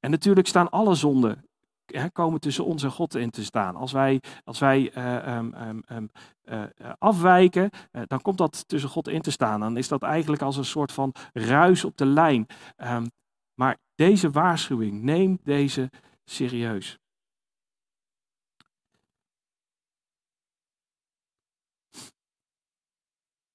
En 0.00 0.10
natuurlijk 0.10 0.46
staan 0.46 0.70
alle 0.70 0.94
zonden 0.94 1.44
komen 2.12 2.40
tussen 2.40 2.64
ons 2.64 2.82
en 2.82 2.90
God 2.90 3.14
in 3.14 3.30
te 3.30 3.44
staan. 3.44 3.76
Als 3.76 3.92
wij, 3.92 4.22
als 4.44 4.58
wij 4.58 4.96
uh, 4.96 5.36
um, 5.36 5.82
um, 5.90 6.10
uh, 6.44 6.62
afwijken, 6.98 7.70
uh, 7.92 8.02
dan 8.06 8.22
komt 8.22 8.38
dat 8.38 8.68
tussen 8.68 8.90
God 8.90 9.08
in 9.08 9.20
te 9.20 9.30
staan. 9.30 9.60
Dan 9.60 9.76
is 9.76 9.88
dat 9.88 10.02
eigenlijk 10.02 10.42
als 10.42 10.56
een 10.56 10.64
soort 10.64 10.92
van 10.92 11.14
ruis 11.32 11.84
op 11.84 11.96
de 11.96 12.06
lijn. 12.06 12.46
Maar 13.54 13.76
deze 13.94 14.30
waarschuwing, 14.30 15.02
neem 15.02 15.38
deze 15.42 15.90
serieus. 16.24 16.98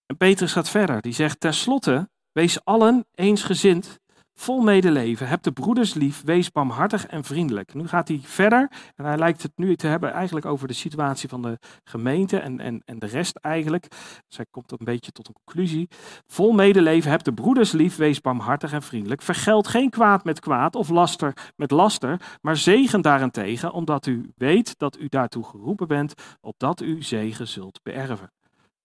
En 0.05 0.17
Petrus 0.17 0.51
gaat 0.51 0.69
verder. 0.69 1.01
Die 1.01 1.13
zegt: 1.13 1.39
Ten 1.39 1.53
slotte, 1.53 2.09
wees 2.31 2.65
allen 2.65 3.05
eensgezind 3.13 3.99
vol 4.41 4.61
medeleven. 4.61 5.27
Heb 5.27 5.43
de 5.43 5.51
broeders 5.51 5.93
lief, 5.93 6.23
wees 6.23 6.51
barmhartig 6.51 7.05
en 7.05 7.23
vriendelijk. 7.23 7.73
Nu 7.73 7.87
gaat 7.87 8.07
hij 8.07 8.19
verder 8.23 8.71
en 8.95 9.05
hij 9.05 9.17
lijkt 9.17 9.43
het 9.43 9.51
nu 9.55 9.75
te 9.75 9.87
hebben 9.87 10.11
eigenlijk 10.11 10.45
over 10.45 10.67
de 10.67 10.73
situatie 10.73 11.29
van 11.29 11.41
de 11.41 11.57
gemeente 11.83 12.39
en, 12.39 12.59
en, 12.59 12.81
en 12.85 12.99
de 12.99 13.05
rest 13.05 13.35
eigenlijk. 13.35 13.87
Dus 14.27 14.37
hij 14.37 14.45
komt 14.51 14.71
een 14.71 14.77
beetje 14.85 15.11
tot 15.11 15.27
een 15.27 15.37
conclusie. 15.43 15.87
Vol 16.27 16.51
medeleven, 16.51 17.11
heb 17.11 17.23
de 17.23 17.33
broeders 17.33 17.71
lief, 17.71 17.95
wees 17.95 18.21
barmhartig 18.21 18.73
en 18.73 18.81
vriendelijk. 18.81 19.21
Vergeld 19.21 19.67
geen 19.67 19.89
kwaad 19.89 20.23
met 20.23 20.39
kwaad 20.39 20.75
of 20.75 20.89
laster 20.89 21.33
met 21.55 21.71
laster, 21.71 22.21
maar 22.41 22.57
zegen 22.57 23.01
daarentegen, 23.01 23.71
omdat 23.71 24.05
u 24.05 24.31
weet 24.35 24.77
dat 24.77 24.99
u 24.99 25.07
daartoe 25.07 25.43
geroepen 25.43 25.87
bent, 25.87 26.13
opdat 26.41 26.81
u 26.81 27.03
zegen 27.03 27.47
zult 27.47 27.79
beërven. 27.83 28.31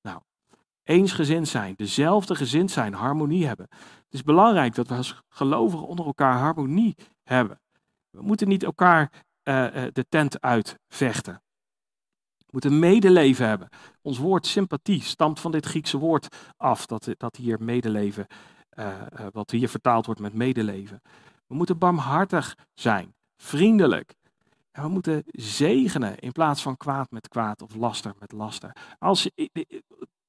Nou, 0.03 0.21
eensgezind 0.83 1.49
zijn, 1.49 1.75
dezelfde 1.77 2.35
gezind 2.35 2.71
zijn, 2.71 2.95
harmonie 2.95 3.47
hebben. 3.47 3.69
Het 4.07 4.15
is 4.15 4.23
belangrijk 4.23 4.75
dat 4.75 4.89
we 4.89 4.95
als 4.95 5.23
gelovigen 5.29 5.87
onder 5.87 6.07
elkaar 6.07 6.39
harmonie 6.39 6.97
hebben. 7.23 7.61
We 8.11 8.23
moeten 8.23 8.49
niet 8.49 8.63
elkaar 8.63 9.13
uh, 9.45 9.67
de 9.93 10.07
tent 10.09 10.41
uitvechten. 10.41 11.43
We 12.37 12.47
moeten 12.51 12.79
medeleven 12.79 13.49
hebben. 13.49 13.69
Ons 14.03 14.19
woord 14.19 14.47
sympathie 14.47 15.03
stamt 15.03 15.41
van 15.41 15.53
dit 15.53 15.67
Griekse 15.67 15.99
woord 15.99 16.37
af, 16.57 16.87
dat, 16.87 17.09
dat 17.17 17.37
hier 17.37 17.63
medeleven, 17.63 18.27
uh, 18.79 19.03
wat 19.33 19.51
hier 19.51 19.69
vertaald 19.69 20.07
wordt 20.07 20.21
met 20.21 20.35
medeleven. 20.35 21.03
We 21.47 21.55
moeten 21.55 21.79
barmhartig 21.79 22.57
zijn, 22.75 23.15
vriendelijk. 23.37 24.15
En 24.71 24.83
we 24.83 24.89
moeten 24.89 25.23
zegenen 25.27 26.19
in 26.19 26.33
plaats 26.33 26.63
van 26.63 26.77
kwaad 26.77 27.11
met 27.11 27.29
kwaad 27.29 27.63
of 27.63 27.75
laster 27.75 28.15
met 28.19 28.33
laster. 28.33 28.77
Als, 28.99 29.31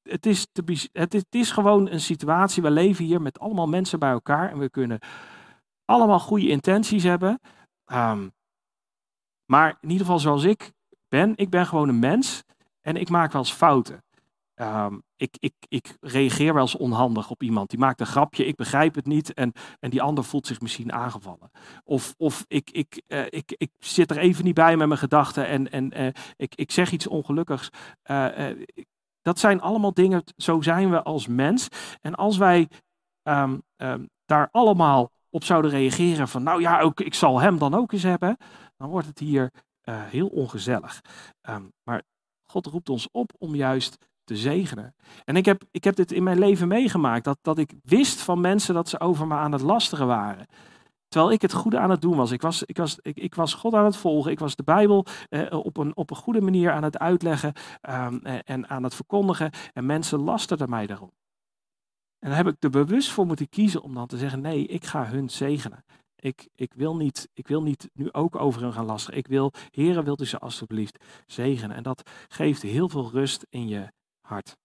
het 0.10 0.26
is, 0.26 0.48
te, 0.52 0.90
het, 0.92 1.26
gewoon 1.52 1.90
een 1.90 2.02
situatie. 2.02 2.64
We 2.64 2.72
leven 2.72 3.06
hier 3.06 3.22
met 3.22 3.40
allemaal 3.40 3.68
mensen 3.68 4.00
bij 4.00 4.12
elkaar 4.12 4.52
en 4.52 4.58
we 4.58 4.70
kunnen 4.70 5.00
allemaal 5.86 6.20
goede 6.20 6.48
intenties 6.48 7.04
hebben. 7.04 7.40
Um, 7.94 8.32
maar 9.46 9.78
in 9.82 9.90
ieder 9.90 10.06
geval 10.06 10.20
zoals 10.20 10.44
ik 10.44 10.72
ben, 11.08 11.34
ik 11.36 11.50
ben 11.50 11.66
gewoon 11.66 11.90
een 11.90 12.00
mens 12.00 12.44
en 12.82 12.96
ik 12.96 13.10
maak 13.10 13.32
wel 13.32 13.42
eens 13.42 13.54
fouten. 13.54 14.04
Um, 14.56 15.04
ik, 15.16 15.36
ik, 15.40 15.54
ik 15.68 15.98
reageer 16.02 16.54
wel 16.54 16.62
eens 16.62 16.76
onhandig 16.76 17.30
op 17.30 17.44
iemand. 17.44 17.70
Die 17.70 17.80
maakt 17.80 18.00
een 18.00 18.06
grapje, 18.06 18.46
ik 18.46 18.56
begrijp 18.56 18.96
het 18.96 19.06
niet 19.06 19.34
en, 19.34 19.52
en 19.80 19.90
die 19.90 20.02
ander 20.02 20.24
voelt 20.24 20.48
zich 20.48 20.62
misschien 20.62 20.94
aangevallen. 20.94 21.52
Of, 21.84 22.14
of 22.18 22.46
ik, 22.48 22.72
ik, 22.72 23.02
uh, 23.08 23.26
ik, 23.30 23.54
ik 23.58 23.72
zit 23.80 24.12
er 24.12 24.18
even 24.18 24.44
niet 24.44 24.54
bij 24.54 24.78
met 24.78 24.88
mijn 24.88 25.00
gedachten 25.00 25.48
en, 25.48 25.72
en 25.72 26.02
uh, 26.02 26.08
ik, 26.36 26.56
ik 26.56 26.72
zeg 26.72 26.92
iets 26.92 27.08
ongelukkigs. 27.08 27.70
Uh, 28.12 28.50
dat 29.28 29.40
zijn 29.40 29.62
allemaal 29.62 29.94
dingen, 29.94 30.24
zo 30.36 30.62
zijn 30.62 30.90
we 30.90 31.04
als 31.04 31.28
mens. 31.28 31.68
En 32.02 32.16
als 32.16 32.38
wij 32.38 32.70
um, 33.24 33.64
um, 33.78 34.10
daar 34.26 34.50
allemaal 34.52 35.12
op 35.30 35.44
zouden 35.44 35.72
reageren 35.72 36.28
van, 36.28 36.44
nou 36.44 36.62
ja, 36.62 36.80
ook, 36.82 37.00
ik 37.00 37.14
zal 37.14 37.40
hem 37.40 37.58
dan 37.58 37.74
ook 37.74 37.92
eens 37.92 38.04
hebben, 38.04 38.38
dan 38.78 38.90
wordt 38.90 39.08
het 39.08 39.20
hier 39.20 39.52
uh, 39.84 39.96
heel 40.04 40.28
ongezellig. 40.28 41.02
Um, 41.50 41.74
maar 41.84 42.04
God 42.52 42.66
roept 42.66 42.90
ons 42.90 43.08
op 43.12 43.32
om 43.38 43.56
juist 43.56 43.98
te 44.24 44.38
zegenen. 44.38 44.96
En 45.24 45.36
ik 45.36 45.46
heb, 45.46 45.64
ik 45.72 45.84
heb 45.84 45.96
dit 45.96 46.12
in 46.12 46.24
mijn 46.24 46.40
leven 46.40 46.68
meegemaakt, 46.68 47.24
dat, 47.24 47.38
dat 47.42 47.58
ik 47.58 47.74
wist 47.84 48.22
van 48.22 48.42
mensen 48.42 48.74
dat 48.74 48.90
ze 48.90 49.00
over 49.00 49.28
me 49.28 49.36
aan 49.36 49.52
het 49.52 49.62
lasteren 49.62 50.08
waren. 50.08 50.48
Terwijl 51.08 51.32
ik 51.32 51.42
het 51.42 51.54
goede 51.54 51.80
aan 51.80 51.90
het 51.90 52.02
doen 52.02 52.18
was. 52.18 52.32
Ik 52.32 52.42
was, 52.42 52.64
ik 52.64 52.78
was, 52.78 52.98
ik, 53.02 53.18
ik 53.18 53.36
was 53.36 53.54
God 53.54 53.74
aan 53.74 53.86
het 53.86 53.98
volgen. 53.98 54.32
Ik 54.32 54.40
was 54.40 54.56
de 54.56 54.64
Bijbel 54.64 55.06
eh, 55.30 55.54
op, 55.66 55.78
een, 55.78 55.96
op 55.96 56.10
een 56.10 56.16
goede 56.16 56.42
manier 56.42 56.72
aan 56.72 56.84
het 56.84 56.98
uitleggen 56.98 57.54
um, 57.90 58.22
en 58.26 58.70
aan 58.70 58.84
het 58.84 58.96
verkondigen. 58.96 59.52
En 59.74 59.86
mensen 59.86 60.20
lasterden 60.20 60.70
mij 60.70 60.88
daarom. 60.88 61.12
En 62.20 62.30
daar 62.30 62.38
heb 62.38 62.48
ik 62.48 62.64
er 62.64 62.70
bewust 62.70 63.10
voor 63.10 63.26
moeten 63.26 63.50
kiezen 63.50 63.82
om 63.82 63.94
dan 63.94 64.08
te 64.08 64.18
zeggen: 64.18 64.42
nee, 64.42 64.66
ik 64.68 64.86
ga 64.86 65.06
hun 65.06 65.30
zegenen. 65.30 65.86
Ik, 66.16 66.48
ik, 66.56 66.74
wil 66.74 66.96
niet, 66.96 67.30
ik 67.34 67.48
wil 67.48 67.62
niet 67.62 67.90
nu 67.94 68.12
ook 68.12 68.36
over 68.36 68.62
hun 68.62 68.74
gaan 68.74 68.86
lasteren. 68.86 69.20
Ik 69.20 69.28
wil, 69.28 69.52
Heren, 69.72 70.04
wilt 70.04 70.22
u 70.22 70.26
ze 70.26 70.40
alstublieft 70.40 71.04
zegenen. 71.26 71.76
En 71.76 71.84
dat 71.84 72.10
geeft 72.28 72.62
heel 72.62 72.90
veel 72.90 73.10
rust 73.12 73.46
in 73.50 73.68
je 73.68 73.92
hart. 74.22 74.58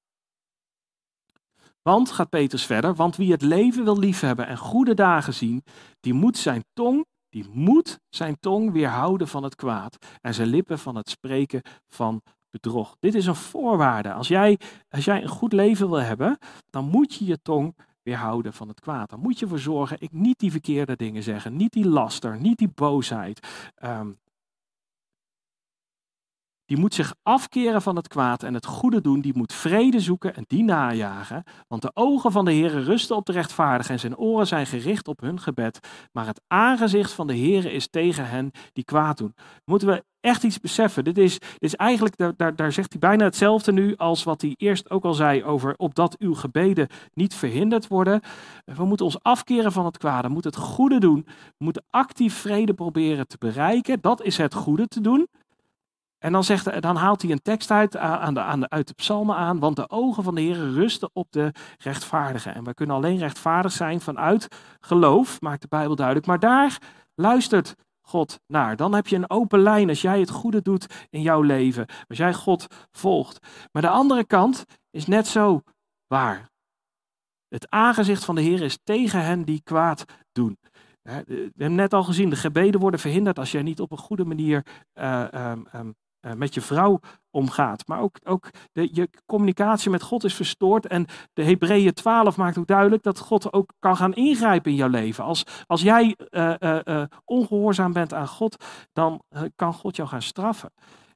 Want, 1.82 2.10
gaat 2.10 2.28
Petrus 2.28 2.66
verder, 2.66 2.94
want 2.94 3.16
wie 3.16 3.32
het 3.32 3.42
leven 3.42 3.84
wil 3.84 3.98
liefhebben 3.98 4.46
en 4.46 4.56
goede 4.56 4.94
dagen 4.94 5.34
zien, 5.34 5.62
die 6.00 6.12
moet 6.12 6.36
zijn 6.36 6.64
tong, 6.72 7.06
die 7.28 7.46
moet 7.52 7.98
zijn 8.08 8.36
tong 8.40 8.72
weerhouden 8.72 9.28
van 9.28 9.42
het 9.42 9.54
kwaad 9.54 9.96
en 10.20 10.34
zijn 10.34 10.48
lippen 10.48 10.78
van 10.78 10.96
het 10.96 11.10
spreken 11.10 11.62
van 11.88 12.22
bedrog. 12.50 12.96
Dit 13.00 13.14
is 13.14 13.26
een 13.26 13.34
voorwaarde. 13.34 14.12
Als 14.12 14.28
jij, 14.28 14.58
als 14.88 15.04
jij 15.04 15.22
een 15.22 15.28
goed 15.28 15.52
leven 15.52 15.88
wil 15.88 16.00
hebben, 16.00 16.38
dan 16.70 16.84
moet 16.84 17.14
je 17.14 17.24
je 17.24 17.42
tong 17.42 17.76
weerhouden 18.02 18.52
van 18.52 18.68
het 18.68 18.80
kwaad. 18.80 19.10
Dan 19.10 19.20
moet 19.20 19.38
je 19.38 19.44
ervoor 19.44 19.58
zorgen, 19.58 20.00
ik 20.00 20.12
niet 20.12 20.38
die 20.38 20.50
verkeerde 20.50 20.96
dingen 20.96 21.22
zeggen, 21.22 21.56
niet 21.56 21.72
die 21.72 21.88
laster, 21.88 22.40
niet 22.40 22.58
die 22.58 22.72
boosheid, 22.74 23.46
um, 23.84 24.18
die 26.72 26.80
moet 26.80 26.94
zich 26.94 27.14
afkeren 27.22 27.82
van 27.82 27.96
het 27.96 28.08
kwaad 28.08 28.42
en 28.42 28.54
het 28.54 28.66
goede 28.66 29.00
doen. 29.00 29.20
Die 29.20 29.36
moet 29.36 29.52
vrede 29.52 30.00
zoeken 30.00 30.34
en 30.34 30.44
die 30.46 30.64
najagen. 30.64 31.44
Want 31.68 31.82
de 31.82 31.90
ogen 31.94 32.32
van 32.32 32.44
de 32.44 32.52
Heer 32.52 32.82
rusten 32.82 33.16
op 33.16 33.26
de 33.26 33.32
rechtvaardigen 33.32 33.92
en 33.92 34.00
zijn 34.00 34.16
oren 34.16 34.46
zijn 34.46 34.66
gericht 34.66 35.08
op 35.08 35.20
hun 35.20 35.40
gebed. 35.40 35.78
Maar 36.12 36.26
het 36.26 36.40
aangezicht 36.46 37.12
van 37.12 37.26
de 37.26 37.34
Heer 37.34 37.72
is 37.72 37.88
tegen 37.88 38.28
hen 38.28 38.50
die 38.72 38.84
kwaad 38.84 39.18
doen. 39.18 39.34
Moeten 39.64 39.88
we 39.88 40.04
echt 40.20 40.42
iets 40.42 40.60
beseffen. 40.60 41.04
Dit 41.04 41.18
is, 41.18 41.38
dit 41.38 41.56
is 41.58 41.74
eigenlijk, 41.74 42.36
daar, 42.36 42.56
daar 42.56 42.72
zegt 42.72 42.92
hij 42.92 43.00
bijna 43.00 43.24
hetzelfde 43.24 43.72
nu 43.72 43.96
als 43.96 44.22
wat 44.24 44.40
hij 44.40 44.54
eerst 44.56 44.90
ook 44.90 45.04
al 45.04 45.14
zei 45.14 45.44
over 45.44 45.74
opdat 45.76 46.18
uw 46.18 46.34
gebeden 46.34 46.88
niet 47.14 47.34
verhinderd 47.34 47.88
worden. 47.88 48.20
We 48.64 48.84
moeten 48.84 49.06
ons 49.06 49.22
afkeren 49.22 49.72
van 49.72 49.84
het 49.84 49.98
kwade, 49.98 50.28
we 50.28 50.32
moeten 50.34 50.50
het 50.50 50.60
goede 50.60 51.00
doen. 51.00 51.22
We 51.26 51.64
moeten 51.64 51.84
actief 51.90 52.34
vrede 52.34 52.74
proberen 52.74 53.26
te 53.26 53.36
bereiken. 53.38 53.98
Dat 54.00 54.22
is 54.22 54.36
het 54.36 54.54
goede 54.54 54.88
te 54.88 55.00
doen. 55.00 55.28
En 56.22 56.32
dan, 56.32 56.44
zegt, 56.44 56.82
dan 56.82 56.96
haalt 56.96 57.22
hij 57.22 57.30
een 57.30 57.42
tekst 57.42 57.70
uit, 57.70 57.96
aan 57.96 58.34
de, 58.34 58.40
aan 58.40 58.60
de, 58.60 58.68
uit 58.68 58.88
de 58.88 58.94
psalmen 58.94 59.36
aan, 59.36 59.58
want 59.58 59.76
de 59.76 59.90
ogen 59.90 60.22
van 60.22 60.34
de 60.34 60.40
Heer 60.40 60.72
rusten 60.72 61.10
op 61.12 61.26
de 61.30 61.52
rechtvaardigen. 61.78 62.54
En 62.54 62.64
we 62.64 62.74
kunnen 62.74 62.96
alleen 62.96 63.18
rechtvaardig 63.18 63.72
zijn 63.72 64.00
vanuit 64.00 64.48
geloof, 64.80 65.40
maakt 65.40 65.62
de 65.62 65.68
Bijbel 65.68 65.96
duidelijk. 65.96 66.26
Maar 66.26 66.38
daar 66.38 66.78
luistert 67.14 67.74
God 68.00 68.40
naar. 68.46 68.76
Dan 68.76 68.94
heb 68.94 69.06
je 69.06 69.16
een 69.16 69.30
open 69.30 69.60
lijn 69.60 69.88
als 69.88 70.02
jij 70.02 70.20
het 70.20 70.30
goede 70.30 70.62
doet 70.62 71.06
in 71.10 71.22
jouw 71.22 71.40
leven, 71.40 71.86
als 72.08 72.18
jij 72.18 72.34
God 72.34 72.66
volgt. 72.90 73.38
Maar 73.72 73.82
de 73.82 73.88
andere 73.88 74.26
kant 74.26 74.64
is 74.90 75.06
net 75.06 75.26
zo 75.26 75.60
waar. 76.06 76.50
Het 77.48 77.70
aangezicht 77.70 78.24
van 78.24 78.34
de 78.34 78.42
Heer 78.42 78.62
is 78.62 78.78
tegen 78.84 79.24
hen 79.24 79.44
die 79.44 79.62
kwaad 79.62 80.04
doen. 80.32 80.58
We 81.02 81.10
hebben 81.56 81.74
net 81.74 81.94
al 81.94 82.02
gezien, 82.02 82.30
de 82.30 82.36
gebeden 82.36 82.80
worden 82.80 83.00
verhinderd 83.00 83.38
als 83.38 83.52
jij 83.52 83.62
niet 83.62 83.80
op 83.80 83.90
een 83.92 83.98
goede 83.98 84.24
manier 84.24 84.66
uh, 84.94 85.24
um, 85.32 85.40
um, 85.40 85.66
eh, 85.72 85.80
met 86.36 86.54
je 86.54 86.60
vrouw 86.60 87.00
omgaat. 87.30 87.86
Maar 87.86 88.00
ook, 88.00 88.16
ook 88.24 88.50
de, 88.72 88.88
je 88.92 89.08
communicatie 89.26 89.90
met 89.90 90.02
God 90.02 90.24
is 90.24 90.34
verstoord. 90.34 90.86
En 90.86 91.06
de 91.32 91.44
Hebreeën 91.44 91.92
12 91.92 92.36
maakt 92.36 92.58
ook 92.58 92.66
duidelijk 92.66 93.02
dat 93.02 93.18
God 93.18 93.52
ook 93.52 93.72
kan 93.78 93.96
gaan 93.96 94.14
ingrijpen 94.14 94.70
in 94.70 94.76
jouw 94.76 94.88
leven. 94.88 95.24
Als, 95.24 95.44
als 95.66 95.82
jij 95.82 96.16
uh, 96.30 97.02
ongehoorzaam 97.24 97.92
bent 97.92 98.14
aan 98.14 98.28
God, 98.28 98.64
dan 98.92 99.22
kan 99.56 99.72
God 99.74 99.96
jou 99.96 100.08
gaan 100.08 100.22
straffen. 100.22 100.72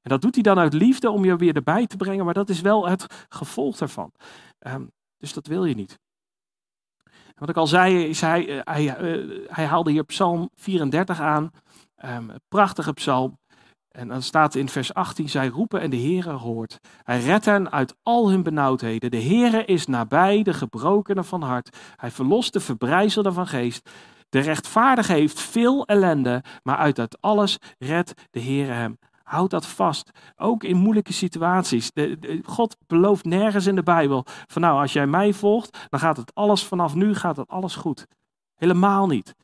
En 0.06 0.12
dat 0.12 0.20
doet 0.20 0.34
hij 0.34 0.42
dan 0.42 0.58
uit 0.58 0.72
liefde 0.72 1.10
om 1.10 1.24
je 1.24 1.36
weer 1.36 1.56
erbij 1.56 1.86
te 1.86 1.96
brengen, 1.96 2.24
maar 2.24 2.34
dat 2.34 2.48
is 2.48 2.60
wel 2.60 2.88
het 2.88 3.26
gevolg 3.28 3.76
daarvan. 3.76 4.12
Um, 4.66 4.90
dus 5.18 5.32
dat 5.32 5.46
wil 5.46 5.64
je 5.64 5.74
niet. 5.74 5.98
Wat 7.34 7.48
ik 7.48 7.56
al 7.56 7.66
zei, 7.66 8.04
is 8.04 8.20
hij, 8.20 8.62
hij, 8.64 8.84
hij 9.46 9.64
haalde 9.64 9.90
hier 9.90 10.04
Psalm 10.04 10.50
34 10.54 11.20
aan. 11.20 11.50
Um, 12.04 12.30
prachtige 12.48 12.92
psalm. 12.92 13.38
En 13.96 14.08
dan 14.08 14.22
staat 14.22 14.54
in 14.54 14.68
vers 14.68 14.94
18, 14.94 15.28
zij 15.28 15.48
roepen 15.48 15.80
en 15.80 15.90
de 15.90 15.96
Heere 15.96 16.32
hoort. 16.32 16.78
Hij 17.02 17.20
redt 17.20 17.44
hen 17.44 17.72
uit 17.72 17.94
al 18.02 18.30
hun 18.30 18.42
benauwdheden. 18.42 19.10
De 19.10 19.22
Heere 19.22 19.64
is 19.64 19.86
nabij 19.86 20.42
de 20.42 20.54
gebrokenen 20.54 21.24
van 21.24 21.42
hart. 21.42 21.76
Hij 21.96 22.10
verlost 22.10 22.52
de 22.52 22.60
verbrijzelden 22.60 23.32
van 23.32 23.46
geest. 23.46 23.90
De 24.28 24.38
rechtvaardige 24.40 25.12
heeft 25.12 25.40
veel 25.40 25.86
ellende, 25.86 26.42
maar 26.62 26.76
uit 26.76 26.96
dat 26.96 27.20
alles 27.20 27.58
redt 27.78 28.12
de 28.30 28.40
Heere 28.40 28.72
hem. 28.72 28.98
Houd 29.22 29.50
dat 29.50 29.66
vast, 29.66 30.10
ook 30.36 30.64
in 30.64 30.76
moeilijke 30.76 31.12
situaties. 31.12 31.92
De, 31.92 32.40
God 32.44 32.76
belooft 32.86 33.24
nergens 33.24 33.66
in 33.66 33.74
de 33.74 33.82
Bijbel 33.82 34.24
van 34.26 34.62
nou, 34.62 34.80
als 34.80 34.92
jij 34.92 35.06
mij 35.06 35.32
volgt, 35.32 35.86
dan 35.88 36.00
gaat 36.00 36.16
het 36.16 36.34
alles 36.34 36.64
vanaf 36.64 36.94
nu 36.94 37.14
gaat 37.14 37.36
het 37.36 37.48
alles 37.48 37.76
goed. 37.76 38.06
Helemaal 38.54 39.06
niet. 39.06 39.34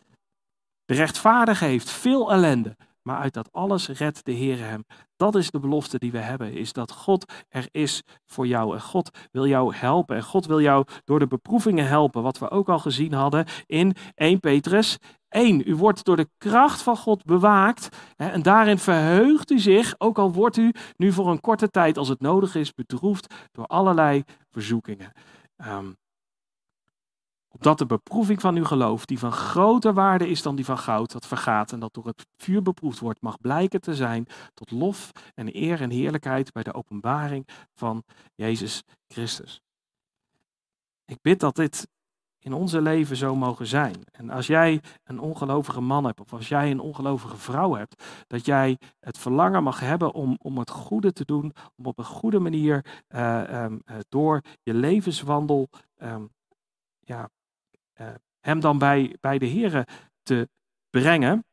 De 0.84 0.94
rechtvaardige 0.94 1.64
heeft 1.64 1.90
veel 1.90 2.32
ellende, 2.32 2.76
maar 3.02 3.18
uit 3.18 3.34
dat 3.34 3.52
alles 3.52 3.88
redt 3.88 4.24
de 4.24 4.32
Heer 4.32 4.58
hem. 4.58 4.84
Dat 5.16 5.34
is 5.34 5.50
de 5.50 5.58
belofte 5.58 5.98
die 5.98 6.12
we 6.12 6.18
hebben, 6.18 6.52
is 6.52 6.72
dat 6.72 6.92
God 6.92 7.32
er 7.48 7.68
is 7.70 8.02
voor 8.26 8.46
jou. 8.46 8.74
En 8.74 8.80
God 8.80 9.10
wil 9.30 9.46
jou 9.46 9.74
helpen. 9.74 10.16
En 10.16 10.22
God 10.22 10.46
wil 10.46 10.60
jou 10.60 10.86
door 11.04 11.18
de 11.18 11.26
beproevingen 11.26 11.86
helpen, 11.86 12.22
wat 12.22 12.38
we 12.38 12.50
ook 12.50 12.68
al 12.68 12.78
gezien 12.78 13.12
hadden 13.12 13.46
in 13.66 13.94
1 14.14 14.40
Petrus 14.40 14.98
1. 15.28 15.68
U 15.68 15.76
wordt 15.76 16.04
door 16.04 16.16
de 16.16 16.30
kracht 16.38 16.82
van 16.82 16.96
God 16.96 17.24
bewaakt 17.24 17.88
hè, 18.16 18.28
en 18.28 18.42
daarin 18.42 18.78
verheugt 18.78 19.50
u 19.50 19.58
zich, 19.58 19.94
ook 19.98 20.18
al 20.18 20.32
wordt 20.32 20.56
u 20.56 20.72
nu 20.96 21.12
voor 21.12 21.30
een 21.30 21.40
korte 21.40 21.70
tijd, 21.70 21.98
als 21.98 22.08
het 22.08 22.20
nodig 22.20 22.54
is, 22.54 22.74
bedroefd 22.74 23.34
door 23.52 23.66
allerlei 23.66 24.22
verzoekingen. 24.50 25.12
Um, 25.66 25.96
Opdat 27.52 27.78
de 27.78 27.86
beproeving 27.86 28.40
van 28.40 28.56
uw 28.56 28.64
geloof, 28.64 29.06
die 29.06 29.18
van 29.18 29.32
groter 29.32 29.94
waarde 29.94 30.28
is 30.28 30.42
dan 30.42 30.56
die 30.56 30.64
van 30.64 30.78
goud, 30.78 31.12
dat 31.12 31.26
vergaat 31.26 31.72
en 31.72 31.80
dat 31.80 31.94
door 31.94 32.06
het 32.06 32.26
vuur 32.36 32.62
beproefd 32.62 32.98
wordt, 32.98 33.20
mag 33.20 33.40
blijken 33.40 33.80
te 33.80 33.94
zijn 33.94 34.26
tot 34.54 34.70
lof 34.70 35.10
en 35.34 35.56
eer 35.56 35.80
en 35.80 35.90
heerlijkheid 35.90 36.52
bij 36.52 36.62
de 36.62 36.74
openbaring 36.74 37.48
van 37.74 38.02
Jezus 38.34 38.82
Christus. 39.08 39.60
Ik 41.04 41.18
bid 41.20 41.40
dat 41.40 41.56
dit 41.56 41.88
in 42.38 42.52
onze 42.52 42.80
leven 42.80 43.16
zo 43.16 43.34
mogen 43.34 43.66
zijn. 43.66 43.96
En 44.10 44.30
als 44.30 44.46
jij 44.46 44.82
een 45.04 45.20
ongelovige 45.20 45.80
man 45.80 46.04
hebt, 46.04 46.20
of 46.20 46.32
als 46.32 46.48
jij 46.48 46.70
een 46.70 46.80
ongelovige 46.80 47.36
vrouw 47.36 47.74
hebt, 47.74 48.04
dat 48.26 48.46
jij 48.46 48.78
het 49.00 49.18
verlangen 49.18 49.62
mag 49.62 49.80
hebben 49.80 50.12
om, 50.12 50.36
om 50.38 50.58
het 50.58 50.70
goede 50.70 51.12
te 51.12 51.24
doen, 51.24 51.52
om 51.76 51.86
op 51.86 51.98
een 51.98 52.04
goede 52.04 52.38
manier 52.38 53.04
uh, 53.08 53.64
um, 53.64 53.82
door 54.08 54.40
je 54.62 54.74
levenswandel 54.74 55.68
um, 56.02 56.30
ja, 57.00 57.28
hem 58.40 58.60
dan 58.60 58.78
bij, 58.78 59.16
bij 59.20 59.38
de 59.38 59.48
Here 59.48 59.86
te 60.22 60.48
brengen. 60.90 61.44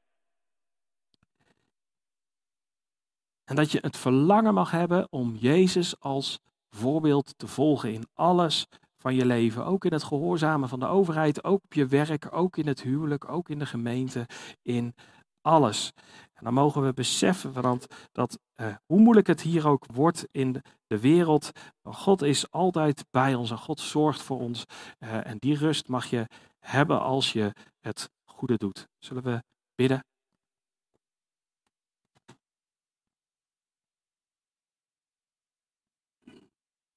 En 3.43 3.56
dat 3.56 3.72
je 3.72 3.80
het 3.82 3.97
verlangen 3.97 4.54
mag 4.54 4.72
hebben 4.72 5.08
om 5.12 5.36
Jezus 5.36 6.00
als 6.00 6.39
voorbeeld 6.70 7.34
te 7.38 7.47
volgen 7.47 7.93
in 7.93 8.08
alles 8.14 8.68
van 8.97 9.16
je 9.16 9.26
leven. 9.26 9.66
Ook 9.66 9.86
in 9.86 9.93
het 9.93 10.04
gehoorzamen 10.04 10.70
van 10.70 10.80
de 10.80 10.86
overheid, 10.86 11.43
ook 11.43 11.64
op 11.64 11.74
je 11.74 11.88
werk, 11.88 12.28
ook 12.32 12.58
in 12.58 12.68
het 12.68 12.82
huwelijk, 12.82 13.30
ook 13.30 13.50
in 13.50 13.60
de 13.60 13.66
gemeente, 13.66 14.26
in 14.62 14.95
alles. 15.41 15.91
En 16.34 16.43
dan 16.43 16.54
mogen 16.54 16.86
we 16.86 16.93
beseffen 16.93 17.62
want, 17.62 17.88
dat 18.12 18.39
uh, 18.56 18.76
hoe 18.86 19.00
moeilijk 19.00 19.28
het 19.28 19.41
hier 19.41 19.68
ook 19.68 19.86
wordt 19.93 20.28
in 20.32 20.62
de 20.90 21.00
wereld, 21.00 21.52
God 21.84 22.22
is 22.22 22.52
altijd 22.52 23.06
bij 23.10 23.36
ons 23.36 23.52
en 23.52 23.58
God 23.58 23.80
zorgt 23.80 24.22
voor 24.22 24.40
ons. 24.40 24.66
Uh, 25.00 25.26
en 25.26 25.38
die 25.38 25.58
rust 25.58 25.88
mag 25.88 26.06
je 26.06 26.28
hebben 26.60 27.02
als 27.02 27.34
je 27.34 27.56
het 27.80 28.10
goede 28.26 28.58
doet. 28.58 28.88
Zullen 28.98 29.24
we 29.24 29.44
bidden? 29.76 30.06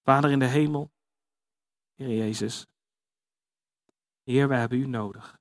Vader 0.03 0.30
in 0.30 0.38
de 0.38 0.47
hemel, 0.47 0.90
Heer 1.95 2.16
Jezus, 2.16 2.66
Heer, 4.22 4.49
we 4.49 4.55
hebben 4.55 4.78
u 4.78 4.86
nodig. 4.86 5.38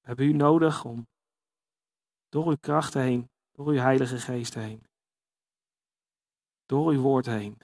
We 0.00 0.06
hebben 0.06 0.26
u 0.26 0.32
nodig 0.32 0.84
om 0.84 1.08
door 2.28 2.46
uw 2.46 2.56
kracht 2.56 2.94
heen, 2.94 3.30
door 3.52 3.66
uw 3.66 3.78
Heilige 3.78 4.18
Geest 4.18 4.54
heen, 4.54 4.89
door 6.70 6.92
uw 6.92 7.00
woord 7.00 7.26
heen, 7.26 7.58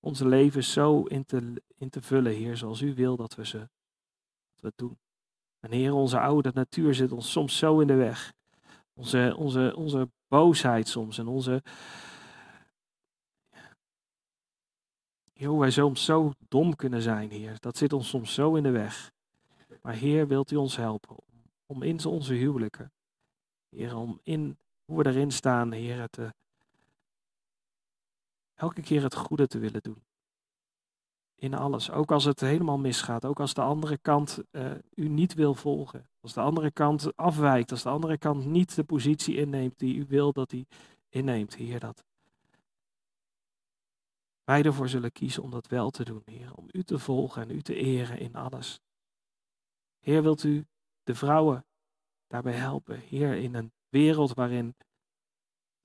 onze 0.00 0.28
leven 0.28 0.64
zo 0.64 1.02
in 1.02 1.24
te, 1.24 2.00
vullen, 2.00 2.32
Heer, 2.32 2.56
zoals 2.56 2.80
u 2.80 2.94
wil 2.94 3.16
dat 3.16 3.34
we 3.34 3.46
ze 3.46 3.58
dat 4.54 4.60
we 4.60 4.72
doen. 4.76 4.98
En 5.60 5.70
Heer, 5.70 5.92
onze 5.92 6.20
oude 6.20 6.50
natuur 6.54 6.94
zit 6.94 7.12
ons 7.12 7.30
soms 7.30 7.58
zo 7.58 7.80
in 7.80 7.86
de 7.86 7.94
weg. 7.94 8.32
Onze, 8.94 9.34
onze, 9.36 9.74
onze 9.76 10.08
boosheid 10.28 10.88
soms 10.88 11.18
en 11.18 11.26
onze. 11.26 11.62
Heer, 15.32 15.58
wij 15.58 15.70
soms 15.70 16.04
zo 16.04 16.32
dom 16.48 16.76
kunnen 16.76 17.02
zijn, 17.02 17.30
Heer. 17.30 17.56
Dat 17.60 17.76
zit 17.76 17.92
ons 17.92 18.08
soms 18.08 18.34
zo 18.34 18.54
in 18.54 18.62
de 18.62 18.70
weg. 18.70 19.12
Maar 19.82 19.94
Heer, 19.94 20.26
wilt 20.26 20.50
u 20.50 20.56
ons 20.56 20.76
helpen 20.76 21.16
om 21.66 21.82
in 21.82 22.04
onze 22.04 22.34
huwelijken, 22.34 22.92
Heer, 23.68 23.96
om 23.96 24.20
in 24.22 24.58
hoe 24.84 25.02
we 25.02 25.08
erin 25.08 25.30
staan, 25.30 25.72
Heer, 25.72 26.08
te, 26.10 26.34
elke 28.56 28.82
keer 28.82 29.02
het 29.02 29.14
goede 29.14 29.46
te 29.46 29.58
willen 29.58 29.82
doen. 29.82 30.02
In 31.34 31.54
alles. 31.54 31.90
Ook 31.90 32.10
als 32.10 32.24
het 32.24 32.40
helemaal 32.40 32.78
misgaat. 32.78 33.24
Ook 33.24 33.40
als 33.40 33.54
de 33.54 33.60
andere 33.62 33.98
kant 33.98 34.42
uh, 34.50 34.70
u 34.94 35.08
niet 35.08 35.34
wil 35.34 35.54
volgen. 35.54 36.08
Als 36.20 36.32
de 36.32 36.40
andere 36.40 36.70
kant 36.70 37.16
afwijkt. 37.16 37.70
Als 37.70 37.82
de 37.82 37.88
andere 37.88 38.18
kant 38.18 38.44
niet 38.44 38.74
de 38.74 38.84
positie 38.84 39.36
inneemt 39.36 39.78
die 39.78 39.96
u 39.96 40.04
wil 40.08 40.32
dat 40.32 40.50
hij 40.50 40.66
inneemt. 41.08 41.54
Heer, 41.54 41.80
dat 41.80 42.04
wij 44.44 44.62
ervoor 44.62 44.88
zullen 44.88 45.12
kiezen 45.12 45.42
om 45.42 45.50
dat 45.50 45.66
wel 45.66 45.90
te 45.90 46.04
doen, 46.04 46.22
Heer. 46.24 46.54
Om 46.54 46.68
u 46.72 46.82
te 46.82 46.98
volgen 46.98 47.42
en 47.42 47.50
u 47.50 47.62
te 47.62 47.74
eren 47.74 48.18
in 48.18 48.34
alles. 48.34 48.80
Heer, 49.98 50.22
wilt 50.22 50.44
u 50.44 50.66
de 51.02 51.14
vrouwen 51.14 51.64
daarbij 52.26 52.52
helpen? 52.52 52.98
Heer, 52.98 53.34
in 53.34 53.54
een 53.54 53.72
wereld 53.88 54.34
waarin 54.34 54.74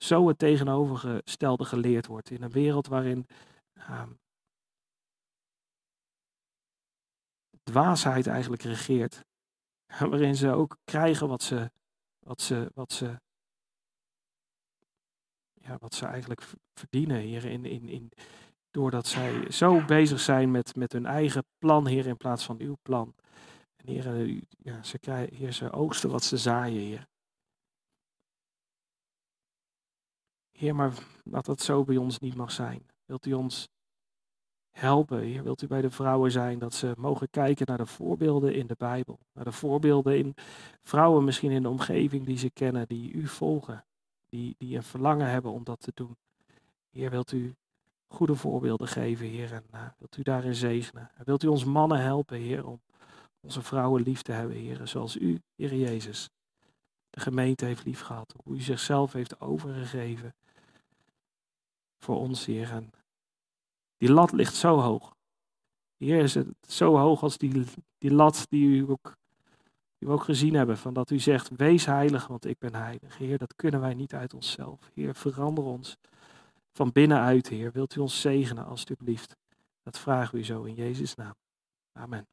zo 0.03 0.27
het 0.27 0.37
tegenovergestelde 0.37 1.65
geleerd 1.65 2.07
wordt. 2.07 2.29
In 2.29 2.41
een 2.41 2.51
wereld 2.51 2.87
waarin 2.87 3.27
um, 3.89 4.19
dwaasheid 7.63 8.27
eigenlijk 8.27 8.61
regeert. 8.61 9.25
Waarin 9.99 10.35
ze 10.35 10.51
ook 10.51 10.77
krijgen 10.83 11.27
wat 11.27 11.43
ze, 11.43 11.71
wat 12.19 12.41
ze, 12.41 12.71
wat 12.73 12.91
ze, 12.91 13.19
ja, 15.53 15.77
wat 15.77 15.93
ze 15.93 16.05
eigenlijk 16.05 16.41
verdienen, 16.73 17.19
hier 17.19 17.45
in, 17.45 17.65
in, 17.65 17.89
in, 17.89 18.11
doordat 18.69 19.07
zij 19.07 19.51
zo 19.51 19.85
bezig 19.85 20.19
zijn 20.19 20.51
met, 20.51 20.75
met 20.75 20.91
hun 20.91 21.05
eigen 21.05 21.43
plan, 21.57 21.87
Heer, 21.87 22.07
in 22.07 22.17
plaats 22.17 22.43
van 22.43 22.59
uw 22.59 22.75
plan. 22.81 23.15
En 23.75 23.87
Heer, 23.87 24.41
ja, 24.57 24.83
ze, 24.83 24.99
krijgen, 24.99 25.53
ze 25.53 25.71
oogsten 25.71 26.09
wat 26.09 26.23
ze 26.23 26.37
zaaien, 26.37 26.81
Heer. 26.81 27.09
Heer, 30.61 30.75
maar 30.75 30.93
dat 31.23 31.45
dat 31.45 31.61
zo 31.61 31.83
bij 31.83 31.97
ons 31.97 32.19
niet 32.19 32.35
mag 32.35 32.51
zijn. 32.51 32.85
Wilt 33.05 33.25
u 33.25 33.33
ons 33.33 33.69
helpen, 34.71 35.19
Heer? 35.19 35.43
Wilt 35.43 35.61
u 35.61 35.67
bij 35.67 35.81
de 35.81 35.89
vrouwen 35.89 36.31
zijn 36.31 36.59
dat 36.59 36.73
ze 36.73 36.93
mogen 36.97 37.29
kijken 37.29 37.65
naar 37.67 37.77
de 37.77 37.85
voorbeelden 37.85 38.53
in 38.53 38.67
de 38.67 38.75
Bijbel? 38.77 39.19
Naar 39.33 39.43
de 39.43 39.51
voorbeelden 39.51 40.17
in 40.17 40.35
vrouwen 40.83 41.23
misschien 41.23 41.51
in 41.51 41.61
de 41.61 41.69
omgeving 41.69 42.25
die 42.25 42.37
ze 42.37 42.49
kennen, 42.49 42.87
die 42.87 43.11
u 43.11 43.27
volgen. 43.27 43.85
Die, 44.29 44.55
die 44.57 44.75
een 44.75 44.83
verlangen 44.83 45.29
hebben 45.29 45.51
om 45.51 45.63
dat 45.63 45.79
te 45.79 45.91
doen. 45.95 46.17
Heer, 46.89 47.09
wilt 47.09 47.31
u 47.31 47.55
goede 48.07 48.35
voorbeelden 48.35 48.87
geven, 48.87 49.25
Heer? 49.25 49.53
En 49.53 49.63
uh, 49.73 49.81
wilt 49.97 50.17
u 50.17 50.21
daarin 50.21 50.55
zegenen? 50.55 51.11
En 51.17 51.25
wilt 51.25 51.43
u 51.43 51.47
ons 51.47 51.63
mannen 51.63 52.01
helpen, 52.01 52.37
Heer, 52.37 52.65
om 52.65 52.81
onze 53.39 53.61
vrouwen 53.61 54.01
lief 54.01 54.21
te 54.21 54.31
hebben, 54.31 54.55
Heer? 54.57 54.87
Zoals 54.87 55.15
u, 55.15 55.41
Heer 55.55 55.75
Jezus, 55.75 56.29
de 57.09 57.19
gemeente 57.19 57.65
heeft 57.65 57.85
liefgehad. 57.85 58.33
Hoe 58.43 58.55
u 58.55 58.61
zichzelf 58.61 59.13
heeft 59.13 59.39
overgegeven 59.39 60.33
voor 62.03 62.17
ons, 62.17 62.45
Heer. 62.45 62.71
En 62.71 62.91
die 63.97 64.11
lat 64.11 64.31
ligt 64.31 64.55
zo 64.55 64.79
hoog. 64.79 65.15
Heer, 65.97 66.23
is 66.23 66.33
het 66.33 66.47
zo 66.67 66.97
hoog 66.97 67.23
als 67.23 67.37
die, 67.37 67.65
die 67.97 68.13
lat 68.13 68.45
die 68.49 68.65
u 68.65 68.89
ook 68.89 69.15
Die 69.97 70.07
we 70.07 70.13
ook 70.13 70.23
gezien 70.23 70.53
hebben 70.53 70.77
van 70.77 70.93
dat 70.93 71.09
u 71.09 71.19
zegt, 71.19 71.49
wees 71.55 71.85
heilig, 71.85 72.27
want 72.27 72.45
ik 72.45 72.57
ben 72.57 72.75
heilig. 72.75 73.17
Heer, 73.17 73.37
dat 73.37 73.55
kunnen 73.55 73.81
wij 73.81 73.93
niet 73.93 74.13
uit 74.13 74.33
onszelf. 74.33 74.89
Heer, 74.93 75.15
verander 75.15 75.63
ons 75.63 75.97
van 76.71 76.91
binnenuit, 76.91 77.47
Heer. 77.47 77.71
Wilt 77.71 77.95
u 77.95 77.99
ons 77.99 78.21
zegenen, 78.21 78.65
alstublieft. 78.65 79.37
Dat 79.83 79.99
vragen 79.99 80.33
we 80.33 80.39
u 80.39 80.43
zo 80.43 80.63
in 80.63 80.75
Jezus' 80.75 81.15
naam. 81.15 81.35
Amen. 81.93 82.25